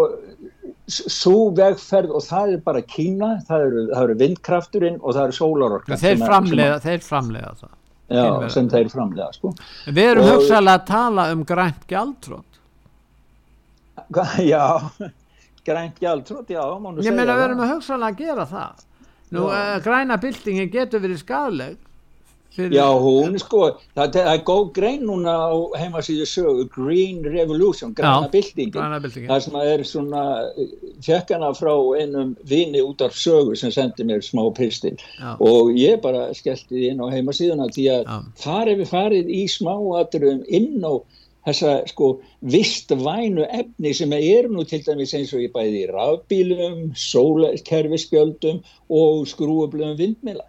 svo 0.91 1.37
vegferð 1.55 2.11
og 2.19 2.27
það 2.27 2.53
er 2.57 2.61
bara 2.67 2.83
Kína, 2.83 3.31
það 3.47 3.65
eru, 3.69 3.85
það 3.93 4.03
eru 4.03 4.19
vindkrafturinn 4.25 4.99
og 4.99 5.15
það 5.15 5.23
eru 5.23 5.39
sólarorkan 5.39 6.03
þeir 6.03 6.21
framlega, 6.25 6.77
þeir 6.83 7.07
framlega 7.07 7.55
það. 7.63 7.73
Já, 8.13 8.23
sem 8.51 8.67
þeir 8.69 8.89
framlega 8.91 9.31
sko. 9.37 9.55
við 9.87 10.09
erum 10.09 10.27
og, 10.27 10.31
hugsaðlega 10.35 10.81
að 10.81 10.87
tala 10.91 11.29
um 11.31 11.45
grænt 11.47 11.87
gjaldrótt 11.87 12.59
já 14.51 14.65
grænt 15.63 16.01
gjaldrótt, 16.03 16.51
já 16.51 16.63
ég 16.99 17.15
meina 17.15 17.37
við 17.37 17.45
erum 17.47 17.69
hugsaðlega 17.69 18.11
að 18.11 18.25
gera 18.25 18.51
það 18.51 18.89
nú 19.33 19.47
uh, 19.49 19.79
græna 19.83 20.19
bildingin 20.21 20.71
getur 20.73 21.03
verið 21.03 21.23
skadleg 21.23 21.81
Fyrir... 22.53 22.75
Já, 22.77 22.85
hún 23.01 23.33
sko, 23.41 23.63
það, 23.97 24.11
það 24.13 24.27
er 24.29 24.41
góð 24.45 24.67
grein 24.75 25.07
núna 25.07 25.31
á 25.49 25.57
heimasíðu 25.81 26.27
sögu, 26.29 26.65
Green 26.69 27.23
Revolution, 27.25 27.95
græna 27.97 28.27
bildingin, 28.29 28.93
það 29.25 29.39
sem 29.41 29.57
er 29.57 29.83
svona, 29.89 30.25
fekk 31.01 31.33
hana 31.33 31.49
frá 31.57 31.71
einum 31.97 32.35
vini 32.45 32.83
út 32.85 33.01
af 33.01 33.17
sögu 33.17 33.57
sem 33.57 33.73
sendi 33.73 34.05
mér 34.05 34.21
smá 34.21 34.43
pistil 34.53 34.93
Já. 35.17 35.33
og 35.41 35.73
ég 35.73 35.97
bara 36.05 36.27
skellti 36.37 36.91
inn 36.91 37.01
á 37.01 37.09
heimasíðuna 37.09 37.71
því 37.73 37.87
að 37.95 38.05
Já. 38.05 38.21
þar 38.45 38.73
hefur 38.75 38.91
farið 38.91 39.33
í 39.33 39.41
smáaturum 39.49 40.45
inn 40.45 40.85
á 40.85 40.93
þessa 41.47 41.73
sko 41.91 42.09
vistvænu 42.55 43.45
efni 43.49 43.93
sem 43.97 44.15
er 44.19 44.49
nú 44.51 44.65
til 44.67 44.83
dæmis 44.85 45.13
eins 45.17 45.33
og 45.35 45.43
ég 45.43 45.53
bæði 45.55 45.83
í 45.83 45.91
rafbílum, 45.91 46.79
sólkerfispjöldum 46.95 48.63
og 48.89 49.27
skrúablöðum 49.31 49.99
vindmila 49.99 50.47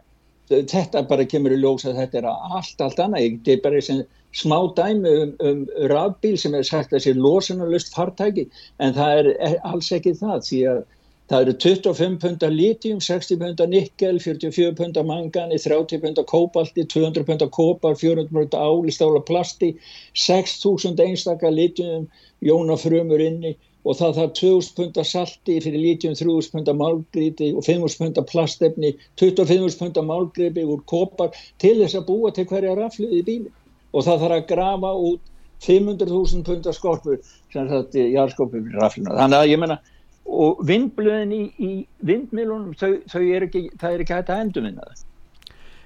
þetta 0.49 1.03
bara 1.09 1.25
kemur 1.25 1.55
í 1.55 1.61
ljós 1.61 1.87
að 1.89 2.01
þetta 2.03 2.19
er 2.21 2.27
allt, 2.29 2.81
allt 2.85 3.01
annað, 3.01 3.29
þetta 3.31 3.53
er 3.55 3.63
bara 3.65 3.81
sem 3.85 4.03
smá 4.35 4.59
dæmi 4.77 5.13
um, 5.23 5.33
um 5.41 5.63
rafbíl 5.91 6.37
sem 6.41 6.55
er 6.55 6.67
sagt 6.69 6.93
að 6.93 7.05
sé 7.07 7.15
losunarlust 7.17 7.95
fartæki 7.95 8.49
en 8.83 8.97
það 8.97 9.21
er 9.21 9.57
alls 9.65 9.91
ekki 9.95 10.15
það 10.21 10.43
því 10.49 10.61
að 10.73 10.83
það 11.31 11.45
eru 11.45 11.55
25 11.65 12.17
pundar 12.21 12.53
litium, 12.53 13.01
60 13.01 13.39
pundar 13.41 13.69
nikkel 13.73 14.19
44 14.21 14.75
pundar 14.81 15.07
mangani, 15.09 15.59
30 15.61 16.03
pundar 16.03 16.27
kóbalti, 16.29 16.85
200 16.95 17.25
pundar 17.29 17.49
kópar 17.49 17.97
400 17.97 18.33
pundar 18.33 18.61
áli, 18.61 18.93
stála 18.93 19.23
plasti 19.25 19.75
6000 20.13 21.01
einstakar 21.07 21.55
litium 21.55 22.09
jónafrömur 22.45 23.25
inni 23.25 23.55
og 23.85 23.99
það 23.99 24.19
þarf 24.19 24.33
2000 24.41 24.77
pundar 24.79 25.09
salti 25.09 25.59
fyrir 25.65 25.81
lítjum 25.81 26.17
3000 26.17 26.57
pundar 26.57 26.77
málgríti 26.81 27.51
og 27.53 27.65
500 27.67 28.01
pundar 28.01 28.27
plastefni 28.29 28.95
25 29.21 29.79
pundar 29.81 30.07
málgripi 30.09 30.65
úr 30.65 30.81
kopar 30.89 31.37
til 31.61 31.77
þess 31.83 31.99
að 32.01 32.09
búa 32.09 32.33
til 32.33 32.49
hverja 32.49 32.77
raflið 32.79 33.17
í 33.21 33.23
bíli 33.27 33.53
og 33.93 34.07
það 34.07 34.25
þarf 34.25 34.39
að 34.39 34.47
grafa 34.53 34.93
út 35.11 35.33
500.000 35.65 36.45
pundar 36.45 36.77
skorpur 36.77 37.21
sem 37.53 37.69
þetta 37.71 38.01
er 38.01 38.15
jarðskorpur 38.17 38.65
fyrir 38.65 38.81
raflina 38.81 39.19
þannig 39.21 39.41
að 39.41 39.53
ég 39.53 39.61
menna 39.63 39.79
og 40.25 40.63
vindblöðin 40.67 41.33
í, 41.35 41.43
í 41.59 41.73
vindmilunum 42.07 42.73
þau, 42.79 43.01
þau 43.11 43.23
ekki, 43.41 43.69
það 43.81 43.91
er 43.91 44.05
ekki 44.05 44.17
hægt 44.17 44.33
að 44.33 44.47
endurvinna 44.47 44.89
það 44.89 45.11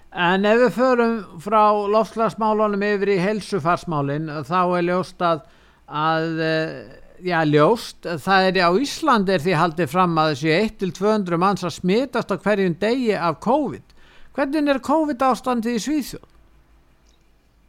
En 0.09 0.47
ef 0.49 0.57
við 0.57 0.70
förum 0.72 1.16
frá 1.45 1.62
lofslagsmálunum 1.93 2.80
yfir 2.86 3.11
í 3.12 3.18
helsufarsmálin 3.20 4.30
þá 4.49 4.61
er 4.78 4.86
ljóst 4.86 5.20
að 5.20 5.43
að 5.89 6.41
já, 7.24 7.39
ljóst, 7.45 8.07
það 8.22 8.49
er 8.49 8.59
á 8.68 8.70
Íslandi 8.78 9.34
er 9.34 9.45
því 9.45 9.55
haldið 9.59 9.93
fram 9.93 10.18
að 10.20 10.32
þessi 10.34 10.57
1-200 10.86 11.41
manns 11.41 11.64
að 11.66 11.76
smitast 11.78 12.32
á 12.32 12.36
hverjum 12.36 12.76
degi 12.80 13.14
af 13.16 13.39
COVID. 13.45 13.95
Hvernig 14.36 14.68
er 14.70 14.82
COVID 14.84 15.24
ástandi 15.28 15.74
í 15.74 15.82
Svíþjóð? 15.82 16.26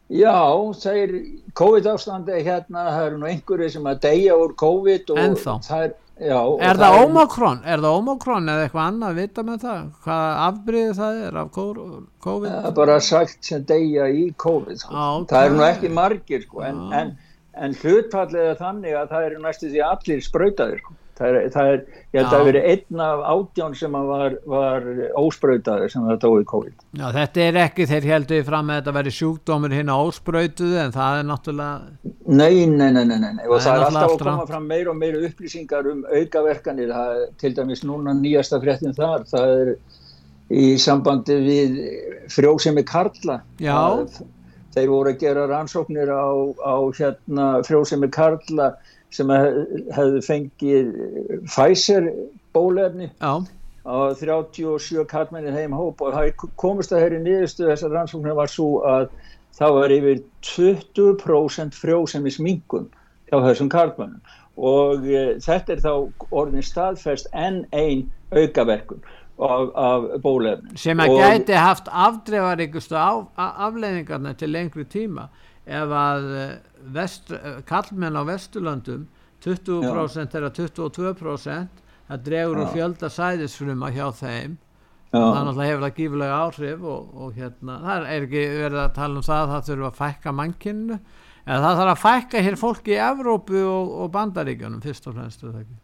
Já, 0.09 0.41
það 0.81 0.99
er 1.03 1.15
COVID 1.57 1.87
ástandi 1.91 2.37
hérna, 2.41 2.85
það 2.89 3.03
eru 3.07 3.17
nú 3.21 3.29
einhverju 3.29 3.71
sem 3.75 3.89
að 3.89 3.99
deyja 4.07 4.37
úr 4.41 4.55
COVID 4.57 5.11
og 5.13 5.19
Ennþá. 5.21 5.57
það 5.67 5.83
er 5.85 5.91
Já, 6.19 6.39
er 6.67 6.79
það 6.81 6.97
Omikron? 7.05 7.61
Er 7.63 7.79
það 7.79 7.97
Omikron 8.01 8.51
eða 8.51 8.65
eitthvað 8.65 8.87
annað 8.89 9.09
að 9.13 9.21
vita 9.21 9.45
með 9.47 9.61
það? 9.63 9.87
Hvað 10.03 10.43
afbríðið 10.49 10.93
það 10.99 11.23
er 11.29 11.39
af 11.39 11.49
COVID? 11.55 12.49
Það 12.49 12.69
er 12.69 12.77
bara 12.81 12.99
sagt 13.07 13.49
sem 13.51 13.65
deyja 13.69 14.09
í 14.11 14.27
COVID. 14.43 14.81
Sko. 14.83 14.93
Okay. 15.21 15.31
Það 15.31 15.47
er 15.47 15.55
nú 15.55 15.65
ekki 15.69 15.91
margir 15.95 16.43
sko, 16.43 16.63
en, 16.67 16.81
en 16.91 17.17
en 17.59 17.75
hlutfallið 17.81 18.51
er 18.53 18.59
þannig 18.59 18.95
að 18.95 19.13
það 19.13 19.27
eru 19.29 19.43
næstu 19.43 19.69
því 19.71 19.85
allir 19.85 20.23
spröytaðir 20.25 20.81
sko. 20.83 20.95
Það 21.19 21.37
er, 21.37 21.49
það 21.53 21.69
er, 21.73 21.81
ég 22.13 22.17
held 22.19 22.27
að 22.27 22.33
það 22.33 22.45
veri 22.47 22.61
einn 22.71 23.01
af 23.03 23.23
átján 23.33 23.75
sem 23.77 23.97
var, 24.09 24.35
var 24.49 24.87
óspröytaðir 25.19 25.91
sem 25.93 26.07
það 26.07 26.21
tóði 26.23 26.47
COVID. 26.53 26.85
Já, 26.99 27.05
þetta 27.17 27.43
er 27.45 27.59
ekki 27.65 27.87
þeir 27.89 28.07
heldur 28.13 28.47
fram 28.47 28.71
að 28.71 28.79
þetta 28.79 28.95
veri 28.99 29.13
sjúkdómur 29.17 29.75
hinn 29.75 29.91
á 29.91 29.97
óspröytuðu 29.99 30.81
en 30.85 30.95
það 30.95 31.19
er 31.19 31.29
náttúrulega 31.29 32.09
Nei, 32.29 32.65
nei, 32.69 32.89
nei, 32.95 33.03
nei, 33.03 33.17
nei. 33.19 33.45
og 33.47 33.59
það, 33.59 33.63
það 33.65 33.75
er 33.75 33.85
alltaf 33.89 34.15
að 34.15 34.25
koma 34.25 34.49
fram 34.49 34.67
meir 34.69 34.89
og 34.91 34.99
meir 34.99 35.19
upplýsingar 35.27 35.87
um 35.91 36.03
aukaverkanir. 36.07 36.91
Það, 36.93 37.23
til 37.41 37.55
dæmis 37.57 37.85
núna 37.87 38.15
nýjasta 38.17 38.61
fréttin 38.63 38.95
þar. 38.97 39.25
Það 39.29 39.55
er 39.59 39.71
í 40.49 40.67
sambandi 40.81 41.39
við 41.45 41.79
frjósemi 42.33 42.85
Karla. 42.87 43.41
Já. 43.61 43.75
Það, 43.75 44.21
þeir 44.75 44.93
voru 44.93 45.11
að 45.11 45.23
gera 45.23 45.47
rannsóknir 45.49 46.13
á, 46.13 46.29
á 46.61 46.75
hérna, 46.95 47.49
frjósemi 47.65 48.09
Karla 48.13 48.71
sem 49.13 49.31
hefðu 49.95 50.21
fengið 50.25 50.91
Pfizer 51.47 52.11
bólefni 52.53 53.09
á 53.19 53.41
37 53.89 55.05
karlmenni 55.09 55.53
heim 55.55 55.73
hóp 55.73 56.01
og 56.05 56.13
það 56.13 56.47
komist 56.59 56.93
að 56.93 57.05
þeirri 57.05 57.21
nýðustu 57.25 57.69
þessar 57.69 57.95
rannsóknir 57.95 58.37
var 58.37 58.51
svo 58.51 58.83
að 58.85 59.07
það 59.57 59.77
var 59.77 59.93
yfir 59.95 60.21
20% 60.45 61.77
frjósemi 61.77 62.33
smingun 62.33 62.89
hjá 63.29 63.39
þessum 63.47 63.71
karlmennum 63.71 64.21
og 64.59 65.07
e, 65.07 65.23
þetta 65.41 65.75
er 65.75 65.83
þá 65.83 65.93
orðin 66.35 66.65
staðferst 66.65 67.29
en 67.33 67.63
einn 67.71 68.05
aukaverkun 68.35 69.01
af, 69.39 69.69
af 69.73 70.07
bólefnin 70.23 70.79
sem 70.79 70.99
að 70.99 71.15
og, 71.15 71.21
gæti 71.23 71.57
haft 71.57 71.89
afdreifaríkustu 71.89 72.97
af, 72.99 73.29
afleiðingarna 73.39 74.35
til 74.37 74.51
lengri 74.53 74.85
tíma 74.91 75.29
ef 75.69 75.93
að 76.01 76.27
eh, 76.39 76.55
vest, 76.95 77.31
eh, 77.35 77.59
kallmenn 77.69 78.17
á 78.17 78.23
Vesturlandum 78.27 79.05
20% 79.43 80.35
er 80.35 80.47
að 80.47 80.57
22% 80.63 81.85
það 82.09 82.25
dregur 82.25 82.63
úr 82.63 82.73
fjölda 82.73 83.09
sæðisfruma 83.13 83.91
hjá 83.93 84.07
þeim 84.17 84.57
Já. 85.09 85.19
það 85.19 85.43
náttúrulega 85.45 85.69
hefur 85.69 85.83
það 85.85 85.99
gífulega 85.99 86.39
áhrif 86.43 86.87
og, 86.93 87.13
og 87.17 87.37
hérna, 87.37 87.77
það 87.85 88.07
er 88.13 88.25
ekki 88.27 88.45
verið 88.55 88.79
að 88.83 88.95
tala 88.97 89.19
um 89.19 89.25
það 89.25 89.43
að 89.43 89.53
það 89.53 89.69
þurfa 89.69 89.89
að 89.89 89.99
fækka 89.99 90.33
mannkynnu 90.39 90.97
en 90.99 91.63
það 91.65 91.79
þarf 91.81 91.93
að 91.93 92.01
fækka 92.03 92.43
hér 92.45 92.57
fólki 92.59 92.95
í 92.95 92.99
Evrópu 93.05 93.61
og, 93.65 93.93
og 94.03 94.11
Bandaríkjunum 94.13 94.83
fyrst 94.83 95.07
og 95.09 95.15
fremst, 95.17 95.45
það 95.45 95.61
ekki? 95.63 95.79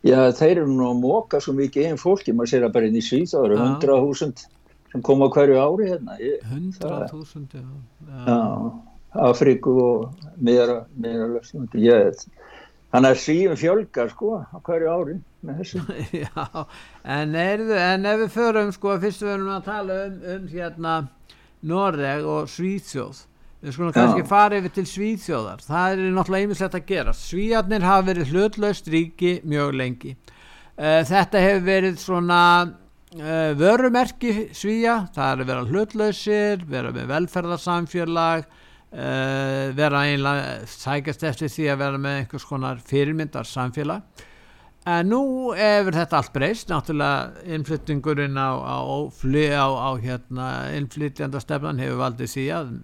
Já, 0.00 0.18
þeir 0.32 0.62
eru 0.62 0.70
nú 0.72 0.86
að 0.88 1.02
móka 1.02 1.42
svo 1.44 1.52
mikið 1.58 1.90
einn 1.90 2.00
fólki, 2.00 2.32
maður 2.32 2.54
sér 2.54 2.66
að 2.66 2.74
bara 2.78 2.88
inn 2.88 2.98
í 2.98 3.04
Svíð 3.04 3.34
það 3.34 3.46
eru 3.46 3.58
100.000 3.66 4.48
sem 4.92 5.02
koma 5.06 5.30
hverju 5.32 5.58
ári 5.60 5.88
hérna. 5.90 6.18
100.000, 6.18 7.46
já. 7.54 7.64
Já, 8.26 8.40
Afríku 9.30 9.74
og 9.82 10.28
meira, 10.36 10.84
meira 10.96 11.26
löfstum. 11.30 11.66
Þannig 12.90 13.10
að 13.12 13.18
Svíðum 13.22 13.58
fjölgar 13.58 14.10
sko 14.10 14.36
hverju 14.66 14.90
ári 14.90 15.16
með 15.46 15.62
þessu. 15.62 15.82
já, 16.24 16.66
en, 17.04 17.34
er, 17.38 17.64
en 17.94 18.06
ef 18.10 18.22
við 18.24 18.30
förum 18.34 18.72
sko, 18.74 18.98
fyrst 19.02 19.24
við 19.24 19.34
erum 19.36 19.50
að 19.54 19.66
tala 19.70 19.98
um, 20.06 20.20
um 20.34 20.46
hérna 20.50 20.94
Noreg 21.60 22.26
og 22.26 22.48
Svíðsjóð 22.50 23.26
við 23.60 23.74
skulum 23.76 23.92
kannski 23.92 24.24
fara 24.28 24.56
yfir 24.60 24.72
til 24.72 24.86
Svíðþjóðar 24.88 25.64
það 25.66 25.94
er 25.94 26.04
náttúrulega 26.16 26.46
einmislegt 26.46 26.76
að 26.78 26.86
gera 26.88 27.12
Svíðarnir 27.16 27.84
hafa 27.84 28.06
verið 28.06 28.30
hlutlaust 28.32 28.88
ríki 28.92 29.32
mjög 29.44 29.74
lengi 29.76 30.14
uh, 30.14 31.02
þetta 31.08 31.42
hefur 31.44 31.66
verið 31.66 31.98
svona 32.00 32.40
uh, 33.18 33.52
vörumerki 33.58 34.50
Svíja 34.56 35.04
það 35.14 35.30
er 35.32 35.44
að 35.44 35.52
vera 35.52 35.68
hlutlausir 35.68 36.64
vera 36.70 36.92
með 36.94 37.10
velferðarsamfélag 37.10 38.46
uh, 38.46 39.70
vera 39.76 40.04
einlega 40.06 40.58
sækast 40.70 41.26
eftir 41.30 41.52
því 41.52 41.70
að 41.72 41.80
vera 41.84 42.02
með 42.06 42.18
einhvers 42.22 42.48
konar 42.48 42.82
fyrirmyndar 42.86 43.48
samfélag 43.48 44.26
en 44.88 45.10
nú 45.12 45.52
hefur 45.56 45.96
þetta 45.96 46.20
allt 46.20 46.32
breyst 46.32 46.70
náttúrulega 46.72 47.44
innflyttingurinn 47.56 48.38
á, 48.40 48.50
á, 48.56 48.78
á, 48.80 49.66
á 49.68 49.90
hérna, 50.00 50.46
innflytjandastefnan 50.78 51.82
hefur 51.82 52.00
valdið 52.00 52.32
síðan 52.32 52.78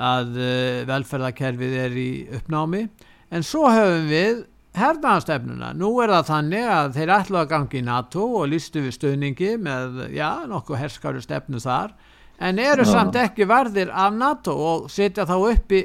að 0.00 0.36
uh, 0.36 0.82
velferðarkerfið 0.88 1.76
er 1.84 1.96
í 1.98 2.10
uppnámi. 2.38 2.86
En 3.30 3.44
svo 3.46 3.68
höfum 3.70 4.08
við 4.10 4.44
hernaðastefnuna. 4.78 5.72
Nú 5.78 5.90
er 6.04 6.12
það 6.14 6.28
þannig 6.30 6.70
að 6.74 6.92
þeir 6.98 7.12
ætlu 7.16 7.40
að 7.40 7.50
gangi 7.50 7.80
í 7.80 7.86
NATO 7.86 8.26
og 8.40 8.48
lístu 8.52 8.84
við 8.84 8.96
stöðningi 8.96 9.50
með, 9.62 10.02
já, 10.14 10.28
nokkuð 10.50 10.82
herskaru 10.84 11.22
stefnu 11.24 11.62
þar, 11.62 11.94
en 12.38 12.60
eru 12.62 12.86
já. 12.86 12.92
samt 12.92 13.18
ekki 13.18 13.48
verðir 13.50 13.90
af 13.90 14.14
NATO 14.14 14.54
og 14.54 14.90
setja 14.92 15.26
þá 15.28 15.36
uppi, 15.38 15.84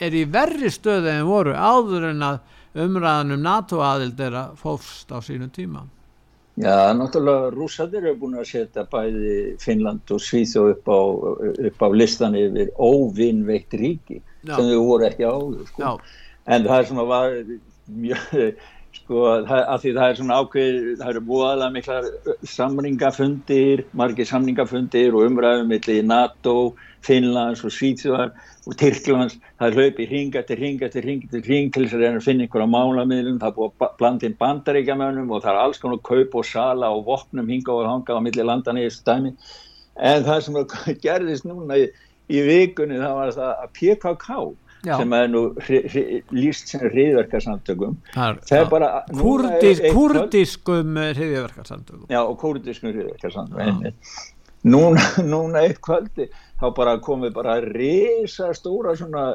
er 0.00 0.16
í 0.16 0.24
verri 0.30 0.70
stöðu 0.72 1.10
en 1.12 1.26
voru 1.28 1.52
áður 1.52 2.10
en 2.12 2.22
að 2.24 2.38
umræðan 2.80 3.34
um 3.34 3.42
NATO 3.44 3.80
aðild 3.82 4.20
er 4.22 4.36
að 4.44 4.60
fófst 4.60 5.10
á 5.10 5.18
sínu 5.24 5.50
tíma. 5.52 5.82
Já, 6.60 6.92
náttúrulega 6.92 7.50
rúsadir 7.54 8.04
eru 8.04 8.18
búin 8.20 8.38
að 8.40 8.48
setja 8.50 8.84
bæði 8.90 9.56
Finnland 9.62 10.10
og 10.12 10.20
Svíþjóð 10.20 10.72
upp 10.74 10.90
á, 10.92 11.00
upp 11.70 11.82
á 11.82 11.88
listan 11.94 12.36
yfir 12.36 12.72
óvinnveitt 12.76 13.74
ríki 13.80 14.18
Já. 14.44 14.56
sem 14.56 14.68
þau 14.68 14.82
voru 14.84 15.06
ekki 15.08 15.24
áður, 15.24 15.62
sko. 15.70 15.94
En 16.50 16.66
það 16.66 16.76
er 16.76 16.88
svona 16.90 17.06
var 17.08 17.38
mjög, 17.96 18.60
sko, 18.98 19.24
að 19.30 19.82
því 19.82 19.94
það 19.96 20.04
er 20.04 20.18
svona 20.18 20.38
ákveð, 20.42 20.78
það 21.00 21.10
eru 21.12 21.24
búaðlega 21.28 21.74
mikla 21.74 21.98
samningafundir, 22.52 23.84
margir 23.96 24.28
samningafundir 24.28 25.16
og 25.16 25.26
umræðum 25.28 25.70
millir 25.70 26.06
NATO, 26.06 26.54
Finnlands 27.06 27.62
og 27.64 27.72
Svíþjóðar 27.72 28.34
og 28.68 28.76
Tyrklands, 28.76 29.38
það 29.60 29.78
hlaupið 29.78 30.10
hring 30.10 30.36
eftir 30.36 30.60
hring 30.60 30.82
eftir 30.84 31.06
hring 31.06 31.22
eftir 31.24 31.46
hring 31.46 31.70
til 31.72 31.86
þess 31.86 31.96
að 31.96 32.04
reyna 32.04 32.20
að 32.20 32.26
finna 32.26 32.46
einhverja 32.46 32.70
málamiðlum, 32.74 33.38
það 33.40 33.56
búið 33.56 34.26
inn 34.28 34.36
bandaríkjamönnum 34.42 35.32
og 35.32 35.44
það 35.44 35.54
er 35.54 35.60
alls 35.62 35.80
konar 35.80 36.02
kaup 36.04 36.36
og 36.36 36.46
sala 36.46 36.90
og 36.92 37.06
vopnum 37.08 37.48
hinga 37.48 37.72
og 37.72 37.88
hanga 37.88 38.18
á 38.20 38.24
millir 38.26 38.48
landan 38.48 38.80
í 38.80 38.84
þessu 38.84 39.06
dæmi, 39.06 39.32
en 39.96 40.26
það 40.28 40.42
sem 40.44 40.60
gerðist 41.06 41.48
núna 41.48 41.80
í, 41.80 41.88
í 42.28 42.44
vikunni 42.50 43.00
það 43.00 43.16
var 43.22 43.32
það 43.38 43.54
að 43.54 43.72
PKK 43.80 44.42
Já. 44.80 44.94
sem 44.96 45.12
er 45.12 45.26
nú 45.28 45.42
líst 46.32 46.70
sem 46.72 46.84
hriðverkarsamtökum 46.86 47.98
það 48.14 48.52
er 48.56 48.68
bara 48.70 48.90
Kurdis, 49.12 49.82
kurdiskum 49.92 50.96
hriðverkarsamtökum 50.96 52.06
já 52.08 52.20
og 52.22 52.38
kurdiskum 52.40 52.94
hriðverkarsamtökum 52.94 53.90
núna, 54.64 55.04
núna 55.32 55.66
eitt 55.66 55.82
kvöldi 55.84 56.30
þá 56.60 56.66
bara 56.76 56.96
komið 57.04 57.34
bara 57.36 57.58
resa 57.64 58.54
stóra 58.56 58.96
svona 58.96 59.34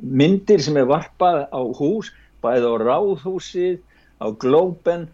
myndir 0.00 0.62
sem 0.62 0.78
er 0.78 0.90
varpað 0.90 1.46
á 1.50 1.60
hús 1.78 2.10
bæðið 2.42 2.68
á 2.70 2.74
ráðhúsið 2.84 3.80
á 4.20 4.26
glóben 4.42 5.08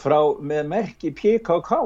frá 0.00 0.18
með 0.40 0.68
merki 0.70 1.12
PKK. 1.14 1.78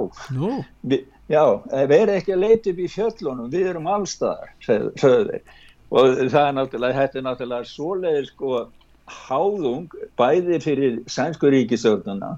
Vi, 0.87 1.01
já, 1.29 1.43
við 1.73 1.95
erum 1.99 2.15
ekki 2.17 2.35
að 2.37 2.43
leita 2.45 2.73
upp 2.73 2.81
í 2.81 2.91
fjöllunum 2.91 3.51
við 3.53 3.71
erum 3.73 3.89
allstaðar 3.91 4.53
sögðu 4.63 5.33
þeir 5.33 5.57
og 5.91 6.19
það 6.33 6.43
er 6.43 6.57
náttúrulega, 6.57 6.99
þetta 7.03 7.19
er 7.19 7.27
náttúrulega 7.27 7.71
svoleiðir 7.71 8.27
sko 8.31 8.65
háðung 9.07 9.93
bæði 10.19 10.59
fyrir 10.65 10.99
sænsku 11.11 11.51
ríkisögnuna 11.53 12.35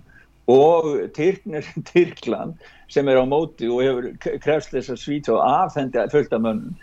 og 0.48 0.84
Tyrknir 1.16 1.64
Tyrkland 1.90 2.54
sem 2.92 3.08
er 3.08 3.20
á 3.20 3.24
móti 3.28 3.68
og 3.68 3.82
hefur 3.84 4.12
krefst 4.44 4.72
þess 4.72 4.92
að 4.92 5.02
svíta 5.02 5.34
og 5.36 5.44
afhendi 5.44 6.04
fulltamönnum 6.12 6.76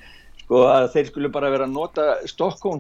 sko 0.46 0.62
að 0.70 0.92
þeir 0.94 1.08
skulle 1.10 1.30
bara 1.34 1.50
vera 1.54 1.66
að 1.66 1.74
nota 1.74 2.04
Stokkón, 2.30 2.80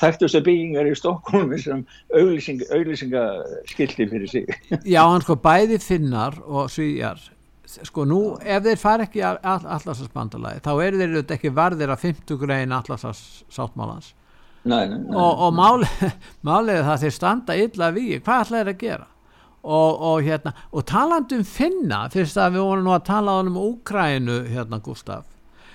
þekktustu 0.00 0.40
byggingar 0.42 0.88
í 0.90 0.94
Stokkólmi 0.98 1.58
sem 1.62 1.84
auðlýsingaskildi 2.10 4.08
fyrir 4.10 4.28
sig. 4.30 4.50
Já, 4.82 5.02
hann 5.06 5.22
sko 5.22 5.38
bæði 5.38 5.78
finnar 5.82 6.34
og 6.42 6.70
svíjar 6.74 7.22
sko 7.64 8.04
nú 8.08 8.20
ef 8.40 8.64
þeir 8.64 8.80
fara 8.80 9.06
ekki 9.08 9.22
allarsasbandalagi 9.24 10.62
þá 10.64 10.72
eru 10.74 11.00
þeir 11.00 11.14
auðvitað 11.14 11.36
ekki 11.38 11.54
varðir 11.56 11.94
að 11.94 12.04
50 12.04 12.40
grein 12.42 12.76
allarsassáttmálans 12.76 14.12
og, 14.64 15.42
og 15.46 15.50
málið 15.60 16.04
máli 16.44 16.78
það 16.84 17.02
þeir 17.04 17.16
standa 17.18 17.58
illa 17.60 17.90
við 17.94 18.14
hvað 18.24 18.46
ætlaði 18.46 18.62
þeir 18.62 18.72
að 18.74 18.80
gera? 18.84 19.10
Og, 19.64 20.00
og, 20.04 20.18
hérna, 20.20 20.52
og 20.76 20.84
talandum 20.84 21.44
finna 21.48 22.02
fyrst 22.12 22.36
að 22.36 22.58
við 22.58 22.66
vorum 22.68 22.84
nú 22.84 22.92
að 22.92 23.06
tala 23.06 23.38
um 23.40 23.54
Úkrænu 23.56 24.42
hérna 24.50 24.76
Gustaf. 24.84 25.24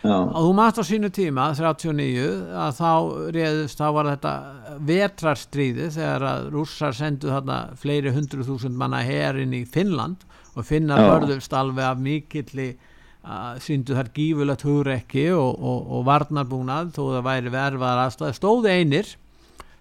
Og 0.07 0.35
þú 0.35 0.51
maður 0.55 0.79
á 0.79 0.89
sínu 0.89 1.09
tíma 1.11 1.49
39 1.57 2.27
að 2.55 2.77
þá 2.77 2.91
reyðist 3.35 3.81
þá 3.81 3.87
var 3.97 4.09
þetta 4.13 4.33
vetrarstríði 4.87 5.89
þegar 5.95 6.25
að 6.29 6.45
rússar 6.53 6.95
sendu 6.95 7.31
þarna 7.33 7.57
fleiri 7.79 8.13
hundru 8.15 8.45
þúsund 8.47 8.79
manna 8.79 9.01
herin 9.03 9.55
í 9.57 9.65
Finnland 9.67 10.23
og 10.55 10.67
finna 10.67 10.99
börðust 11.03 11.53
alveg 11.55 11.83
af 11.89 11.99
mikilli 12.03 12.69
síndu 13.59 13.97
þar 13.97 14.11
gífulegt 14.15 14.63
hugrekki 14.63 15.25
og, 15.35 15.57
og, 15.59 15.89
og 15.97 16.05
varnarbúnað 16.07 16.93
þó 16.95 17.01
það 17.17 17.25
væri 17.27 17.51
verfaðar 17.53 18.05
aðstæði 18.05 18.37
stóðu 18.37 18.71
einir 18.71 19.11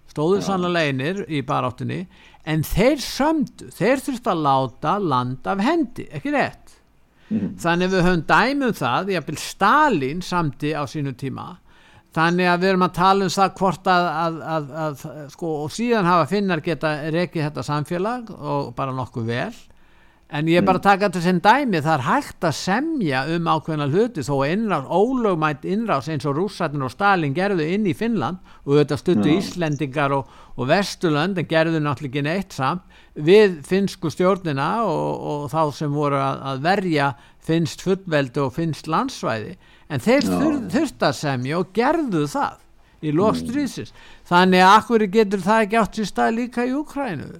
stóðu 0.09 0.41
sannlega 0.43 0.89
einir 0.91 1.23
í 1.31 1.39
baráttunni 1.47 2.01
en 2.49 2.65
þeir 2.67 2.99
sömdu, 3.03 3.69
þeir 3.71 4.03
þurftu 4.03 4.33
að 4.33 4.43
láta 4.43 4.97
land 4.99 5.47
af 5.47 5.63
hendi, 5.63 6.09
ekki 6.11 6.33
rétt 6.35 6.78
mm. 7.29 7.55
þannig 7.61 7.93
við 7.93 8.05
höfum 8.07 8.27
dæmum 8.29 8.75
það, 8.77 9.15
vil 9.29 9.39
Stalin 9.41 10.21
samti 10.25 10.75
á 10.75 10.83
sínu 10.89 11.15
tíma 11.19 11.49
þannig 12.15 12.49
að 12.49 12.61
við 12.63 12.71
erum 12.71 12.85
að 12.87 12.95
tala 12.97 13.25
um 13.27 13.33
það 13.33 13.55
hvort 13.59 13.89
að, 13.93 14.07
að, 14.09 14.37
að, 14.55 14.69
að 14.83 15.03
sko, 15.35 15.55
og 15.65 15.73
síðan 15.73 16.09
hafa 16.09 16.29
finnar 16.31 16.63
geta 16.65 16.93
rekið 17.13 17.45
þetta 17.47 17.65
samfélag 17.67 18.31
og 18.33 18.71
bara 18.77 18.95
nokkuð 18.97 19.29
vel 19.29 19.51
En 20.29 20.45
ég 20.45 20.59
er 20.59 20.65
bara 20.65 20.77
að 20.77 20.85
taka 20.85 21.07
þetta 21.07 21.21
sem 21.23 21.37
dæmi, 21.41 21.79
það 21.81 21.93
er 21.95 22.03
hægt 22.05 22.45
að 22.45 22.51
semja 22.53 23.21
um 23.33 23.47
ákveðna 23.49 23.87
hluti 23.89 24.21
þó 24.21 24.35
að 24.45 24.91
ólögmætt 24.93 25.63
innrás 25.65 26.09
eins 26.13 26.27
og 26.29 26.35
rússatinn 26.37 26.85
og 26.85 26.91
Stalin 26.93 27.33
gerðu 27.33 27.65
inn 27.65 27.87
í 27.89 27.95
Finnland 27.97 28.37
og 28.67 28.77
þetta 28.77 28.99
stuttu 29.01 29.31
Íslendingar 29.33 30.13
og, 30.13 30.29
og 30.53 30.69
Vesturlönd 30.69 31.41
en 31.41 31.49
gerðu 31.49 31.81
náttúrulega 31.81 32.13
ekki 32.13 32.25
neitt 32.27 32.53
samt. 32.53 32.85
Við 33.17 33.57
finsku 33.65 34.13
stjórnina 34.13 34.69
og, 34.85 35.25
og 35.31 35.49
þá 35.49 35.63
sem 35.79 35.97
voru 35.97 36.21
að, 36.21 36.45
að 36.53 36.63
verja 36.69 37.09
finst 37.49 37.81
fullveldu 37.81 38.45
og 38.45 38.53
finst 38.59 38.85
landsvæði. 38.85 39.57
En 39.89 40.05
þeir 40.05 40.29
þur, 40.29 40.63
þurft 40.69 41.09
að 41.09 41.19
semja 41.23 41.57
og 41.57 41.73
gerðu 41.73 42.27
það 42.29 42.61
í 43.01 43.17
lofstríðsins. 43.17 43.97
Þannig 44.29 44.61
að 44.61 44.77
akkur 44.77 45.09
getur 45.09 45.41
það 45.41 45.65
ekki 45.65 45.81
átt 45.81 46.03
í 46.03 46.09
stað 46.13 46.35
líka 46.37 46.69
í 46.69 46.75
Ukrænuðu. 46.77 47.39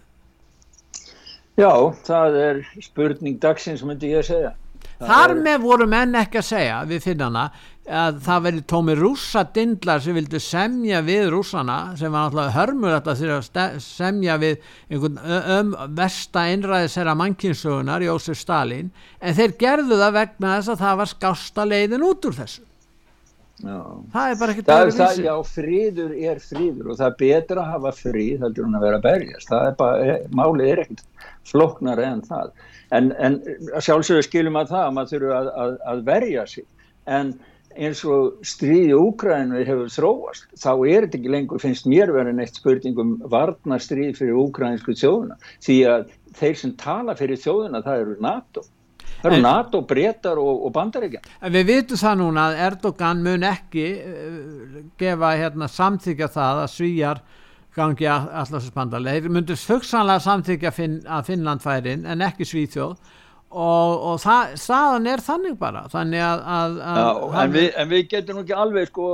Já, 1.60 1.74
það 2.08 2.38
er 2.40 2.62
spurning 2.84 3.40
dagsins, 3.42 3.84
myndi 3.84 4.14
ég 4.14 4.24
að 4.24 4.30
segja. 4.30 4.54
Það 5.00 5.12
Þar 5.12 5.34
er... 5.34 5.42
með 5.48 5.60
voru 5.64 5.88
menn 5.92 6.16
ekki 6.20 6.40
að 6.40 6.48
segja 6.50 6.80
við 6.88 7.04
finnana 7.04 7.50
að 7.90 8.20
það 8.22 8.44
veri 8.46 8.64
tómi 8.70 8.96
rúsa 9.00 9.44
dindlar 9.56 10.02
sem 10.04 10.16
vildu 10.16 10.40
semja 10.44 11.00
við 11.06 11.32
rúsana 11.34 11.78
sem 11.98 12.12
var 12.14 12.28
náttúrulega 12.28 12.54
hörmur 12.54 12.94
þetta 12.94 13.16
þegar 13.18 13.50
að 13.64 13.78
semja 13.82 14.38
við 14.42 14.68
einhvern 14.92 15.76
versta 15.98 16.46
einræðisera 16.52 17.16
mannkynsögunar 17.18 18.06
Jósef 18.06 18.38
Stalin 18.38 18.92
en 19.20 19.38
þeir 19.40 19.56
gerðu 19.64 20.00
það 20.04 20.18
vegna 20.20 20.56
þess 20.58 20.74
að 20.76 20.84
það 20.84 21.00
var 21.02 21.14
skásta 21.16 21.66
leiðin 21.66 22.10
út 22.12 22.30
úr 22.30 22.42
þessu. 22.44 22.66
Já. 23.60 23.80
það 24.14 24.30
er 24.30 24.38
bara 24.40 24.54
ekki 24.54 24.64
það, 24.70 24.90
það, 24.96 25.18
já, 25.26 25.34
fríður 25.44 26.12
er 26.16 26.38
fríður 26.40 26.92
og 26.94 27.00
það 27.00 27.10
er 27.10 27.16
betra 27.20 27.64
að 27.66 27.74
hafa 27.74 27.92
fríð 27.98 28.46
heldur 28.46 28.68
en 28.70 28.78
að 28.78 28.86
vera 28.86 29.00
berjast 29.04 29.50
það 29.52 29.66
er 29.66 29.74
bara, 29.82 30.14
málið 30.32 30.70
er 30.70 30.82
ekkert 30.86 31.19
floknar 31.48 32.02
en 32.04 32.24
það. 32.26 32.52
En, 32.96 33.12
en 33.22 33.40
sjálfsögur 33.78 34.26
skilum 34.26 34.58
að 34.60 34.74
það 34.74 34.88
að 34.88 34.98
maður 34.98 35.14
þurfu 35.14 35.38
að, 35.38 35.54
að, 35.64 35.78
að 35.94 36.04
verja 36.10 36.46
sig. 36.50 36.68
En 37.10 37.34
eins 37.78 38.02
og 38.08 38.40
stríði 38.46 38.96
Úkræninu 38.98 39.62
hefur 39.68 39.92
þróast 39.94 40.48
þá 40.58 40.72
er 40.90 41.06
þetta 41.06 41.20
ekki 41.20 41.32
lengur, 41.34 41.62
finnst 41.62 41.88
mér 41.90 42.12
verið 42.14 42.40
neitt 42.40 42.58
spurningum 42.58 43.16
varna 43.30 43.78
stríð 43.82 44.18
fyrir 44.18 44.40
úkræninsku 44.42 44.96
þjóðuna 44.98 45.38
því 45.62 45.78
að 45.92 46.10
þeir 46.40 46.60
sem 46.64 46.76
tala 46.80 47.16
fyrir 47.20 47.40
þjóðuna 47.40 47.84
það 47.86 48.04
eru 48.04 48.18
NATO. 48.26 48.66
Það 49.20 49.34
eru 49.34 49.42
NATO, 49.44 49.82
breytar 49.84 50.40
og, 50.40 50.62
og 50.68 50.72
bandaríkja. 50.76 51.20
Við 51.52 51.66
vitum 51.68 52.00
það 52.00 52.20
núna 52.22 52.46
að 52.48 52.62
Erdogan 52.70 53.24
mun 53.26 53.46
ekki 53.50 53.88
uh, 54.00 54.78
gefa 55.00 55.34
hérna, 55.42 55.68
samþykja 55.72 56.30
það 56.36 56.62
að 56.64 56.72
svíjar 56.76 57.22
gangi 57.80 58.10
alltaf 58.12 58.68
spandalega. 58.68 59.24
Þeir 59.24 59.38
myndur 59.40 59.64
fugsanlega 59.64 60.26
samþykja 60.28 60.76
finn, 60.76 61.00
að 61.08 61.32
Finnland 61.32 61.64
færin 61.64 62.06
en 62.10 62.28
ekki 62.28 62.48
Svíþjóð 62.48 63.00
og, 63.50 63.94
og 64.12 64.20
það, 64.22 64.52
staðan 64.62 65.08
er 65.10 65.24
þannig 65.26 65.56
bara 65.60 65.82
þannig 65.90 66.22
að, 66.22 66.44
að, 66.54 66.76
að 66.86 67.00
Já, 67.00 67.08
en, 67.42 67.54
við, 67.56 67.68
en 67.82 67.90
við 67.90 68.04
getum 68.12 68.42
ekki 68.44 68.56
alveg 68.64 68.92
sko, 68.92 69.08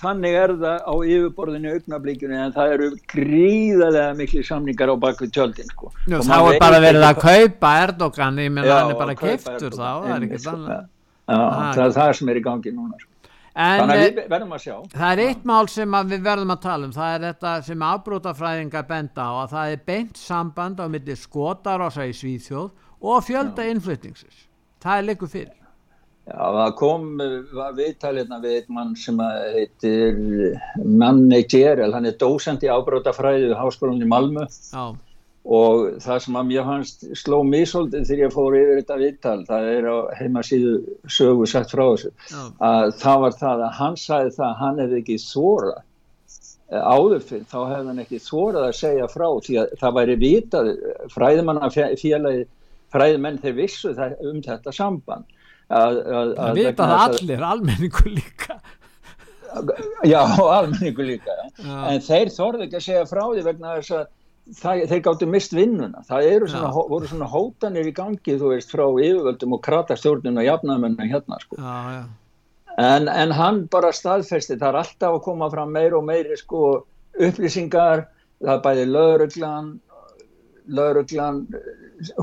þannig 0.00 0.38
er 0.40 0.54
það 0.62 0.88
á 0.88 0.94
yfirborðinu 0.96 1.74
augnablíkinu 1.76 2.38
en 2.40 2.56
það 2.56 2.74
eru 2.78 2.88
gríðarlega 3.12 4.16
miklu 4.22 4.46
samningar 4.48 4.92
á 4.92 4.96
baku 5.04 5.28
tjöldin 5.28 5.68
sko. 5.74 5.92
Nú, 6.08 6.22
þá 6.24 6.36
er 6.38 6.58
bara 6.62 6.80
verið 6.84 7.08
að 7.10 7.22
kaupa 7.26 7.76
Erdogan 7.84 8.40
ég 8.40 8.52
menn 8.54 8.68
að 8.68 8.76
hann 8.78 8.96
er 8.96 9.00
bara 9.04 9.18
keftur 9.18 9.76
þá 9.76 9.86
það 9.86 10.10
er 10.16 10.28
ekki 10.28 10.44
þannig 10.48 10.68
sko. 10.72 10.82
það 11.28 11.86
er 11.86 11.96
það 12.00 12.12
sem 12.20 12.32
er 12.32 12.40
í 12.40 12.46
gangi 12.48 12.76
núna 12.76 12.96
sko. 12.96 13.11
En, 13.52 13.82
Þannig 13.82 13.98
að 13.98 14.02
við 14.02 14.28
verðum 14.32 14.52
að 14.56 14.62
sjá. 14.64 14.76
Það 14.94 15.10
er 15.12 15.20
eitt 15.26 15.42
mál 15.48 15.66
sem 15.68 15.96
við 16.08 16.22
verðum 16.24 16.54
að 16.54 16.62
tala 16.62 16.86
um, 16.88 16.92
það 16.94 17.16
er 17.16 17.24
þetta 17.26 17.50
sem 17.66 17.82
afbrótafræðingar 17.88 18.86
benda 18.88 19.26
á 19.28 19.32
að 19.42 19.50
það 19.52 19.72
er 19.74 19.82
beint 19.90 20.20
samband 20.20 20.80
á 20.80 20.86
milli 20.88 21.16
skotarosa 21.20 22.06
í 22.08 22.14
Svíþjóð 22.16 22.70
og 23.12 23.26
fjölda 23.26 23.66
innflutningsins. 23.68 24.46
Það 24.82 25.02
er 25.02 25.08
leikur 25.10 25.32
fyrir. 25.32 25.58
Já, 26.22 26.38
það 26.38 26.74
kom 26.78 27.06
viðtalirna 27.76 28.38
við 28.40 28.58
einn 28.60 28.74
mann 28.76 28.92
sem 28.96 29.18
heitir 29.20 30.20
Manni 30.78 31.40
Gerel, 31.50 31.90
hann 31.92 32.06
er 32.06 32.14
dósend 32.20 32.62
í 32.62 32.70
ábrótafræði 32.70 33.48
við 33.50 33.56
Háskólanum 33.58 34.06
í 34.06 34.10
Malmö. 34.12 34.46
Já. 34.70 34.94
Og 35.42 35.96
það 36.02 36.18
sem 36.22 36.36
að 36.38 36.50
mér 36.50 36.66
fannst 36.66 37.06
sló 37.18 37.40
svolítið 37.42 38.04
þegar 38.06 38.24
ég 38.24 38.34
fór 38.34 38.56
yfir 38.56 38.76
þetta 38.78 38.98
vittal, 39.00 39.38
það 39.48 39.70
er 39.72 39.88
á 39.90 39.96
heimasíðu 40.20 40.74
sögu 41.10 41.48
sagt 41.50 41.74
frá 41.74 41.82
þessu, 41.82 42.12
Já. 42.30 42.42
að 42.62 42.92
það 43.02 43.24
var 43.24 43.38
það 43.40 43.64
að 43.66 43.72
hann 43.80 43.96
sagði 43.98 44.34
það 44.36 44.46
að 44.48 44.60
hann 44.60 44.78
hefði 44.82 45.00
ekki 45.00 45.18
þórað 45.24 45.80
eh, 46.70 46.82
áður 46.82 47.26
fyrir, 47.26 47.48
þá 47.50 47.58
hefði 47.72 47.90
hann 47.90 48.04
ekki 48.04 48.22
þórað 48.28 48.68
að 48.68 48.78
segja 48.78 49.10
frá 49.10 49.26
því 49.48 49.58
að 49.64 49.74
það 49.82 49.98
væri 49.98 50.16
vitað, 50.22 50.72
fræðimanna 51.16 51.72
félagi, 51.74 52.46
fræðimenn 52.92 53.42
þeir 53.42 53.58
vissu 53.58 53.96
það, 53.98 54.16
um 54.30 54.40
þetta 54.46 54.76
samband. 54.76 55.26
Að, 55.72 55.98
að, 56.04 56.32
það 56.36 56.58
vitað 56.60 56.96
allir, 57.00 57.44
almenningu 57.48 58.10
líka. 58.12 58.60
Já, 60.06 60.20
almenningu 60.60 61.06
líka, 61.06 61.34
Já. 61.58 61.76
en 61.90 62.02
þeir 62.04 62.30
þorði 62.30 62.68
ekki 62.68 62.78
að 62.78 62.90
segja 62.92 63.06
frá 63.10 63.24
því 63.26 63.48
vegna 63.50 63.78
þess 63.80 63.96
að 63.98 64.10
það, 64.50 64.86
þeir 64.90 65.02
gáttu 65.06 65.28
mist 65.30 65.54
vinnuna 65.54 66.02
það 66.08 66.26
svona, 66.46 66.70
ja. 66.70 66.86
voru 66.90 67.10
svona 67.10 67.28
hótanir 67.30 67.88
í 67.88 67.94
gangi 67.94 68.38
þú 68.40 68.54
veist 68.54 68.72
frá 68.72 68.84
yfirvöldum 68.88 69.56
og 69.56 69.62
kratastjórnum 69.66 70.40
og 70.40 70.48
jafnamennu 70.48 71.08
hérna 71.12 71.38
sko. 71.42 71.60
ja, 71.60 71.78
ja. 71.98 72.02
En, 72.80 73.08
en 73.08 73.34
hann 73.36 73.66
bara 73.68 73.92
staðfesti 73.92 74.56
það 74.56 74.68
er 74.70 74.80
alltaf 74.80 75.18
að 75.18 75.24
koma 75.26 75.50
fram 75.52 75.74
meir 75.74 75.92
og 75.92 76.06
meiri 76.08 76.38
sko, 76.40 76.86
upplýsingar 77.20 78.06
það 78.40 78.54
er 78.54 78.62
bæði 78.64 78.86
lauruglan 78.88 79.72
lauruglan 80.72 81.42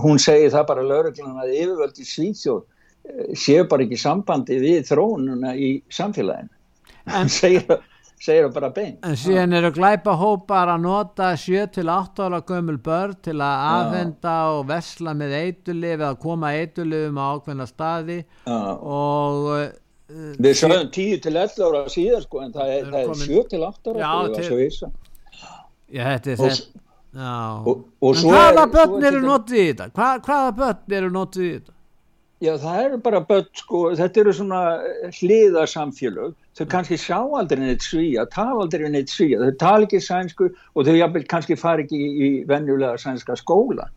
hún 0.02 0.20
segir 0.20 0.52
það 0.56 0.68
bara 0.72 0.88
lauruglan 0.88 1.38
að 1.44 1.54
yfirvöldi 1.54 2.08
Svíþjóð 2.08 2.64
eh, 2.64 3.36
séu 3.38 3.68
bara 3.70 3.86
ekki 3.86 4.00
sambandi 4.02 4.58
við 4.60 4.90
þrónuna 4.90 5.54
í 5.56 5.76
samfélaginu 5.94 6.56
hann 7.14 7.32
segir 7.32 7.68
það 7.70 7.86
segir 8.20 8.48
það 8.48 8.56
bara 8.56 8.70
bein 8.76 8.96
en 9.08 9.18
síðan 9.20 9.56
eru 9.60 9.72
glæpa 9.76 10.16
hópar 10.20 10.72
að 10.74 10.82
nota 10.86 11.30
7-8 11.40 12.26
ára 12.28 12.42
gömul 12.50 12.80
börn 12.84 13.16
til 13.26 13.38
að 13.38 13.66
aðvenda 13.70 14.36
og 14.56 14.66
vesla 14.72 15.14
með 15.18 15.36
eitulif 15.40 15.96
eða 15.98 16.12
koma 16.24 16.52
eitulifum 16.60 17.22
á 17.22 17.26
ákveðna 17.30 17.70
staði 17.70 18.20
Já. 18.20 18.60
og 18.98 19.50
uh, 19.56 19.66
við 20.42 20.60
sögum 20.60 20.92
10-11 21.00 21.64
ára 21.70 21.86
síðan 21.96 22.28
sko 22.28 22.44
en 22.44 22.54
það 22.58 22.76
er, 22.76 22.94
er 23.04 23.16
7-8 23.24 23.96
ára 23.96 24.04
Já, 24.04 24.14
til... 24.36 24.94
Já, 25.90 26.04
þetta 26.04 26.36
er 26.36 26.44
þetta 26.44 26.88
og, 27.66 27.88
og 28.06 28.22
hvaða 28.22 28.68
börn 28.70 29.10
eru 29.10 29.22
notið 29.24 29.60
í 29.64 29.68
þetta? 29.72 29.90
Hva, 29.96 30.10
hvaða 30.22 30.56
börn 30.60 30.98
eru 31.00 31.12
notið 31.14 31.46
í 31.46 31.52
þetta? 31.56 31.79
Já, 32.40 32.54
það 32.56 32.78
eru 32.86 32.98
bara 33.04 33.20
börn 33.28 33.48
sko, 33.60 33.80
þetta 34.00 34.22
eru 34.22 34.34
svona 34.36 34.60
hliðarsamfélög. 35.18 36.36
Þau 36.56 36.68
kannski 36.72 36.96
sjá 37.00 37.18
aldrei 37.20 37.66
neitt 37.66 37.84
svíja, 37.84 38.24
tala 38.32 38.64
aldrei 38.64 38.88
neitt 38.88 39.12
svíja, 39.12 39.42
þau 39.44 39.58
tala 39.60 39.88
ekki 39.88 40.00
sænsku 40.04 40.48
og 40.48 40.88
þau 40.88 40.96
jafnvel 40.96 41.26
kannski 41.34 41.58
fari 41.60 41.84
ekki 41.84 42.00
í, 42.00 42.08
í 42.08 42.30
venjulega 42.48 42.96
sænska 43.02 43.36
skóla. 43.40 43.90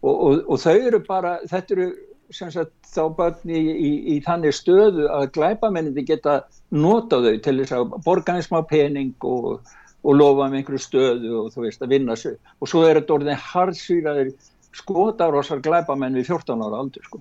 Og, 0.00 0.14
og, 0.14 0.40
og 0.48 0.62
þau 0.62 0.72
eru 0.78 1.02
bara, 1.04 1.34
þetta 1.50 1.76
eru 1.76 1.90
sagt, 2.32 2.72
þá 2.88 3.02
börn 3.18 3.52
í, 3.52 3.60
í, 3.60 3.92
í 4.14 4.16
þannig 4.24 4.56
stöðu 4.56 5.10
að 5.12 5.28
glæpamenninni 5.36 6.06
geta 6.08 6.38
nota 6.72 7.20
þau 7.20 7.36
til 7.44 7.56
þess 7.60 7.76
að 7.76 7.94
borga 8.08 8.38
eins 8.38 8.48
maður 8.52 8.70
pening 8.72 9.28
og, 9.28 9.60
og 10.00 10.18
lofa 10.22 10.48
með 10.48 10.62
einhverju 10.62 10.86
stöðu 10.86 11.36
og 11.42 11.52
þú 11.52 11.68
veist 11.68 11.84
að 11.84 11.92
vinna 11.98 12.16
sig. 12.16 12.40
Og 12.64 12.72
svo 12.72 12.88
er 12.88 13.02
þetta 13.02 13.18
orðin 13.18 13.46
hardsýraðir 13.52 14.34
skotarósar 14.74 15.60
glæpamenn 15.60 16.16
við 16.16 16.32
14 16.32 16.64
ára 16.64 16.80
aldur 16.80 17.12
sko. 17.12 17.20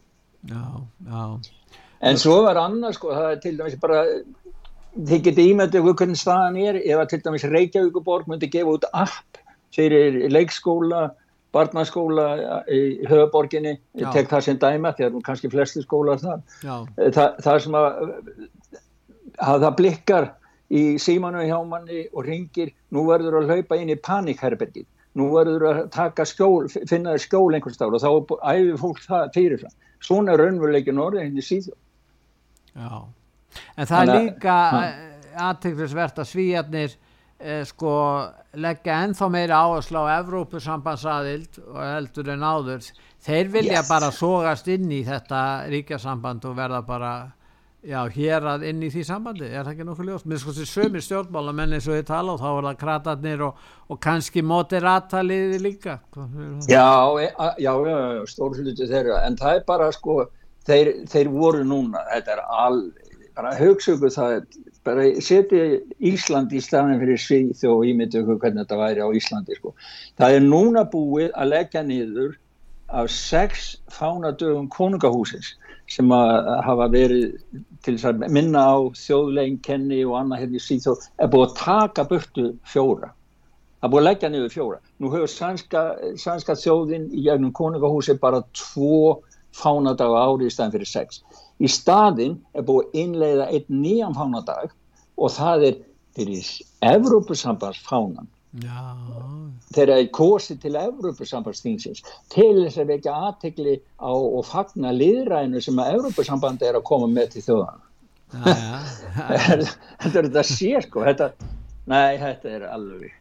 Já, 0.50 0.64
já. 1.08 1.24
En 2.04 2.20
svo 2.20 2.42
var 2.44 2.60
annað 2.60 2.98
sko, 2.98 3.14
það 3.16 3.30
er 3.32 3.42
til 3.44 3.54
dæmis 3.60 3.80
bara 3.80 4.04
þið 4.94 5.26
getið 5.28 5.52
ímyndið 5.54 5.82
okkur 5.82 6.00
hvernig 6.02 6.20
staðan 6.20 6.60
er 6.62 6.80
ef 6.82 7.00
að 7.00 7.10
til 7.14 7.22
dæmis 7.26 7.46
Reykjavíkuborg 7.50 8.28
myndi 8.30 8.50
gefa 8.52 8.76
út 8.76 8.88
app 8.92 9.40
fyrir 9.74 10.20
leikskóla 10.30 11.08
barnaskóla 11.54 12.28
í 12.72 12.80
höfuborginni, 13.06 13.76
ég 14.02 14.14
tek 14.16 14.30
það 14.32 14.46
sem 14.48 14.60
dæma 14.62 14.94
því 14.98 15.08
að 15.08 15.20
kannski 15.28 15.52
flesti 15.54 15.84
skólar 15.84 16.22
þar. 16.22 16.42
Þa, 16.64 17.28
það 17.46 17.60
sem 17.66 17.78
að, 17.78 18.00
að 19.38 19.66
það 19.66 19.76
blikkar 19.82 20.30
í 20.74 20.84
símanu 21.02 21.44
hjá 21.46 21.60
manni 21.68 22.08
og 22.12 22.26
ringir 22.26 22.74
nú 22.94 23.06
verður 23.10 23.42
að 23.42 23.54
hlaupa 23.54 23.78
inn 23.78 23.94
í 23.94 24.00
panikherbergin 24.02 24.90
nú 25.20 25.30
verður 25.36 25.68
að 25.70 25.82
taka 25.94 26.26
skjól 26.26 26.66
finna 26.90 27.14
skjól 27.22 27.54
einhvers 27.54 27.78
stáð 27.78 28.00
og 28.00 28.02
þá 28.02 28.38
æfir 28.50 28.80
fólk 28.82 29.02
það 29.04 29.28
fyrir 29.36 29.62
það, 29.62 29.76
svona 30.04 30.34
er 30.34 30.44
raunveruleikin 30.44 31.02
orðið 31.02 31.28
henni 31.28 31.46
síðan. 31.46 31.80
Já. 32.74 33.04
En 33.78 33.90
það 33.90 34.04
er 34.04 34.14
líka 34.20 34.56
aðtæklusvert 35.48 36.22
að 36.22 36.30
svíjarnir 36.30 36.96
eh, 37.40 37.62
sko 37.70 37.94
leggja 38.62 39.00
ennþá 39.06 39.30
meira 39.34 39.62
áherslu 39.66 40.04
á 40.06 40.20
Evrópusambandsaðild 40.20 41.62
og 41.66 41.80
heldur 41.82 42.34
en 42.34 42.46
áður. 42.46 42.90
Þeir 43.24 43.54
vilja 43.54 43.80
yes. 43.80 43.90
bara 43.90 44.12
sógast 44.14 44.68
inn 44.74 44.92
í 44.92 45.04
þetta 45.08 45.42
ríkjasamband 45.72 46.46
og 46.50 46.58
verða 46.58 46.84
bara 46.86 47.14
já, 47.88 48.00
hér 48.16 48.48
að 48.54 48.66
inn 48.70 48.84
í 48.86 48.90
því 48.94 49.04
sambandi 49.08 49.48
er 49.50 49.64
það 49.64 49.72
ekki 49.74 49.88
nokkuð 49.88 50.10
ljóst, 50.10 50.28
með 50.30 50.42
sko 50.42 50.56
þessi 50.56 50.72
sömur 50.72 51.06
stjórnmálamenn 51.06 51.78
eins 51.78 51.90
og 51.90 51.98
þið 51.98 52.06
tala 52.10 52.36
og 52.36 52.42
þá 52.42 52.50
er 52.52 52.68
það 52.68 52.80
kratarnir 52.84 53.46
og, 53.48 53.64
og 53.90 54.02
kannski 54.04 54.44
moderataliði 54.46 55.60
líka. 55.64 55.98
Já, 56.70 56.90
e, 57.20 57.30
já, 57.64 57.74
já 57.74 58.26
stórfluti 58.32 58.90
þeirra, 58.90 59.24
en 59.28 59.40
það 59.40 59.60
er 59.60 59.66
bara 59.68 59.92
sko 59.96 60.22
þeir, 60.68 60.94
þeir 61.12 61.34
voru 61.34 61.66
núna, 61.68 62.06
þetta 62.14 62.38
er 62.38 62.46
alveg 62.48 63.04
bara 63.34 63.56
hugsa 63.58 63.96
ykkur 63.96 64.14
það 64.14 64.34
bara 64.86 65.06
setja 65.24 65.80
Ísland 66.04 66.54
í 66.54 66.62
staðin 66.62 67.02
fyrir 67.02 67.20
Svíð 67.22 67.64
og 67.70 67.86
ímynda 67.88 68.22
ykkur 68.22 68.40
hvernig 68.42 68.66
þetta 68.66 68.80
væri 68.82 69.06
á 69.06 69.10
Íslandi 69.18 69.58
sko. 69.58 69.74
það 70.20 70.38
er 70.38 70.46
núna 70.46 70.84
búið 70.90 71.32
að 71.34 71.54
leggja 71.54 71.84
niður 71.88 72.36
af 72.94 73.10
sex 73.10 73.78
fánadögum 73.90 74.68
konungahúsins 74.70 75.56
sem 75.94 76.14
að 76.16 76.48
hafa 76.66 76.88
verið 76.94 77.26
til 77.86 77.96
þess 77.96 78.08
að 78.10 78.24
minna 78.34 78.64
á 78.66 78.78
þjóðlegin 78.98 79.60
kenni 79.66 80.00
og 80.08 80.16
annað 80.20 80.44
hérna 80.44 80.60
í 80.60 80.64
síðan 80.64 81.04
er 81.22 81.30
búið 81.34 81.46
að 81.48 81.60
taka 81.60 82.06
burtu 82.10 82.48
fjóra. 82.74 83.12
Það 83.84 83.88
er 83.88 83.94
búið 83.94 84.02
að 84.02 84.08
leggja 84.08 84.32
niður 84.32 84.54
fjóra. 84.54 84.80
Nú 85.04 85.12
hefur 85.14 85.32
sænska, 85.32 85.84
sænska 86.24 86.56
þjóðin 86.56 87.10
í 87.12 87.26
gegnum 87.26 87.54
konungahúsi 87.56 88.16
bara 88.22 88.42
tvo 88.56 89.22
fánadag 89.54 90.14
ári 90.18 90.48
í 90.48 90.54
staðin 90.54 90.78
fyrir 90.78 90.90
sex. 90.90 91.20
Í 91.60 91.70
staðin 91.70 92.40
er 92.58 92.66
búið 92.68 92.96
innleiða 93.04 93.50
einn 93.52 93.82
nýjan 93.84 94.16
fánadag 94.18 94.72
og 95.20 95.36
það 95.36 95.68
er 95.70 95.82
fyrir 96.18 96.48
Evrópusambandsfánan. 96.94 98.30
Þegar 98.54 99.90
það 99.90 99.96
er 99.96 100.12
kosið 100.14 100.60
til 100.62 100.76
Evrópusambandsþingsins 100.78 102.04
til 102.34 102.52
þess 102.60 102.78
að 102.84 102.92
vekja 102.92 103.16
aðtegli 103.30 103.80
á 103.98 104.14
og 104.14 104.46
fagna 104.46 104.92
liðræðinu 104.94 105.64
sem 105.64 105.82
að 105.82 105.96
Evrópusambandi 105.98 106.70
er 106.70 106.78
að 106.78 106.86
koma 106.92 107.10
með 107.10 107.34
til 107.34 107.44
þjóðan. 107.48 107.82
Þetta 108.44 110.20
er 110.20 110.28
þetta 110.28 110.44
sér 110.50 110.86
sko, 110.86 111.04
þetta, 111.06 111.28
nei 111.90 112.16
þetta 112.22 112.54
er 112.58 112.64
alveg. 112.70 113.12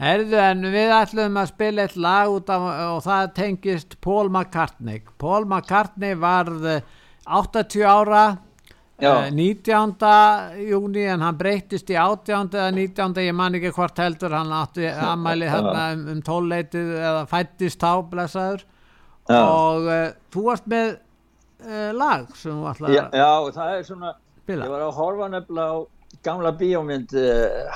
Herðu 0.00 0.38
en 0.42 0.66
við 0.72 0.92
ætlum 0.92 1.36
að 1.38 1.52
spila 1.52 1.84
eitt 1.86 2.00
lag 2.02 2.32
út 2.34 2.48
af 2.50 2.64
og 2.66 3.02
það 3.04 3.28
tengist 3.36 3.94
Paul 4.02 4.26
McCartney. 4.28 5.04
Paul 5.22 5.44
McCartney 5.46 6.16
varð 6.18 6.66
80 7.26 7.86
ára 7.86 8.24
uh, 9.02 9.30
19. 9.30 9.94
júni 10.68 11.06
en 11.12 11.24
hann 11.24 11.38
breytist 11.38 11.90
í 11.92 11.96
18. 12.00 12.54
eða 12.56 12.70
19. 12.74 13.18
ég 13.26 13.36
man 13.36 13.58
ekki 13.58 13.72
hvort 13.76 13.98
heldur 14.00 14.36
hann 14.36 14.52
átti 14.56 14.86
aðmæli 15.08 15.50
hérna 15.50 15.88
um, 15.96 16.06
um 16.14 16.22
tólleitið 16.24 16.94
eða 17.00 17.26
fættist 17.30 17.84
á 17.84 17.94
blessaður 18.00 18.62
já. 18.62 19.40
og 19.42 19.90
uh, 19.90 20.06
þú 20.34 20.46
varst 20.50 20.70
með 20.70 20.94
uh, 21.66 21.90
lag 21.96 22.30
sem 22.38 22.64
ætlaði 22.72 23.02
að 23.02 23.20
já, 23.20 23.20
já 23.20 23.58
það 23.58 23.74
er 23.74 23.84
svona 23.90 24.14
spila. 24.16 24.64
ég 24.64 24.74
var 24.76 24.86
að 24.86 24.96
horfa 25.00 25.30
nefnilega 25.34 25.76
á 25.76 25.78
gamla 26.26 26.50
bíómynd 26.58 27.12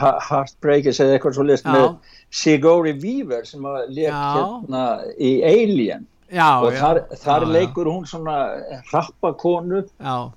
Heartbreakers 0.01 0.99
eða 1.03 1.17
eitthvað 1.17 1.35
svo 1.37 1.45
list 1.47 1.67
með 1.69 1.85
Sigourney 2.35 2.97
Weaver 2.99 3.45
sem 3.47 3.63
var 3.63 3.85
létt 3.93 4.15
hérna 4.17 4.85
í 5.21 5.37
Alien 5.47 6.07
Já, 6.31 6.63
og 6.63 6.77
þar, 6.79 7.01
þar 7.19 7.43
já, 7.43 7.51
leikur 7.57 7.89
hún 7.91 8.05
svona 8.07 8.37
rappakonu 8.93 9.81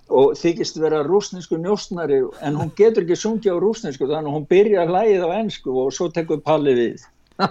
og 0.10 0.32
þykist 0.40 0.80
vera 0.82 1.04
rúsnesku 1.06 1.60
njóstnari 1.62 2.18
en 2.42 2.58
hún 2.58 2.72
getur 2.78 3.06
ekki 3.06 3.18
sungja 3.20 3.54
á 3.54 3.62
rúsnesku 3.62 4.08
þannig 4.10 4.32
að 4.32 4.38
hún 4.40 4.48
byrja 4.50 4.88
hlægið 4.90 5.28
á 5.28 5.30
ennsku 5.38 5.76
og 5.84 5.94
svo 5.94 6.10
tekur 6.14 6.42
Palli 6.42 6.74
við. 6.80 7.06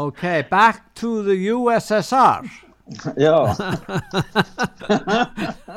Ok, 0.00 0.24
back 0.48 0.82
to 0.96 1.20
the 1.26 1.36
USSR 1.52 2.48
já. 3.20 3.36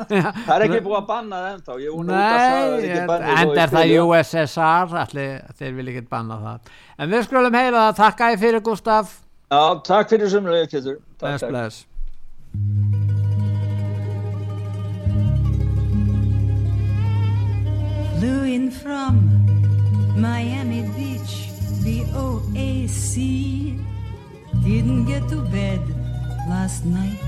Það 0.09 0.55
er 0.55 0.65
ekki 0.65 0.81
búið 0.83 0.97
að 0.97 1.07
banna 1.11 1.35
það 1.43 1.51
ennþá 1.51 1.73
nei, 2.07 2.89
en 3.03 3.55
er 3.57 3.69
það 3.75 3.95
USSR 3.99 4.99
allir, 5.03 5.39
þeir 5.59 5.79
vil 5.79 5.87
ekki 5.93 6.07
banna 6.09 6.39
það. 6.47 6.75
En 6.97 7.11
við 7.13 7.25
skulum 7.27 7.59
heyra 7.59 7.87
það, 7.89 7.95
takk 7.99 8.27
æg 8.29 8.43
fyrir 8.47 8.63
Gustaf 8.65 9.17
já, 9.51 9.63
takk 9.85 10.13
fyrir 10.15 10.31
sumlega 10.31 10.65
bless, 11.19 11.43
bless 11.43 11.92
Flew 18.23 18.43
in 18.43 18.71
from 18.71 19.15
Miami 20.15 20.83
Beach, 20.95 21.49
the 21.83 22.05
OAC, 22.15 23.77
didn't 24.63 25.05
get 25.05 25.27
to 25.27 25.41
bed 25.51 25.81
last 26.47 26.85
night. 26.85 27.19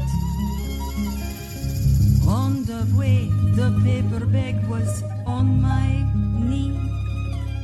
On 2.28 2.64
the 2.64 2.88
way, 2.98 3.28
the 3.60 3.70
paper 3.84 4.26
bag 4.26 4.56
was 4.70 5.04
on 5.28 5.62
my 5.62 6.06
knee. 6.48 6.80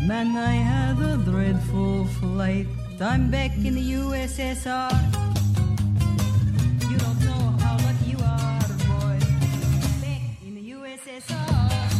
Man, 0.06 0.36
I 0.36 0.56
had 0.56 1.00
a 1.00 1.16
dreadful 1.18 2.06
flight. 2.20 2.68
I'm 3.00 3.32
back 3.32 3.56
in 3.56 3.76
the 3.76 3.94
USSR. 3.94 5.22
back 6.82 6.92
in 6.92 6.98
the 6.98 7.51
U.S., 7.80 8.68
back 10.02 10.22
in 10.46 10.56
the 10.56 10.62
U.S., 10.62 11.28
back 11.28 11.84
in 11.84 11.91